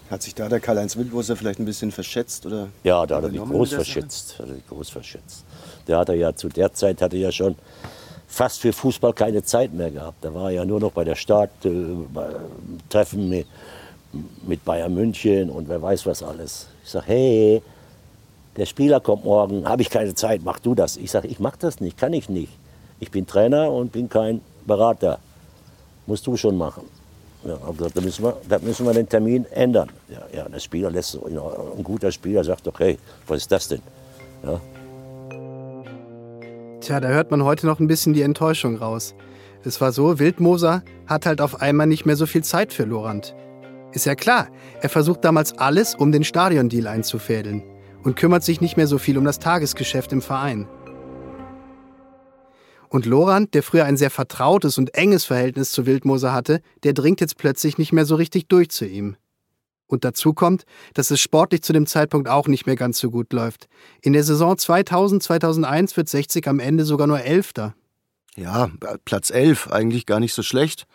Hat 0.09 0.21
sich 0.21 0.33
da 0.33 0.47
der 0.47 0.59
Karl-Heinz 0.59 0.95
Wildmoser 0.95 1.35
vielleicht 1.35 1.59
ein 1.59 1.65
bisschen 1.65 1.91
verschätzt? 1.91 2.45
Oder 2.45 2.69
ja, 2.83 3.05
da 3.05 3.17
hat 3.17 3.25
er 3.25 3.29
sich 3.29 3.39
groß 3.41 3.73
verschätzt. 3.73 4.39
Hat 4.39 4.47
er 4.47 4.55
groß 4.69 4.89
verschätzt. 4.89 5.43
Der 5.87 5.97
hatte 5.97 6.13
ja 6.13 6.33
zu 6.33 6.47
der 6.47 6.73
Zeit 6.73 7.01
hatte 7.01 7.17
ja 7.17 7.31
schon 7.31 7.55
fast 8.27 8.61
für 8.61 8.71
Fußball 8.71 9.13
keine 9.13 9.43
Zeit 9.43 9.73
mehr 9.73 9.91
gehabt. 9.91 10.23
Da 10.23 10.33
war 10.33 10.45
er 10.45 10.51
ja 10.51 10.65
nur 10.65 10.79
noch 10.79 10.91
bei 10.91 11.03
der 11.03 11.15
Stadt, 11.15 11.49
äh, 11.65 11.69
bei 12.13 12.27
Treffen 12.89 13.27
mit, 13.29 13.47
mit 14.45 14.63
Bayern 14.63 14.93
München 14.93 15.49
und 15.49 15.67
wer 15.67 15.81
weiß 15.81 16.05
was 16.05 16.23
alles. 16.23 16.67
Ich 16.83 16.91
sage, 16.91 17.05
hey, 17.07 17.61
der 18.55 18.65
Spieler 18.65 18.99
kommt 18.99 19.25
morgen, 19.25 19.67
habe 19.67 19.81
ich 19.81 19.89
keine 19.89 20.15
Zeit, 20.15 20.41
mach 20.43 20.59
du 20.59 20.73
das. 20.73 20.97
Ich 20.97 21.11
sage, 21.11 21.27
ich 21.27 21.39
mach 21.39 21.57
das 21.57 21.79
nicht, 21.81 21.97
kann 21.97 22.13
ich 22.13 22.29
nicht. 22.29 22.51
Ich 22.99 23.11
bin 23.11 23.27
Trainer 23.27 23.71
und 23.71 23.91
bin 23.91 24.09
kein 24.09 24.41
Berater. 24.65 25.19
Musst 26.05 26.25
du 26.25 26.37
schon 26.37 26.57
machen. 26.57 26.83
Ja, 27.47 27.57
aber 27.65 27.89
da 27.89 28.01
müssen, 28.01 28.25
wir, 28.25 28.35
da 28.49 28.59
müssen 28.59 28.85
wir 28.85 28.93
den 28.93 29.07
Termin 29.07 29.45
ändern. 29.45 29.89
Ja, 30.09 30.19
ja, 30.37 30.49
der 30.49 30.59
Spieler 30.59 30.91
lässt, 30.91 31.17
ein 31.23 31.83
guter 31.83 32.11
Spieler 32.11 32.43
sagt 32.43 32.67
doch, 32.67 32.77
hey, 32.77 32.97
was 33.25 33.37
ist 33.37 33.51
das 33.51 33.69
denn? 33.69 33.81
Ja. 34.43 34.59
Tja, 36.81 36.99
da 36.99 37.07
hört 37.07 37.31
man 37.31 37.45
heute 37.45 37.65
noch 37.65 37.79
ein 37.79 37.87
bisschen 37.87 38.13
die 38.13 38.21
Enttäuschung 38.21 38.75
raus. 38.75 39.15
Es 39.63 39.79
war 39.79 39.93
so, 39.93 40.19
Wildmoser 40.19 40.83
hat 41.07 41.25
halt 41.25 41.39
auf 41.39 41.61
einmal 41.61 41.87
nicht 41.87 42.05
mehr 42.05 42.17
so 42.17 42.25
viel 42.25 42.43
Zeit 42.43 42.73
für 42.73 42.83
Lorand. 42.83 43.33
Ist 43.93 44.05
ja 44.05 44.15
klar, 44.15 44.49
er 44.81 44.89
versucht 44.89 45.23
damals 45.23 45.57
alles, 45.57 45.95
um 45.95 46.11
den 46.11 46.25
Stadiondeal 46.25 46.87
einzufädeln 46.87 47.63
und 48.03 48.17
kümmert 48.17 48.43
sich 48.43 48.59
nicht 48.59 48.75
mehr 48.75 48.87
so 48.87 48.97
viel 48.97 49.17
um 49.17 49.23
das 49.23 49.39
Tagesgeschäft 49.39 50.11
im 50.11 50.21
Verein. 50.21 50.67
Und 52.89 53.05
Lorand, 53.05 53.53
der 53.53 53.63
früher 53.63 53.85
ein 53.85 53.97
sehr 53.97 54.09
vertrautes 54.09 54.77
und 54.77 54.95
enges 54.95 55.25
Verhältnis 55.25 55.71
zu 55.71 55.85
Wildmoser 55.85 56.33
hatte, 56.33 56.61
der 56.83 56.93
dringt 56.93 57.21
jetzt 57.21 57.37
plötzlich 57.37 57.77
nicht 57.77 57.91
mehr 57.91 58.05
so 58.05 58.15
richtig 58.15 58.47
durch 58.47 58.69
zu 58.69 58.85
ihm. 58.85 59.17
Und 59.87 60.03
dazu 60.03 60.33
kommt, 60.33 60.65
dass 60.93 61.11
es 61.11 61.19
sportlich 61.19 61.63
zu 61.63 61.73
dem 61.73 61.85
Zeitpunkt 61.85 62.27
auch 62.27 62.47
nicht 62.47 62.65
mehr 62.65 62.75
ganz 62.75 62.99
so 62.99 63.09
gut 63.09 63.31
läuft. 63.31 63.67
In 64.01 64.13
der 64.13 64.23
Saison 64.23 64.53
2000-2001 64.55 65.95
wird 65.95 66.09
60 66.09 66.47
am 66.47 66.59
Ende 66.59 66.83
sogar 66.83 67.07
nur 67.07 67.21
Elfter. 67.21 67.73
Ja, 68.35 68.69
Platz 69.05 69.29
11, 69.29 69.71
eigentlich 69.71 70.05
gar 70.05 70.19
nicht 70.19 70.33
so 70.33 70.43
schlecht. 70.43 70.85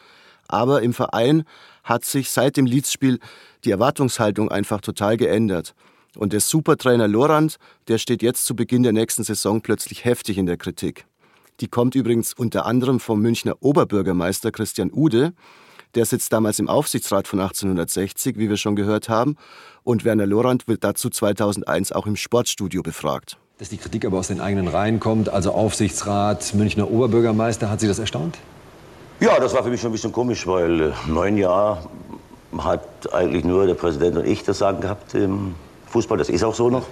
Aber 0.47 0.83
im 0.83 0.93
Verein 0.93 1.45
hat 1.83 2.05
sich 2.05 2.31
seit 2.31 2.57
dem 2.57 2.67
Leeds-Spiel 2.67 3.19
die 3.65 3.71
Erwartungshaltung 3.71 4.51
einfach 4.51 4.81
total 4.81 5.17
geändert. 5.17 5.75
Und 6.17 6.35
der 6.35 6.41
Supertrainer 6.41 7.09
Lorand, 7.09 7.57
der 7.89 7.97
steht 7.97 8.23
jetzt 8.23 8.45
zu 8.45 8.55
Beginn 8.55 8.83
der 8.83 8.93
nächsten 8.93 9.25
Saison 9.25 9.63
plötzlich 9.63 10.05
heftig 10.05 10.37
in 10.37 10.45
der 10.45 10.59
Kritik. 10.59 11.07
Die 11.63 11.69
kommt 11.69 11.95
übrigens 11.95 12.35
unter 12.35 12.67
anderem 12.67 12.99
vom 12.99 13.23
Münchner 13.23 13.55
Oberbürgermeister 13.61 14.51
Christian 14.51 14.91
Ude. 14.93 15.33
Der 15.95 16.05
sitzt 16.07 16.33
damals 16.33 16.59
im 16.59 16.69
Aufsichtsrat 16.69 17.29
von 17.29 17.39
1860, 17.39 18.37
wie 18.37 18.51
wir 18.51 18.57
schon 18.57 18.75
gehört 18.75 19.09
haben. 19.09 19.37
Und 19.85 20.05
Werner 20.05 20.27
Lorand 20.27 20.67
wird 20.67 20.83
dazu 20.83 21.09
2001 21.09 21.93
auch 21.93 22.07
im 22.07 22.17
Sportstudio 22.17 22.83
befragt. 22.83 23.39
Dass 23.59 23.69
die 23.69 23.77
Kritik 23.77 24.05
aber 24.05 24.19
aus 24.19 24.27
den 24.27 24.41
eigenen 24.41 24.67
Reihen 24.67 24.99
kommt, 24.99 25.29
also 25.29 25.53
Aufsichtsrat, 25.53 26.53
Münchner 26.55 26.91
Oberbürgermeister, 26.91 27.71
hat 27.71 27.79
Sie 27.79 27.87
das 27.87 28.01
erstaunt? 28.01 28.39
Ja, 29.21 29.39
das 29.39 29.55
war 29.55 29.63
für 29.63 29.71
mich 29.71 29.81
schon 29.81 29.91
ein 29.91 29.93
bisschen 29.93 30.11
komisch, 30.11 30.45
weil 30.49 30.81
äh, 30.81 30.93
neun 31.07 31.37
Jahre 31.37 31.87
hat 32.59 33.15
eigentlich 33.15 33.45
nur 33.45 33.69
der 33.69 33.75
Präsident 33.75 34.17
und 34.17 34.27
ich 34.27 34.43
das 34.43 34.59
Sagen 34.59 34.81
gehabt 34.81 35.15
im 35.15 35.55
Fußball. 35.87 36.19
Das 36.19 36.29
ist 36.29 36.43
auch 36.43 36.57
so 36.57 36.71
noch. 36.71 36.89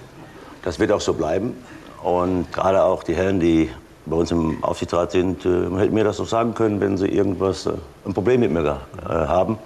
Das 0.63 0.79
wird 0.79 0.93
auch 0.93 1.01
so 1.01 1.11
bleiben. 1.11 1.57
Und 2.01 2.53
gerade 2.53 2.83
auch 2.83 3.03
die 3.03 3.15
Herren, 3.15 3.41
die 3.41 3.69
bei 4.05 4.15
uns 4.15 4.31
im 4.31 4.63
Aufsichtsrat 4.63 5.11
sind, 5.11 5.45
äh, 5.45 5.69
hätten 5.77 5.93
mir 5.93 6.03
das 6.03 6.17
doch 6.17 6.27
sagen 6.27 6.53
können, 6.53 6.81
wenn 6.81 6.97
sie 6.97 7.07
irgendwas, 7.07 7.65
äh, 7.65 7.73
ein 8.05 8.13
Problem 8.13 8.41
mit 8.41 8.51
mir 8.51 8.61
äh, 8.63 9.07
haben. 9.07 9.57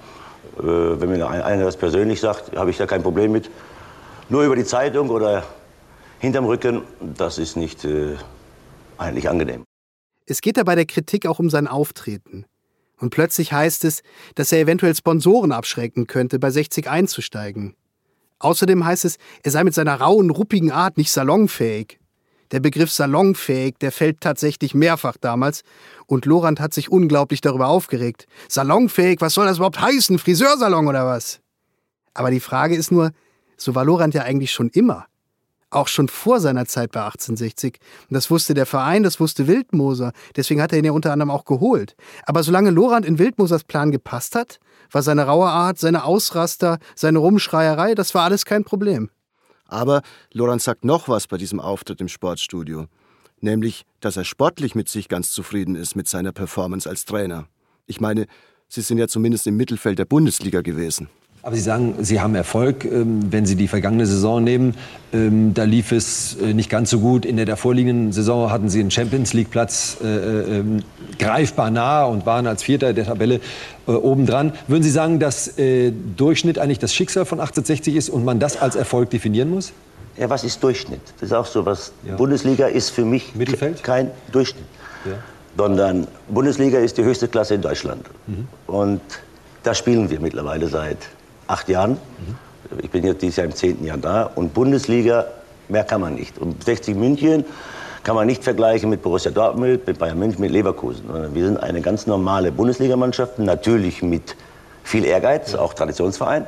Wenn 0.58 1.10
mir 1.10 1.28
einer 1.28 1.66
das 1.66 1.76
persönlich 1.76 2.22
sagt, 2.22 2.56
habe 2.56 2.70
ich 2.70 2.78
da 2.78 2.86
kein 2.86 3.04
Problem 3.04 3.34
mit. 3.34 3.52
Nur 4.30 4.46
über 4.46 4.56
die 4.56 4.64
Zeitung 4.64 5.10
oder 5.10 5.44
hinterm 6.20 6.46
Rücken, 6.46 6.84
das 7.02 7.40
ist 7.40 7.58
nicht 7.58 7.86
eigentlich 8.98 9.28
angenehm. 9.28 9.66
Es 10.28 10.40
geht 10.40 10.56
da 10.56 10.64
bei 10.64 10.76
der 10.76 10.86
Kritik 10.86 11.26
auch 11.26 11.40
um 11.40 11.50
sein 11.50 11.68
Auftreten. 11.68 12.46
Und 13.02 13.10
plötzlich 13.10 13.52
heißt 13.52 13.84
es, 13.84 14.02
dass 14.36 14.54
er 14.54 14.60
eventuell 14.60 14.96
Sponsoren 14.96 15.52
abschrecken 15.52 16.08
könnte, 16.08 16.40
bei 16.40 16.52
60 16.52 16.90
einzusteigen. 16.90 17.76
Außerdem 18.40 18.86
heißt 18.86 19.04
es, 19.04 19.18
er 19.44 19.52
sei 19.52 19.66
mit 19.66 19.74
seiner 19.74 20.00
rauen, 20.00 20.30
ruppigen 20.30 20.72
Art 20.72 20.96
nicht 20.96 21.12
salonfähig. 21.12 22.00
Der 22.52 22.60
Begriff 22.60 22.92
salonfähig, 22.92 23.76
der 23.80 23.92
fällt 23.92 24.22
tatsächlich 24.22 24.76
mehrfach 24.76 25.18
damals. 25.20 25.64
Und 26.06 26.26
Lorand 26.26 26.60
hat 26.60 26.74
sich 26.74 26.92
unglaublich 26.92 27.42
darüber 27.42 27.68
aufgeregt. 27.68 28.28
Salonfähig, 28.48 29.22
was 29.22 29.34
soll 29.34 29.46
das 29.46 29.58
überhaupt 29.58 29.82
heißen? 29.82 30.20
Friseursalon 30.20 30.88
oder 30.88 31.06
was? 31.06 31.40
Aber 32.14 32.32
die 32.32 32.40
Frage 32.40 32.76
ist 32.76 32.92
nur, 32.92 33.12
so 33.58 33.76
war 33.76 33.86
Lorand 33.86 34.14
ja 34.14 34.24
eigentlich 34.24 34.52
schon 34.52 34.70
immer. 34.70 35.06
Auch 35.72 35.88
schon 35.88 36.08
vor 36.08 36.40
seiner 36.40 36.66
Zeit 36.66 36.92
bei 36.92 37.02
1860. 37.02 37.80
Und 38.10 38.14
das 38.14 38.30
wusste 38.30 38.54
der 38.54 38.66
Verein, 38.66 39.04
das 39.04 39.20
wusste 39.20 39.48
Wildmoser. 39.48 40.14
Deswegen 40.36 40.62
hat 40.62 40.72
er 40.72 40.80
ihn 40.80 40.86
ja 40.86 40.92
unter 40.92 41.12
anderem 41.12 41.32
auch 41.32 41.44
geholt. 41.44 41.96
Aber 42.26 42.44
solange 42.44 42.70
Lorand 42.70 43.06
in 43.06 43.20
Wildmosers 43.20 43.64
Plan 43.64 43.92
gepasst 43.92 44.36
hat, 44.36 44.60
war 44.92 45.02
seine 45.02 45.26
raue 45.26 45.48
Art, 45.48 45.80
seine 45.80 46.06
Ausraster, 46.06 46.78
seine 46.96 47.20
Rumschreierei, 47.20 47.96
das 47.96 48.14
war 48.14 48.24
alles 48.24 48.46
kein 48.46 48.64
Problem. 48.64 49.10
Aber 49.68 50.02
Lorenz 50.32 50.64
sagt 50.64 50.86
noch 50.86 51.08
was 51.08 51.28
bei 51.28 51.38
diesem 51.38 51.60
Auftritt 51.60 52.02
im 52.02 52.08
Sportstudio. 52.08 52.86
Nämlich, 53.42 53.86
dass 54.00 54.18
er 54.18 54.24
sportlich 54.24 54.76
mit 54.76 54.90
sich 54.90 55.10
ganz 55.10 55.32
zufrieden 55.32 55.76
ist 55.76 55.96
mit 55.96 56.08
seiner 56.08 56.32
Performance 56.32 56.90
als 56.90 57.06
Trainer. 57.06 57.48
Ich 57.86 58.00
meine, 58.00 58.28
Sie 58.68 58.82
sind 58.82 58.98
ja 58.98 59.08
zumindest 59.08 59.46
im 59.48 59.58
Mittelfeld 59.58 60.00
der 60.00 60.06
Bundesliga 60.06 60.62
gewesen. 60.62 61.10
Aber 61.46 61.56
Sie 61.56 61.62
sagen, 61.62 61.94
Sie 62.00 62.20
haben 62.20 62.34
Erfolg, 62.34 62.86
ähm, 62.86 63.32
wenn 63.32 63.46
Sie 63.46 63.56
die 63.56 63.68
vergangene 63.68 64.08
Saison 64.08 64.44
nehmen. 64.44 64.74
Ähm, 65.14 65.54
da 65.54 65.64
lief 65.64 65.92
es 65.92 66.36
äh, 66.42 66.56
nicht 66.56 66.72
ganz 66.72 66.90
so 66.90 67.00
gut. 67.00 67.24
In 67.24 67.38
der 67.38 67.56
vorliegenden 67.56 68.12
Saison 68.14 68.50
hatten 68.50 68.68
Sie 68.68 68.80
einen 68.80 68.90
Champions 68.90 69.34
League 69.34 69.52
Platz 69.52 69.98
äh, 70.04 70.08
äh, 70.08 70.58
ähm, 70.58 70.80
greifbar 71.20 71.70
nah 71.70 72.06
und 72.06 72.26
waren 72.26 72.48
als 72.48 72.64
Vierter 72.64 72.94
der 72.94 73.06
Tabelle 73.06 73.42
obendran. 73.86 74.54
Würden 74.68 74.82
Sie 74.82 74.90
sagen, 74.90 75.20
dass 75.20 75.54
Durchschnitt 76.18 76.58
eigentlich 76.58 76.80
das 76.80 76.96
Schicksal 76.96 77.26
von 77.26 77.40
1860 77.40 77.96
ist 77.96 78.10
und 78.10 78.26
man 78.26 78.40
das 78.40 78.60
als 78.60 78.76
Erfolg 78.76 79.12
definieren 79.12 79.52
muss? 79.52 79.74
Ja, 80.18 80.28
was 80.32 80.44
ist 80.44 80.64
Durchschnitt? 80.64 81.02
Das 81.20 81.30
ist 81.30 81.34
auch 81.34 81.46
so 81.46 81.68
was. 81.68 81.92
Bundesliga 82.18 82.66
ist 82.66 82.90
für 82.90 83.06
mich 83.06 83.32
kein 83.84 84.10
Durchschnitt, 84.32 84.66
sondern 85.56 86.08
Bundesliga 86.30 86.80
ist 86.80 86.98
die 86.98 87.04
höchste 87.04 87.28
Klasse 87.28 87.54
in 87.54 87.62
Deutschland. 87.62 88.04
Und 88.66 89.02
da 89.62 89.76
spielen 89.76 90.10
wir 90.10 90.20
mittlerweile 90.20 90.68
seit 90.68 90.98
acht 91.48 91.70
Jahren. 91.70 91.98
Ich 92.82 92.90
bin 92.90 93.04
jetzt 93.04 93.22
dieses 93.22 93.36
Jahr 93.38 93.46
im 93.46 93.54
zehnten 93.54 93.86
Jahr 93.86 93.98
da. 93.98 94.24
Und 94.24 94.54
Bundesliga, 94.54 95.26
mehr 95.70 95.84
kann 95.84 96.02
man 96.02 96.16
nicht. 96.16 96.38
Und 96.38 96.64
60 96.64 96.96
München 96.96 97.46
kann 98.04 98.16
man 98.16 98.28
nicht 98.28 98.44
vergleichen 98.44 98.90
mit 98.90 99.02
Borussia 99.02 99.32
Dortmund, 99.32 99.88
mit 99.88 99.98
Bayern 99.98 100.20
München, 100.20 100.42
mit 100.42 100.52
Leverkusen. 100.52 101.34
Wir 101.34 101.46
sind 101.46 101.58
eine 101.58 101.82
ganz 101.82 102.08
normale 102.08 102.52
Bundesligamannschaft, 102.52 103.40
natürlich 103.40 104.02
mit 104.02 104.36
viel 104.84 105.06
Ehrgeiz, 105.06 105.56
auch 105.56 105.74
Traditionsverein. 105.74 106.46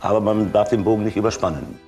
Aber 0.00 0.20
man 0.20 0.52
darf 0.52 0.68
den 0.68 0.84
Bogen 0.84 1.04
nicht 1.04 1.16
überspannen. 1.16 1.78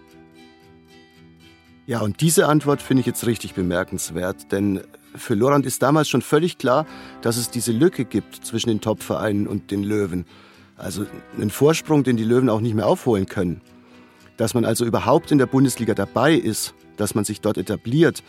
Ja, 1.86 2.00
und 2.00 2.20
diese 2.22 2.46
Antwort 2.46 2.80
finde 2.80 3.00
ich 3.00 3.06
jetzt 3.06 3.26
richtig 3.26 3.54
bemerkenswert, 3.54 4.50
denn 4.52 4.80
für 5.14 5.34
Lorand 5.34 5.66
ist 5.66 5.82
damals 5.82 6.08
schon 6.08 6.22
völlig 6.22 6.58
klar, 6.58 6.86
dass 7.20 7.36
es 7.36 7.50
diese 7.50 7.72
Lücke 7.72 8.04
gibt 8.04 8.46
zwischen 8.46 8.70
den 8.70 8.80
Topvereinen 8.80 9.46
und 9.46 9.70
den 9.70 9.84
Löwen. 9.84 10.24
Also 10.76 11.06
einen 11.36 11.50
Vorsprung, 11.50 12.04
den 12.04 12.16
die 12.16 12.24
Löwen 12.24 12.48
auch 12.48 12.60
nicht 12.60 12.74
mehr 12.74 12.86
aufholen 12.86 13.26
können. 13.26 13.60
Dass 14.36 14.54
man 14.54 14.64
also 14.64 14.84
überhaupt 14.84 15.30
in 15.30 15.38
der 15.38 15.46
Bundesliga 15.46 15.94
dabei 15.94 16.34
ist, 16.34 16.74
dass 16.96 17.14
man 17.14 17.24
sich 17.24 17.40
dort 17.40 17.58
etabliert, 17.58 18.22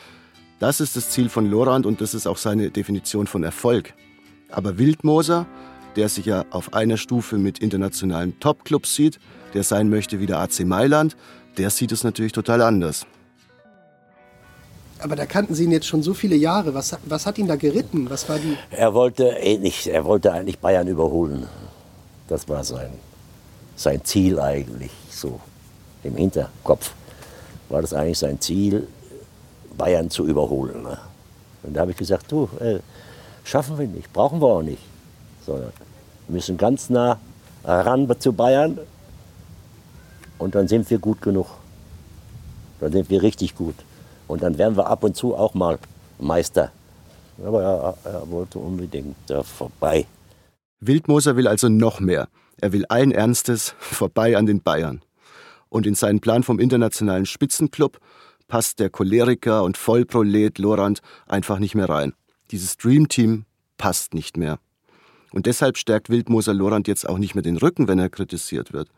das 0.60 0.80
ist 0.80 0.96
das 0.96 1.10
Ziel 1.10 1.30
von 1.30 1.50
Lorand 1.50 1.86
und 1.86 2.00
das 2.02 2.14
ist 2.14 2.28
auch 2.28 2.38
seine 2.38 2.70
Definition 2.70 3.28
von 3.28 3.43
Erfolg. 3.43 3.93
Aber 4.50 4.78
Wildmoser, 4.78 5.48
der 5.96 6.08
sich 6.08 6.26
ja 6.26 6.46
auf 6.52 6.74
einer 6.74 6.98
Stufe 6.98 7.38
mit 7.38 7.60
internationalen 7.60 8.39
Topclubs 8.39 8.96
sieht, 8.96 9.20
der 9.54 9.64
sein 9.64 9.89
möchte 9.89 10.20
wie 10.20 10.26
der 10.26 10.39
AC 10.39 10.62
Mailand, 10.62 11.18
der 11.58 11.70
sieht 11.70 11.91
es 11.91 12.04
natürlich 12.04 12.32
total 12.32 12.62
anders. 12.62 13.06
Aber 15.00 15.16
da 15.16 15.26
kannten 15.26 15.56
Sie 15.56 15.66
ihn 15.66 15.72
jetzt 15.72 15.88
schon 15.88 16.04
so 16.04 16.14
viele 16.14 16.36
Jahre. 16.36 16.74
Was, 16.74 16.98
was 17.06 17.26
hat 17.26 17.38
ihn 17.38 17.48
da 17.48 17.58
geritten? 17.58 18.10
Was 18.10 18.30
war 18.30 18.39
die. 18.39 18.58
Er 18.72 18.93
wollte, 18.93 19.26
eh 19.26 19.58
nicht, 19.58 19.88
er 19.88 20.06
wollte 20.06 20.32
eigentlich 20.32 20.60
Bayern 20.60 20.88
überholen. 20.88 21.48
Das 22.28 22.47
war 22.49 22.63
sein, 22.63 22.91
sein 23.76 24.03
Ziel 24.03 24.39
eigentlich, 24.39 24.91
so 25.09 25.39
im 26.03 26.15
Hinterkopf 26.15 26.93
war 27.69 27.82
das 27.82 27.93
eigentlich 27.93 28.19
sein 28.19 28.39
Ziel, 28.39 28.88
Bayern 29.78 30.09
zu 30.09 30.26
überholen. 30.26 30.84
Ne? 30.84 30.97
Und 31.63 31.73
da 31.73 31.82
habe 31.82 31.91
ich 31.91 31.97
gesagt, 31.97 32.32
du, 32.32 32.49
äh, 32.59 32.80
schaffen 33.43 33.78
wir 33.78 33.88
nicht, 33.88 34.11
brauchen 34.13 34.41
wir 34.41 34.47
auch 34.47 34.61
nicht. 34.61 34.82
Sondern 35.45 35.71
wir 36.28 36.36
müssen 36.36 36.57
ganz 36.57 36.89
nah 36.89 37.19
ran 37.63 38.07
zu 38.19 38.34
Bayern 38.34 38.80
und 40.38 40.55
dann 40.55 40.67
sind 40.67 40.89
wir 40.89 40.99
gut 40.99 41.21
genug. 41.21 41.47
Dann 42.80 42.91
sind 42.91 43.09
wir 43.09 43.21
richtig 43.21 43.55
gut. 43.55 43.76
Und 44.28 44.43
dann 44.43 44.57
werden 44.57 44.76
wir 44.76 44.88
ab 44.88 45.03
und 45.03 45.15
zu 45.15 45.36
auch 45.36 45.53
mal 45.53 45.80
Meister. 46.19 46.71
Aber 47.43 47.63
er, 47.63 48.11
er 48.11 48.30
wollte 48.30 48.59
unbedingt 48.59 49.15
da 49.28 49.43
vorbei. 49.43 50.05
Wildmoser 50.88 51.36
will 51.36 51.47
also 51.47 51.69
noch 51.69 51.99
mehr. 51.99 52.27
Er 52.61 52.73
will 52.73 52.86
allen 52.86 53.11
Ernstes 53.11 53.75
vorbei 53.79 54.38
an 54.38 54.45
den 54.45 54.61
Bayern. 54.61 55.01
Und 55.69 55.86
in 55.86 55.95
seinen 55.95 56.19
Plan 56.19 56.43
vom 56.43 56.59
internationalen 56.59 57.25
Spitzenclub 57.25 57.99
passt 58.47 58.79
der 58.79 58.89
Choleriker 58.89 59.63
und 59.63 59.77
Vollprolet 59.77 60.57
Lorand 60.59 61.01
einfach 61.27 61.59
nicht 61.59 61.75
mehr 61.75 61.89
rein. 61.89 62.13
Dieses 62.51 62.77
Dreamteam 62.77 63.45
passt 63.77 64.13
nicht 64.13 64.38
mehr. 64.38 64.59
Und 65.31 65.47
deshalb 65.47 65.77
stärkt 65.77 66.09
Wildmoser 66.09 66.53
Lorand 66.53 66.88
jetzt 66.88 67.09
auch 67.09 67.17
nicht 67.17 67.36
mehr 67.36 67.41
den 67.41 67.57
Rücken, 67.57 67.88
wenn 67.88 67.99
er 67.99 68.09
kritisiert 68.09 68.71
wird. 68.71 68.89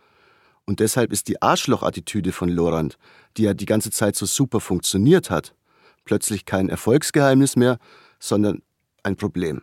Und 0.65 0.81
deshalb 0.81 1.13
ist 1.13 1.29
die 1.29 1.41
Arschloch-Attitüde 1.41 2.33
von 2.33 2.49
Lorand, 2.49 2.97
die 3.38 3.43
ja 3.43 3.53
die 3.53 3.65
ganze 3.65 3.89
Zeit 3.89 4.15
so 4.15 4.25
super 4.25 4.59
funktioniert 4.59 5.29
hat, 5.29 5.55
plötzlich 6.03 6.45
kein 6.45 6.69
Erfolgsgeheimnis 6.69 7.55
mehr, 7.55 7.79
sondern 8.19 8.61
ein 9.01 9.15
Problem. 9.15 9.61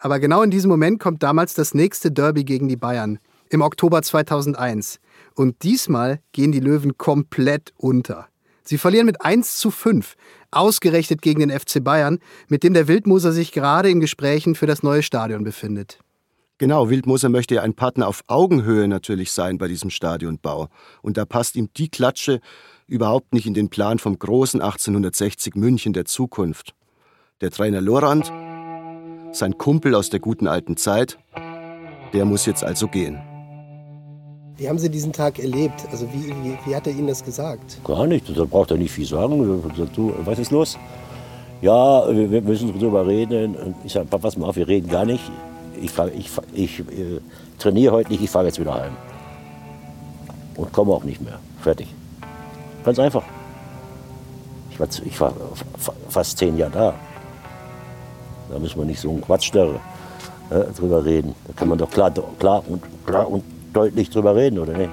Aber 0.00 0.18
genau 0.18 0.42
in 0.42 0.50
diesem 0.50 0.70
Moment 0.70 0.98
kommt 0.98 1.22
damals 1.22 1.54
das 1.54 1.74
nächste 1.74 2.10
Derby 2.10 2.44
gegen 2.44 2.68
die 2.68 2.76
Bayern, 2.76 3.18
im 3.50 3.60
Oktober 3.60 4.02
2001. 4.02 4.98
Und 5.34 5.62
diesmal 5.62 6.20
gehen 6.32 6.52
die 6.52 6.60
Löwen 6.60 6.96
komplett 6.96 7.72
unter. 7.76 8.26
Sie 8.62 8.78
verlieren 8.78 9.06
mit 9.06 9.20
1 9.22 9.58
zu 9.58 9.70
5, 9.70 10.14
ausgerechnet 10.50 11.20
gegen 11.22 11.40
den 11.40 11.50
FC 11.50 11.84
Bayern, 11.84 12.18
mit 12.48 12.62
dem 12.62 12.72
der 12.72 12.88
Wildmoser 12.88 13.32
sich 13.32 13.52
gerade 13.52 13.90
in 13.90 14.00
Gesprächen 14.00 14.54
für 14.54 14.66
das 14.66 14.82
neue 14.82 15.02
Stadion 15.02 15.44
befindet. 15.44 15.98
Genau, 16.56 16.88
Wildmoser 16.88 17.28
möchte 17.28 17.56
ja 17.56 17.62
ein 17.62 17.74
Partner 17.74 18.06
auf 18.06 18.22
Augenhöhe 18.26 18.86
natürlich 18.86 19.32
sein 19.32 19.58
bei 19.58 19.66
diesem 19.66 19.90
Stadionbau. 19.90 20.68
Und 21.02 21.16
da 21.16 21.24
passt 21.24 21.56
ihm 21.56 21.68
die 21.76 21.88
Klatsche 21.88 22.40
überhaupt 22.86 23.34
nicht 23.34 23.46
in 23.46 23.54
den 23.54 23.70
Plan 23.70 23.98
vom 23.98 24.18
großen 24.18 24.60
1860 24.60 25.56
München 25.56 25.92
der 25.92 26.04
Zukunft. 26.04 26.74
Der 27.40 27.50
Trainer 27.50 27.80
Lorand, 27.80 28.30
sein 29.32 29.58
Kumpel 29.58 29.94
aus 29.94 30.10
der 30.10 30.20
guten 30.20 30.46
alten 30.46 30.76
Zeit, 30.76 31.18
der 32.12 32.24
muss 32.24 32.46
jetzt 32.46 32.64
also 32.64 32.88
gehen. 32.88 33.20
Wie 34.56 34.68
haben 34.68 34.78
Sie 34.78 34.90
diesen 34.90 35.12
Tag 35.12 35.38
erlebt? 35.38 35.86
Also 35.90 36.06
wie, 36.12 36.28
wie, 36.28 36.58
wie 36.66 36.76
hat 36.76 36.86
er 36.86 36.92
Ihnen 36.92 37.06
das 37.06 37.24
gesagt? 37.24 37.78
Gar 37.84 38.06
nicht, 38.06 38.36
da 38.36 38.44
braucht 38.44 38.70
er 38.70 38.76
nicht 38.76 38.92
viel 38.92 39.06
sagen. 39.06 39.62
Du, 39.94 40.12
was 40.24 40.38
ist 40.38 40.50
los? 40.50 40.78
Ja, 41.62 42.06
wir 42.08 42.42
müssen 42.42 42.78
drüber 42.78 43.06
reden. 43.06 43.74
Ich 43.84 43.92
sage, 43.92 44.06
pass 44.06 44.36
mal 44.36 44.48
auf, 44.48 44.56
wir 44.56 44.68
reden 44.68 44.88
gar 44.88 45.04
nicht. 45.04 45.22
Ich, 45.80 45.92
ich, 45.98 46.30
ich, 46.52 46.80
ich 46.80 46.80
äh, 46.80 47.20
trainiere 47.58 47.94
heute 47.94 48.10
nicht, 48.10 48.22
ich 48.22 48.30
fahre 48.30 48.46
jetzt 48.46 48.60
wieder 48.60 48.74
heim. 48.74 48.92
Und 50.56 50.72
komme 50.72 50.92
auch 50.92 51.04
nicht 51.04 51.22
mehr. 51.22 51.38
Fertig. 51.62 51.88
Ganz 52.84 52.98
einfach. 52.98 53.24
Ich 54.70 54.80
war, 54.80 54.88
ich 55.04 55.20
war 55.20 55.32
fast 56.08 56.36
zehn 56.36 56.58
Jahre 56.58 56.72
da. 56.72 56.94
Da 58.50 58.58
müssen 58.58 58.78
wir 58.78 58.84
nicht 58.84 59.00
so 59.00 59.10
einen 59.10 59.20
Quatsch 59.20 59.50
da, 59.54 59.66
äh, 60.50 60.64
drüber 60.76 61.04
reden. 61.04 61.34
Da 61.46 61.52
kann 61.54 61.68
man 61.68 61.78
doch 61.78 61.90
klar, 61.90 62.12
klar, 62.38 62.62
und, 62.66 62.82
klar 63.06 63.30
und 63.30 63.44
deutlich 63.72 64.10
drüber 64.10 64.34
reden, 64.34 64.58
oder 64.58 64.76
nicht? 64.76 64.90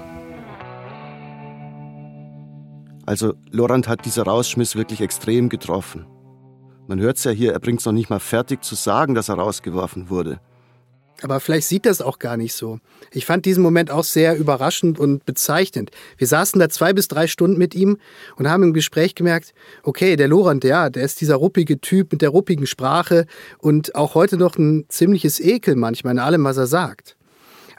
Also 3.06 3.34
Lorand 3.52 3.88
hat 3.88 4.06
dieser 4.06 4.24
Rausschmiss 4.24 4.76
wirklich 4.76 5.02
extrem 5.02 5.50
getroffen. 5.50 6.06
Man 6.88 7.00
hört 7.00 7.18
es 7.18 7.24
ja 7.24 7.32
hier, 7.32 7.54
er 7.54 7.60
bringt 7.60 7.80
es 7.80 7.86
noch 7.86 7.94
nicht 7.94 8.10
mal 8.10 8.20
fertig 8.20 8.64
zu 8.64 8.76
sagen, 8.76 9.16
dass 9.16 9.30
er 9.30 9.36
rausgeworfen 9.36 10.10
wurde. 10.10 10.40
Aber 11.22 11.40
vielleicht 11.40 11.68
sieht 11.68 11.86
das 11.86 12.02
auch 12.02 12.20
gar 12.20 12.38
nicht 12.38 12.54
so. 12.54 12.80
Ich 13.12 13.26
fand 13.26 13.46
diesen 13.46 13.64
Moment 13.64 13.90
auch 13.90 14.04
sehr 14.04 14.38
überraschend 14.38 15.00
und 15.00 15.26
bezeichnend. 15.26 15.92
Wir 16.18 16.28
saßen 16.28 16.60
da 16.60 16.70
zwei 16.70 16.94
bis 16.94 17.08
drei 17.08 17.28
Stunden 17.28 17.58
mit 17.58 17.74
ihm 17.74 17.98
und 18.36 18.48
haben 18.48 18.64
im 18.64 18.74
Gespräch 18.74 19.16
gemerkt, 19.16 19.54
okay, 19.84 20.16
der 20.16 20.28
Lorand, 20.28 20.64
ja, 20.64 20.90
der 20.90 21.04
ist 21.04 21.20
dieser 21.22 21.36
ruppige 21.36 21.82
Typ 21.82 22.12
mit 22.12 22.22
der 22.22 22.30
ruppigen 22.30 22.68
Sprache 22.68 23.26
und 23.58 23.96
auch 23.96 24.14
heute 24.14 24.38
noch 24.38 24.58
ein 24.58 24.86
ziemliches 24.90 25.40
Ekel 25.40 25.76
manchmal 25.76 26.14
in 26.14 26.20
allem, 26.20 26.44
was 26.44 26.58
er 26.58 26.68
sagt. 26.68 27.18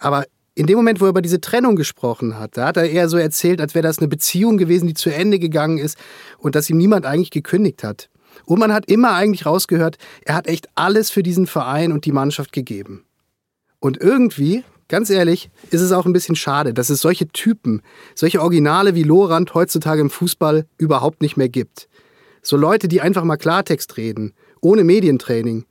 Aber 0.01 0.24
in 0.55 0.66
dem 0.66 0.76
Moment, 0.76 1.01
wo 1.01 1.05
er 1.05 1.11
über 1.11 1.22
diese 1.22 1.41
Trennung 1.41 1.76
gesprochen 1.76 2.36
hat, 2.36 2.57
da 2.57 2.66
hat 2.66 2.76
er 2.76 2.91
eher 2.91 3.09
so 3.09 3.16
erzählt, 3.16 3.61
als 3.61 3.76
wäre 3.76 3.84
das 3.84 3.99
eine 3.99 4.09
Beziehung 4.09 4.59
gewesen, 4.59 4.89
die 4.89 4.95
zu 4.95 5.11
Ende 5.11 5.39
gegangen 5.39 5.78
ist 5.78 5.97
und 6.39 6.57
dass 6.57 6.68
ihm 6.68 6.78
niemand 6.78 7.07
eigentlich 7.07 7.30
gekündigt 7.30 7.84
hat. 7.84 8.09
Und 8.45 8.59
man 8.59 8.72
hat 8.72 8.91
immer 8.91 9.14
eigentlich 9.14 9.47
rausgehört, 9.47 9.99
er 10.24 10.34
hat 10.34 10.49
echt 10.49 10.68
alles 10.74 11.11
für 11.11 11.22
diesen 11.22 11.47
Verein 11.47 11.93
und 11.93 12.05
die 12.05 12.12
Mannschaft 12.12 12.53
gegeben. 12.53 13.05
Und 13.80 14.00
irgendwie, 14.00 14.64
ganz 14.88 15.10
ehrlich, 15.10 15.50
ist 15.70 15.80
es 15.80 15.92
auch 15.92 16.06
ein 16.06 16.12
bisschen 16.12 16.36
schade, 16.36 16.74
dass 16.74 16.90
es 16.90 17.00
solche 17.00 17.28
Typen, 17.28 17.82
solche 18.14 18.40
Originale 18.40 18.94
wie 18.94 19.04
Lorand 19.04 19.54
heutzutage 19.54 20.00
im 20.00 20.10
Fußball 20.10 20.66
überhaupt 20.78 21.22
nicht 21.22 21.36
mehr 21.36 21.48
gibt. 21.48 21.88
So 22.42 22.56
Leute, 22.56 22.88
die 22.88 23.00
einfach 23.00 23.24
mal 23.24 23.36
Klartext 23.36 23.96
reden, 23.96 24.34
ohne 24.60 24.84
Medientraining. 24.84 25.64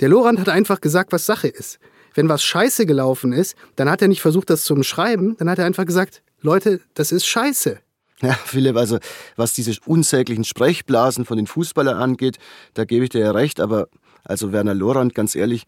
Der 0.00 0.08
Lorand 0.08 0.40
hat 0.40 0.48
einfach 0.48 0.80
gesagt, 0.80 1.12
was 1.12 1.26
Sache 1.26 1.48
ist. 1.48 1.78
Wenn 2.14 2.28
was 2.28 2.42
scheiße 2.42 2.86
gelaufen 2.86 3.32
ist, 3.32 3.54
dann 3.76 3.88
hat 3.88 4.02
er 4.02 4.08
nicht 4.08 4.20
versucht, 4.20 4.50
das 4.50 4.64
zu 4.64 4.74
umschreiben, 4.74 5.36
dann 5.38 5.48
hat 5.48 5.58
er 5.58 5.66
einfach 5.66 5.86
gesagt, 5.86 6.22
Leute, 6.40 6.80
das 6.94 7.12
ist 7.12 7.26
scheiße. 7.26 7.78
Ja, 8.22 8.34
Philipp, 8.34 8.76
also 8.76 8.98
was 9.36 9.52
diese 9.52 9.72
unsäglichen 9.84 10.44
Sprechblasen 10.44 11.24
von 11.24 11.36
den 11.36 11.46
Fußballern 11.46 11.96
angeht, 11.96 12.38
da 12.74 12.84
gebe 12.84 13.04
ich 13.04 13.10
dir 13.10 13.20
ja 13.20 13.30
recht, 13.32 13.60
aber 13.60 13.88
also 14.24 14.52
Werner 14.52 14.74
Lorand, 14.74 15.14
ganz 15.14 15.34
ehrlich, 15.34 15.64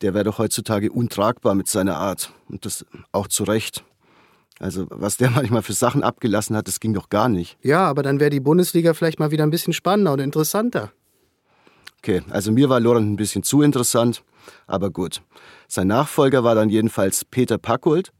der 0.00 0.14
wäre 0.14 0.24
doch 0.24 0.38
heutzutage 0.38 0.90
untragbar 0.90 1.54
mit 1.54 1.68
seiner 1.68 1.96
Art. 1.96 2.32
Und 2.48 2.64
das 2.64 2.84
auch 3.12 3.28
zu 3.28 3.44
Recht. 3.44 3.84
Also, 4.58 4.86
was 4.90 5.16
der 5.16 5.30
manchmal 5.34 5.62
für 5.62 5.72
Sachen 5.72 6.02
abgelassen 6.02 6.56
hat, 6.56 6.68
das 6.68 6.80
ging 6.80 6.94
doch 6.94 7.08
gar 7.08 7.28
nicht. 7.28 7.58
Ja, 7.62 7.86
aber 7.86 8.02
dann 8.02 8.20
wäre 8.20 8.30
die 8.30 8.40
Bundesliga 8.40 8.94
vielleicht 8.94 9.18
mal 9.18 9.30
wieder 9.30 9.44
ein 9.44 9.50
bisschen 9.50 9.72
spannender 9.72 10.12
und 10.12 10.20
interessanter. 10.20 10.92
Okay, 11.98 12.22
also 12.30 12.52
mir 12.52 12.68
war 12.68 12.78
Lorand 12.78 13.10
ein 13.10 13.16
bisschen 13.16 13.42
zu 13.42 13.62
interessant, 13.62 14.22
aber 14.66 14.90
gut. 14.90 15.22
Sein 15.66 15.88
Nachfolger 15.88 16.44
war 16.44 16.54
dann 16.54 16.68
jedenfalls 16.68 17.24
Peter 17.24 17.58
Packold, 17.58 18.12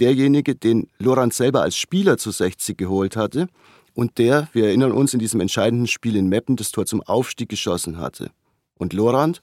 derjenige, 0.00 0.54
den 0.54 0.88
Lorand 0.98 1.34
selber 1.34 1.62
als 1.62 1.76
Spieler 1.76 2.16
zu 2.16 2.30
60 2.30 2.78
geholt 2.78 3.16
hatte 3.16 3.48
und 3.94 4.18
der, 4.18 4.48
wir 4.52 4.66
erinnern 4.66 4.92
uns, 4.92 5.14
in 5.14 5.20
diesem 5.20 5.40
entscheidenden 5.40 5.86
Spiel 5.86 6.16
in 6.16 6.28
Meppen 6.28 6.56
das 6.56 6.70
Tor 6.70 6.86
zum 6.86 7.02
Aufstieg 7.02 7.48
geschossen 7.48 7.98
hatte. 7.98 8.30
Und 8.78 8.92
Lorand? 8.92 9.42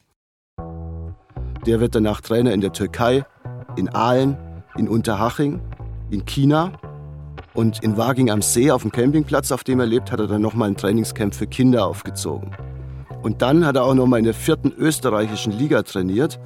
Der 1.66 1.80
wird 1.80 1.96
danach 1.96 2.22
Trainer 2.22 2.54
in 2.54 2.62
der 2.62 2.74
Türkei, 2.74 3.26
in 3.76 3.90
Aalen, 3.90 4.38
in 4.78 4.88
Unterhaching, 4.88 5.62
in 6.10 6.26
China 6.26 6.74
Und 7.56 7.84
in 7.84 7.98
Waging 7.98 8.32
am 8.32 8.42
See, 8.42 8.72
auf 8.72 8.82
dem 8.82 8.92
Campingplatz, 8.92 9.52
auf 9.52 9.64
dem 9.64 9.80
er 9.80 9.86
lebt, 9.86 10.12
hat 10.12 10.20
er 10.20 10.28
dann 10.28 10.42
nochmal 10.42 10.70
ein 10.70 10.78
Trainingscamp 10.78 11.36
für 11.36 11.46
Kinder 11.46 11.86
aufgezogen. 11.86 12.52
Und 13.22 13.42
dann 13.42 13.66
hat 13.66 13.76
er 13.76 13.84
auch 13.84 13.94
nochmal 13.94 14.20
in 14.20 14.26
der 14.26 14.34
vierten 14.34 14.72
österreichischen 14.72 15.54
Liga 15.54 15.84
trainiert. 15.84 16.40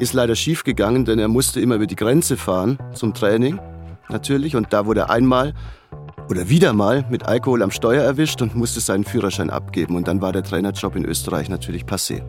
Ist 0.00 0.12
leider 0.12 0.34
schief 0.34 0.64
gegangen, 0.64 1.04
denn 1.04 1.18
er 1.18 1.28
musste 1.28 1.60
immer 1.60 1.76
über 1.76 1.86
die 1.86 1.96
Grenze 1.96 2.36
fahren 2.36 2.78
zum 2.94 3.14
Training, 3.14 3.60
natürlich. 4.08 4.56
Und 4.56 4.72
da 4.72 4.86
wurde 4.86 5.00
er 5.02 5.10
einmal 5.10 5.54
oder 6.28 6.48
wieder 6.48 6.72
mal 6.72 7.04
mit 7.10 7.24
Alkohol 7.24 7.62
am 7.62 7.70
Steuer 7.70 8.02
erwischt 8.02 8.42
und 8.42 8.54
musste 8.54 8.80
seinen 8.80 9.04
Führerschein 9.04 9.50
abgeben. 9.50 9.96
Und 9.96 10.08
dann 10.08 10.20
war 10.20 10.32
der 10.32 10.42
Trainerjob 10.42 10.96
in 10.96 11.04
Österreich 11.04 11.48
natürlich 11.48 11.84
passé. 11.84 12.22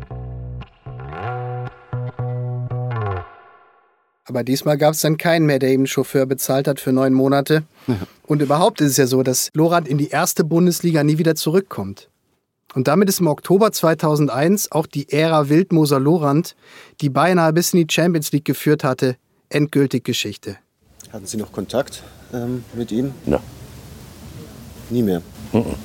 Aber 4.25 4.43
diesmal 4.43 4.77
gab 4.77 4.93
es 4.93 5.01
dann 5.01 5.17
keinen 5.17 5.47
mehr, 5.47 5.57
der 5.57 5.73
ihm 5.73 5.81
einen 5.81 5.87
Chauffeur 5.87 6.27
bezahlt 6.27 6.67
hat 6.67 6.79
für 6.79 6.91
neun 6.91 7.13
Monate. 7.13 7.63
Und 8.27 8.43
überhaupt 8.43 8.79
ist 8.79 8.91
es 8.91 8.97
ja 8.97 9.07
so, 9.07 9.23
dass 9.23 9.49
Lorand 9.53 9.87
in 9.87 9.97
die 9.97 10.09
erste 10.09 10.43
Bundesliga 10.43 11.03
nie 11.03 11.17
wieder 11.17 11.33
zurückkommt. 11.35 12.09
Und 12.75 12.87
damit 12.87 13.09
ist 13.09 13.19
im 13.19 13.27
Oktober 13.27 13.71
2001 13.71 14.71
auch 14.71 14.85
die 14.85 15.11
Ära 15.11 15.49
Wildmoser 15.49 15.99
Lorand, 15.99 16.55
die 17.01 17.09
beinahe 17.09 17.51
bis 17.51 17.73
in 17.73 17.87
die 17.87 17.91
Champions 17.91 18.31
League 18.31 18.45
geführt 18.45 18.83
hatte, 18.83 19.15
endgültig 19.49 20.03
Geschichte. 20.03 20.57
Hatten 21.11 21.25
Sie 21.25 21.37
noch 21.37 21.51
Kontakt 21.51 22.03
ähm, 22.31 22.63
mit 22.75 22.91
ihm? 22.91 23.13
Ja. 23.25 23.41
Nie 24.89 25.01
mehr. 25.03 25.21
Mhm. 25.53 25.75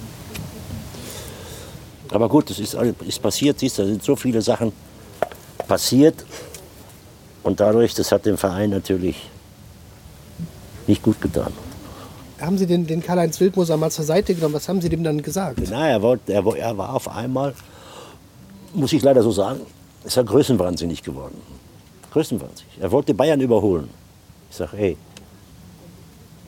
Aber 2.11 2.29
gut, 2.29 2.51
es 2.51 2.59
ist, 2.59 2.75
alles- 2.77 2.95
ist 3.07 3.21
passiert, 3.21 3.59
siehst 3.59 3.79
du, 3.79 3.83
da 3.83 3.89
sind 3.89 4.03
so 4.03 4.15
viele 4.17 4.41
Sachen 4.41 4.73
passiert. 5.67 6.25
Und 7.43 7.61
dadurch, 7.61 7.95
das 7.95 8.11
hat 8.13 8.25
dem 8.27 8.39
Verein 8.39 8.71
natürlich 8.71 9.29
nicht 10.87 11.03
gut 11.03 11.21
getan. 11.21 11.53
Haben 12.41 12.59
Sie 12.59 12.67
den, 12.67 12.87
den 12.87 13.03
Karl-Heinz 13.03 13.41
Wildmoser 13.41 13.77
mal 13.77 13.91
zur 13.91 14.05
Seite 14.05 14.35
genommen? 14.35 14.55
Was 14.55 14.69
haben 14.69 14.81
Sie 14.81 14.89
dem 14.89 15.03
dann 15.05 15.23
gesagt? 15.23 15.59
Na, 15.71 15.89
er, 15.89 16.03
wollte, 16.03 16.33
er, 16.33 16.45
er 16.57 16.77
war 16.79 16.95
auf 16.95 17.09
einmal, 17.09 17.55
muss 18.75 18.93
ich 18.93 19.03
leider 19.03 19.23
so 19.23 19.31
sagen, 19.31 19.61
ist 20.05 20.17
er 20.17 20.25
größenwahnsinnig 20.25 21.03
geworden. 21.03 21.37
Größenwahnsinnig. 22.13 22.79
Er 22.81 22.91
wollte 22.93 23.15
Bayern 23.15 23.41
überholen. 23.41 23.89
Ich 24.51 24.57
sage, 24.57 24.77
ey, 24.77 24.97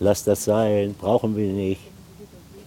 lass 0.00 0.24
das 0.24 0.44
sein, 0.44 0.94
brauchen 0.98 1.36
wir 1.36 1.52
nicht. 1.52 1.80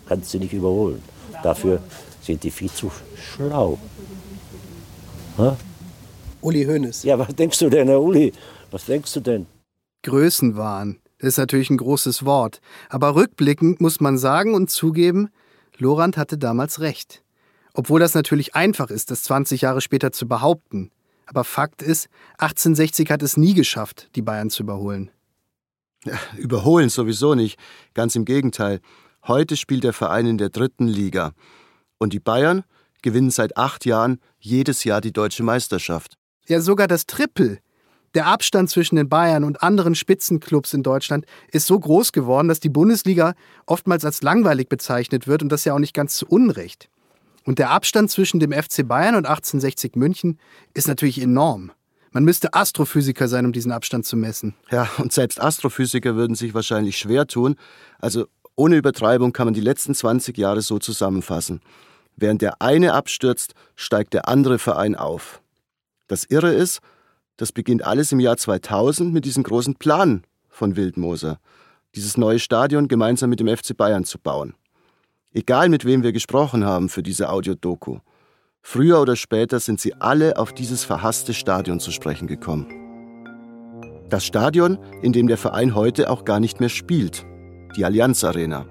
Kannst 0.09 0.33
du 0.33 0.39
nicht 0.39 0.53
überholen. 0.53 1.03
Dafür 1.43 1.83
sind 2.21 2.43
die 2.43 2.49
viel 2.49 2.71
zu 2.71 2.91
schlau. 3.15 3.77
Ha? 5.37 5.55
Uli 6.41 6.65
Hoeneß. 6.65 7.03
Ja, 7.03 7.19
was 7.19 7.27
denkst 7.35 7.59
du 7.59 7.69
denn, 7.69 7.87
Herr 7.87 8.01
Uli? 8.01 8.33
Was 8.71 8.85
denkst 8.85 9.13
du 9.13 9.19
denn? 9.19 9.45
Größenwahn. 10.01 10.97
Das 11.19 11.29
ist 11.29 11.37
natürlich 11.37 11.69
ein 11.69 11.77
großes 11.77 12.25
Wort. 12.25 12.59
Aber 12.89 13.13
rückblickend 13.13 13.81
muss 13.81 13.99
man 13.99 14.17
sagen 14.17 14.55
und 14.55 14.71
zugeben, 14.71 15.29
Lorand 15.77 16.17
hatte 16.17 16.39
damals 16.39 16.79
recht. 16.79 17.23
Obwohl 17.75 17.99
das 17.99 18.15
natürlich 18.15 18.55
einfach 18.55 18.89
ist, 18.89 19.11
das 19.11 19.21
20 19.23 19.61
Jahre 19.61 19.81
später 19.81 20.11
zu 20.11 20.27
behaupten. 20.27 20.89
Aber 21.27 21.43
Fakt 21.43 21.83
ist, 21.83 22.09
1860 22.39 23.11
hat 23.11 23.21
es 23.21 23.37
nie 23.37 23.53
geschafft, 23.53 24.09
die 24.15 24.23
Bayern 24.23 24.49
zu 24.49 24.63
überholen. 24.63 25.11
Ja, 26.03 26.17
überholen 26.35 26.89
sowieso 26.89 27.35
nicht. 27.35 27.59
Ganz 27.93 28.15
im 28.15 28.25
Gegenteil. 28.25 28.79
Heute 29.27 29.57
spielt 29.57 29.83
der 29.83 29.93
Verein 29.93 30.25
in 30.25 30.37
der 30.37 30.49
dritten 30.49 30.87
Liga. 30.87 31.33
Und 31.97 32.13
die 32.13 32.19
Bayern 32.19 32.63
gewinnen 33.01 33.31
seit 33.31 33.57
acht 33.57 33.85
Jahren 33.85 34.19
jedes 34.39 34.83
Jahr 34.83 35.01
die 35.01 35.13
deutsche 35.13 35.43
Meisterschaft. 35.43 36.17
Ja, 36.47 36.61
sogar 36.61 36.87
das 36.87 37.05
Triple. 37.05 37.59
Der 38.15 38.25
Abstand 38.25 38.69
zwischen 38.69 38.95
den 38.95 39.07
Bayern 39.07 39.43
und 39.43 39.61
anderen 39.61 39.93
Spitzenclubs 39.93 40.73
in 40.73 40.81
Deutschland 40.81 41.25
ist 41.51 41.67
so 41.67 41.79
groß 41.79 42.11
geworden, 42.11 42.47
dass 42.47 42.59
die 42.59 42.69
Bundesliga 42.69 43.35
oftmals 43.67 44.03
als 44.03 44.23
langweilig 44.23 44.67
bezeichnet 44.67 45.27
wird 45.27 45.43
und 45.43 45.49
das 45.49 45.63
ja 45.65 45.75
auch 45.75 45.79
nicht 45.79 45.93
ganz 45.93 46.15
zu 46.15 46.25
Unrecht. 46.25 46.89
Und 47.45 47.59
der 47.59 47.69
Abstand 47.69 48.09
zwischen 48.09 48.39
dem 48.39 48.51
FC 48.51 48.87
Bayern 48.87 49.15
und 49.15 49.27
1860 49.27 49.95
München 49.95 50.39
ist 50.73 50.87
natürlich 50.87 51.21
enorm. 51.21 51.71
Man 52.11 52.23
müsste 52.23 52.55
Astrophysiker 52.55 53.27
sein, 53.27 53.45
um 53.45 53.53
diesen 53.53 53.71
Abstand 53.71 54.05
zu 54.05 54.17
messen. 54.17 54.55
Ja, 54.71 54.89
und 54.97 55.13
selbst 55.13 55.39
Astrophysiker 55.39 56.15
würden 56.15 56.35
sich 56.35 56.55
wahrscheinlich 56.55 56.97
schwer 56.97 57.27
tun. 57.27 57.55
Also 57.99 58.25
ohne 58.59 58.75
Übertreibung 58.75 59.31
kann 59.31 59.47
man 59.47 59.53
die 59.53 59.61
letzten 59.61 59.95
20 59.95 60.37
Jahre 60.37 60.61
so 60.61 60.79
zusammenfassen. 60.79 61.61
Während 62.17 62.41
der 62.41 62.61
eine 62.61 62.93
abstürzt, 62.93 63.53
steigt 63.77 64.13
der 64.13 64.27
andere 64.27 64.59
Verein 64.59 64.95
auf. 64.95 65.41
Das 66.07 66.25
Irre 66.25 66.51
ist, 66.51 66.79
das 67.37 67.53
beginnt 67.53 67.85
alles 67.85 68.11
im 68.11 68.19
Jahr 68.19 68.35
2000 68.35 69.13
mit 69.13 69.23
diesem 69.23 69.43
großen 69.43 69.75
Plan 69.75 70.25
von 70.49 70.75
Wildmoser, 70.75 71.39
dieses 71.95 72.17
neue 72.17 72.37
Stadion 72.37 72.89
gemeinsam 72.89 73.29
mit 73.29 73.39
dem 73.39 73.47
FC 73.47 73.77
Bayern 73.77 74.03
zu 74.03 74.19
bauen. 74.19 74.55
Egal 75.31 75.69
mit 75.69 75.85
wem 75.85 76.03
wir 76.03 76.11
gesprochen 76.11 76.65
haben 76.65 76.89
für 76.89 77.01
diese 77.01 77.29
Audiodoku, 77.29 77.99
früher 78.61 78.99
oder 78.99 79.15
später 79.15 79.61
sind 79.61 79.79
sie 79.79 79.93
alle 79.93 80.35
auf 80.35 80.51
dieses 80.51 80.83
verhasste 80.83 81.33
Stadion 81.33 81.79
zu 81.79 81.91
sprechen 81.91 82.27
gekommen. 82.27 82.67
Das 84.09 84.25
Stadion, 84.25 84.77
in 85.01 85.13
dem 85.13 85.27
der 85.29 85.37
Verein 85.37 85.75
heute 85.75 86.09
auch 86.09 86.25
gar 86.25 86.41
nicht 86.41 86.59
mehr 86.59 86.67
spielt, 86.67 87.25
die 87.75 87.85
Allianz 87.85 88.23
Arena. 88.23 88.65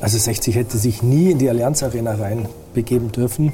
Also 0.00 0.18
60 0.18 0.54
hätte 0.54 0.76
sich 0.76 1.02
nie 1.02 1.30
in 1.30 1.38
die 1.38 1.48
Allianz 1.48 1.82
Arena 1.82 2.14
reinbegeben 2.14 3.12
dürfen, 3.12 3.52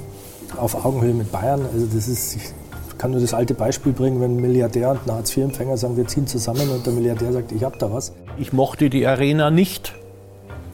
auf 0.56 0.84
Augenhöhe 0.84 1.14
mit 1.14 1.30
Bayern. 1.30 1.64
Also 1.72 1.86
das 1.86 2.08
ist, 2.08 2.36
ich 2.36 2.98
kann 2.98 3.12
nur 3.12 3.20
das 3.20 3.34
alte 3.34 3.54
Beispiel 3.54 3.92
bringen, 3.92 4.20
wenn 4.20 4.36
ein 4.36 4.40
Milliardär 4.40 4.90
und 4.90 5.00
ein 5.06 5.14
Hartz-IV-Empfänger 5.14 5.76
sagen, 5.76 5.96
wir 5.96 6.06
ziehen 6.06 6.26
zusammen 6.26 6.68
und 6.70 6.84
der 6.84 6.92
Milliardär 6.92 7.32
sagt, 7.32 7.52
ich 7.52 7.62
hab 7.62 7.78
da 7.78 7.92
was. 7.92 8.12
Ich 8.38 8.52
mochte 8.52 8.90
die 8.90 9.06
Arena 9.06 9.50
nicht. 9.50 9.94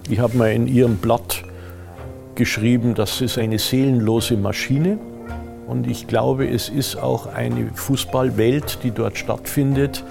Ich 0.09 0.20
habe 0.20 0.36
mal 0.36 0.52
in 0.52 0.66
ihrem 0.66 0.96
Blatt 0.96 1.42
geschrieben, 2.34 2.94
das 2.94 3.20
ist 3.20 3.36
eine 3.36 3.59
seelenlose 3.59 4.36
Maschine. 4.36 4.98
Und 5.66 5.86
ich 5.86 6.06
glaube, 6.06 6.48
es 6.48 6.70
ist 6.70 6.96
auch 6.96 7.26
eine 7.26 7.70
Fußballwelt, 7.74 8.78
die 8.84 8.90
dort 8.90 9.18
stattfindet, 9.18 10.02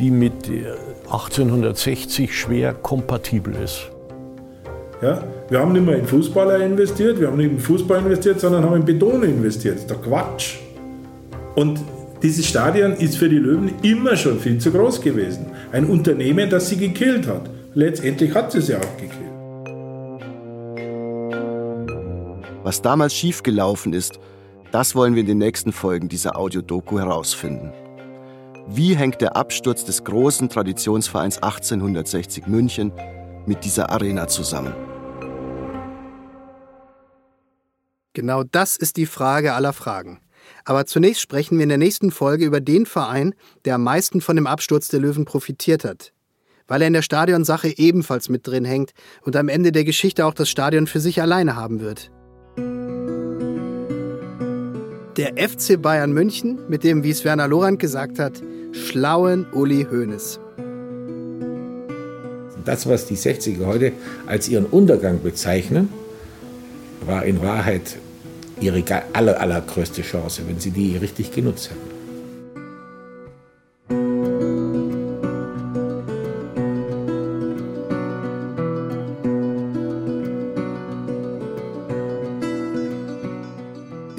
die 0.00 0.10
mit 0.10 0.48
äh, 0.48 0.74
1860 1.06 2.36
schwer 2.36 2.74
kompatibel 2.74 3.54
ist. 3.62 3.90
Ja? 5.02 5.22
Wir 5.48 5.60
haben 5.60 5.72
nicht 5.72 5.86
mehr 5.86 5.96
in 5.96 6.04
Fußballer 6.04 6.58
investiert, 6.58 7.20
wir 7.20 7.28
haben 7.28 7.36
nicht 7.36 7.50
in 7.50 7.58
Fußball 7.58 8.00
investiert, 8.00 8.40
sondern 8.40 8.64
haben 8.64 8.76
in 8.76 8.84
Beton 8.84 9.22
investiert. 9.22 9.76
Das 9.76 9.82
ist 9.82 9.90
der 9.90 9.98
Quatsch. 9.98 10.56
Und 11.54 11.80
dieses 12.22 12.46
Stadion 12.46 12.94
ist 12.94 13.16
für 13.16 13.28
die 13.28 13.38
Löwen 13.38 13.72
immer 13.82 14.16
schon 14.16 14.40
viel 14.40 14.58
zu 14.58 14.72
groß 14.72 15.00
gewesen. 15.00 15.46
Ein 15.70 15.86
Unternehmen, 15.86 16.50
das 16.50 16.68
sie 16.68 16.76
gekillt 16.76 17.26
hat. 17.26 17.48
Letztendlich 17.74 18.34
hat 18.34 18.52
sie 18.52 18.60
sie 18.60 18.74
auch 18.74 18.96
gekillt. 18.96 19.26
Was 22.64 22.82
damals 22.82 23.14
schiefgelaufen 23.14 23.92
ist, 23.92 24.18
das 24.72 24.96
wollen 24.96 25.14
wir 25.14 25.20
in 25.20 25.28
den 25.28 25.38
nächsten 25.38 25.72
Folgen 25.72 26.08
dieser 26.08 26.36
Audiodoku 26.36 26.98
herausfinden. 26.98 27.72
Wie 28.68 28.96
hängt 28.96 29.20
der 29.20 29.36
Absturz 29.36 29.84
des 29.84 30.02
großen 30.02 30.48
Traditionsvereins 30.48 31.36
1860 31.36 32.48
München 32.48 32.90
mit 33.46 33.64
dieser 33.64 33.90
Arena 33.90 34.26
zusammen? 34.26 34.74
Genau 38.12 38.42
das 38.42 38.76
ist 38.76 38.96
die 38.96 39.06
Frage 39.06 39.54
aller 39.54 39.72
Fragen. 39.72 40.20
Aber 40.64 40.84
zunächst 40.84 41.22
sprechen 41.22 41.58
wir 41.58 41.62
in 41.62 41.68
der 41.68 41.78
nächsten 41.78 42.10
Folge 42.10 42.44
über 42.44 42.60
den 42.60 42.86
Verein, 42.86 43.36
der 43.64 43.76
am 43.76 43.84
meisten 43.84 44.20
von 44.20 44.34
dem 44.34 44.48
Absturz 44.48 44.88
der 44.88 44.98
Löwen 44.98 45.26
profitiert 45.26 45.84
hat. 45.84 46.12
Weil 46.66 46.82
er 46.82 46.88
in 46.88 46.92
der 46.92 47.02
Stadionsache 47.02 47.78
ebenfalls 47.78 48.28
mit 48.28 48.48
drin 48.48 48.64
hängt 48.64 48.94
und 49.22 49.36
am 49.36 49.48
Ende 49.48 49.70
der 49.70 49.84
Geschichte 49.84 50.26
auch 50.26 50.34
das 50.34 50.50
Stadion 50.50 50.88
für 50.88 50.98
sich 50.98 51.22
alleine 51.22 51.54
haben 51.54 51.78
wird. 51.78 52.10
Der 55.16 55.32
FC 55.38 55.80
Bayern 55.80 56.12
München 56.12 56.58
mit 56.68 56.84
dem, 56.84 57.02
wie 57.02 57.08
es 57.08 57.24
Werner 57.24 57.48
Lorand 57.48 57.78
gesagt 57.78 58.18
hat, 58.18 58.34
schlauen 58.72 59.46
Uli 59.50 59.86
Hoeneß. 59.90 60.38
Das, 62.66 62.86
was 62.86 63.06
die 63.06 63.16
60er 63.16 63.64
heute 63.64 63.92
als 64.26 64.46
ihren 64.46 64.66
Untergang 64.66 65.22
bezeichnen, 65.22 65.88
war 67.06 67.24
in 67.24 67.40
Wahrheit 67.40 67.96
ihre 68.60 68.84
aller, 69.14 69.40
allergrößte 69.40 70.02
Chance, 70.02 70.42
wenn 70.46 70.60
sie 70.60 70.70
die 70.70 70.98
richtig 70.98 71.32
genutzt 71.32 71.70
hätten. 71.70 71.95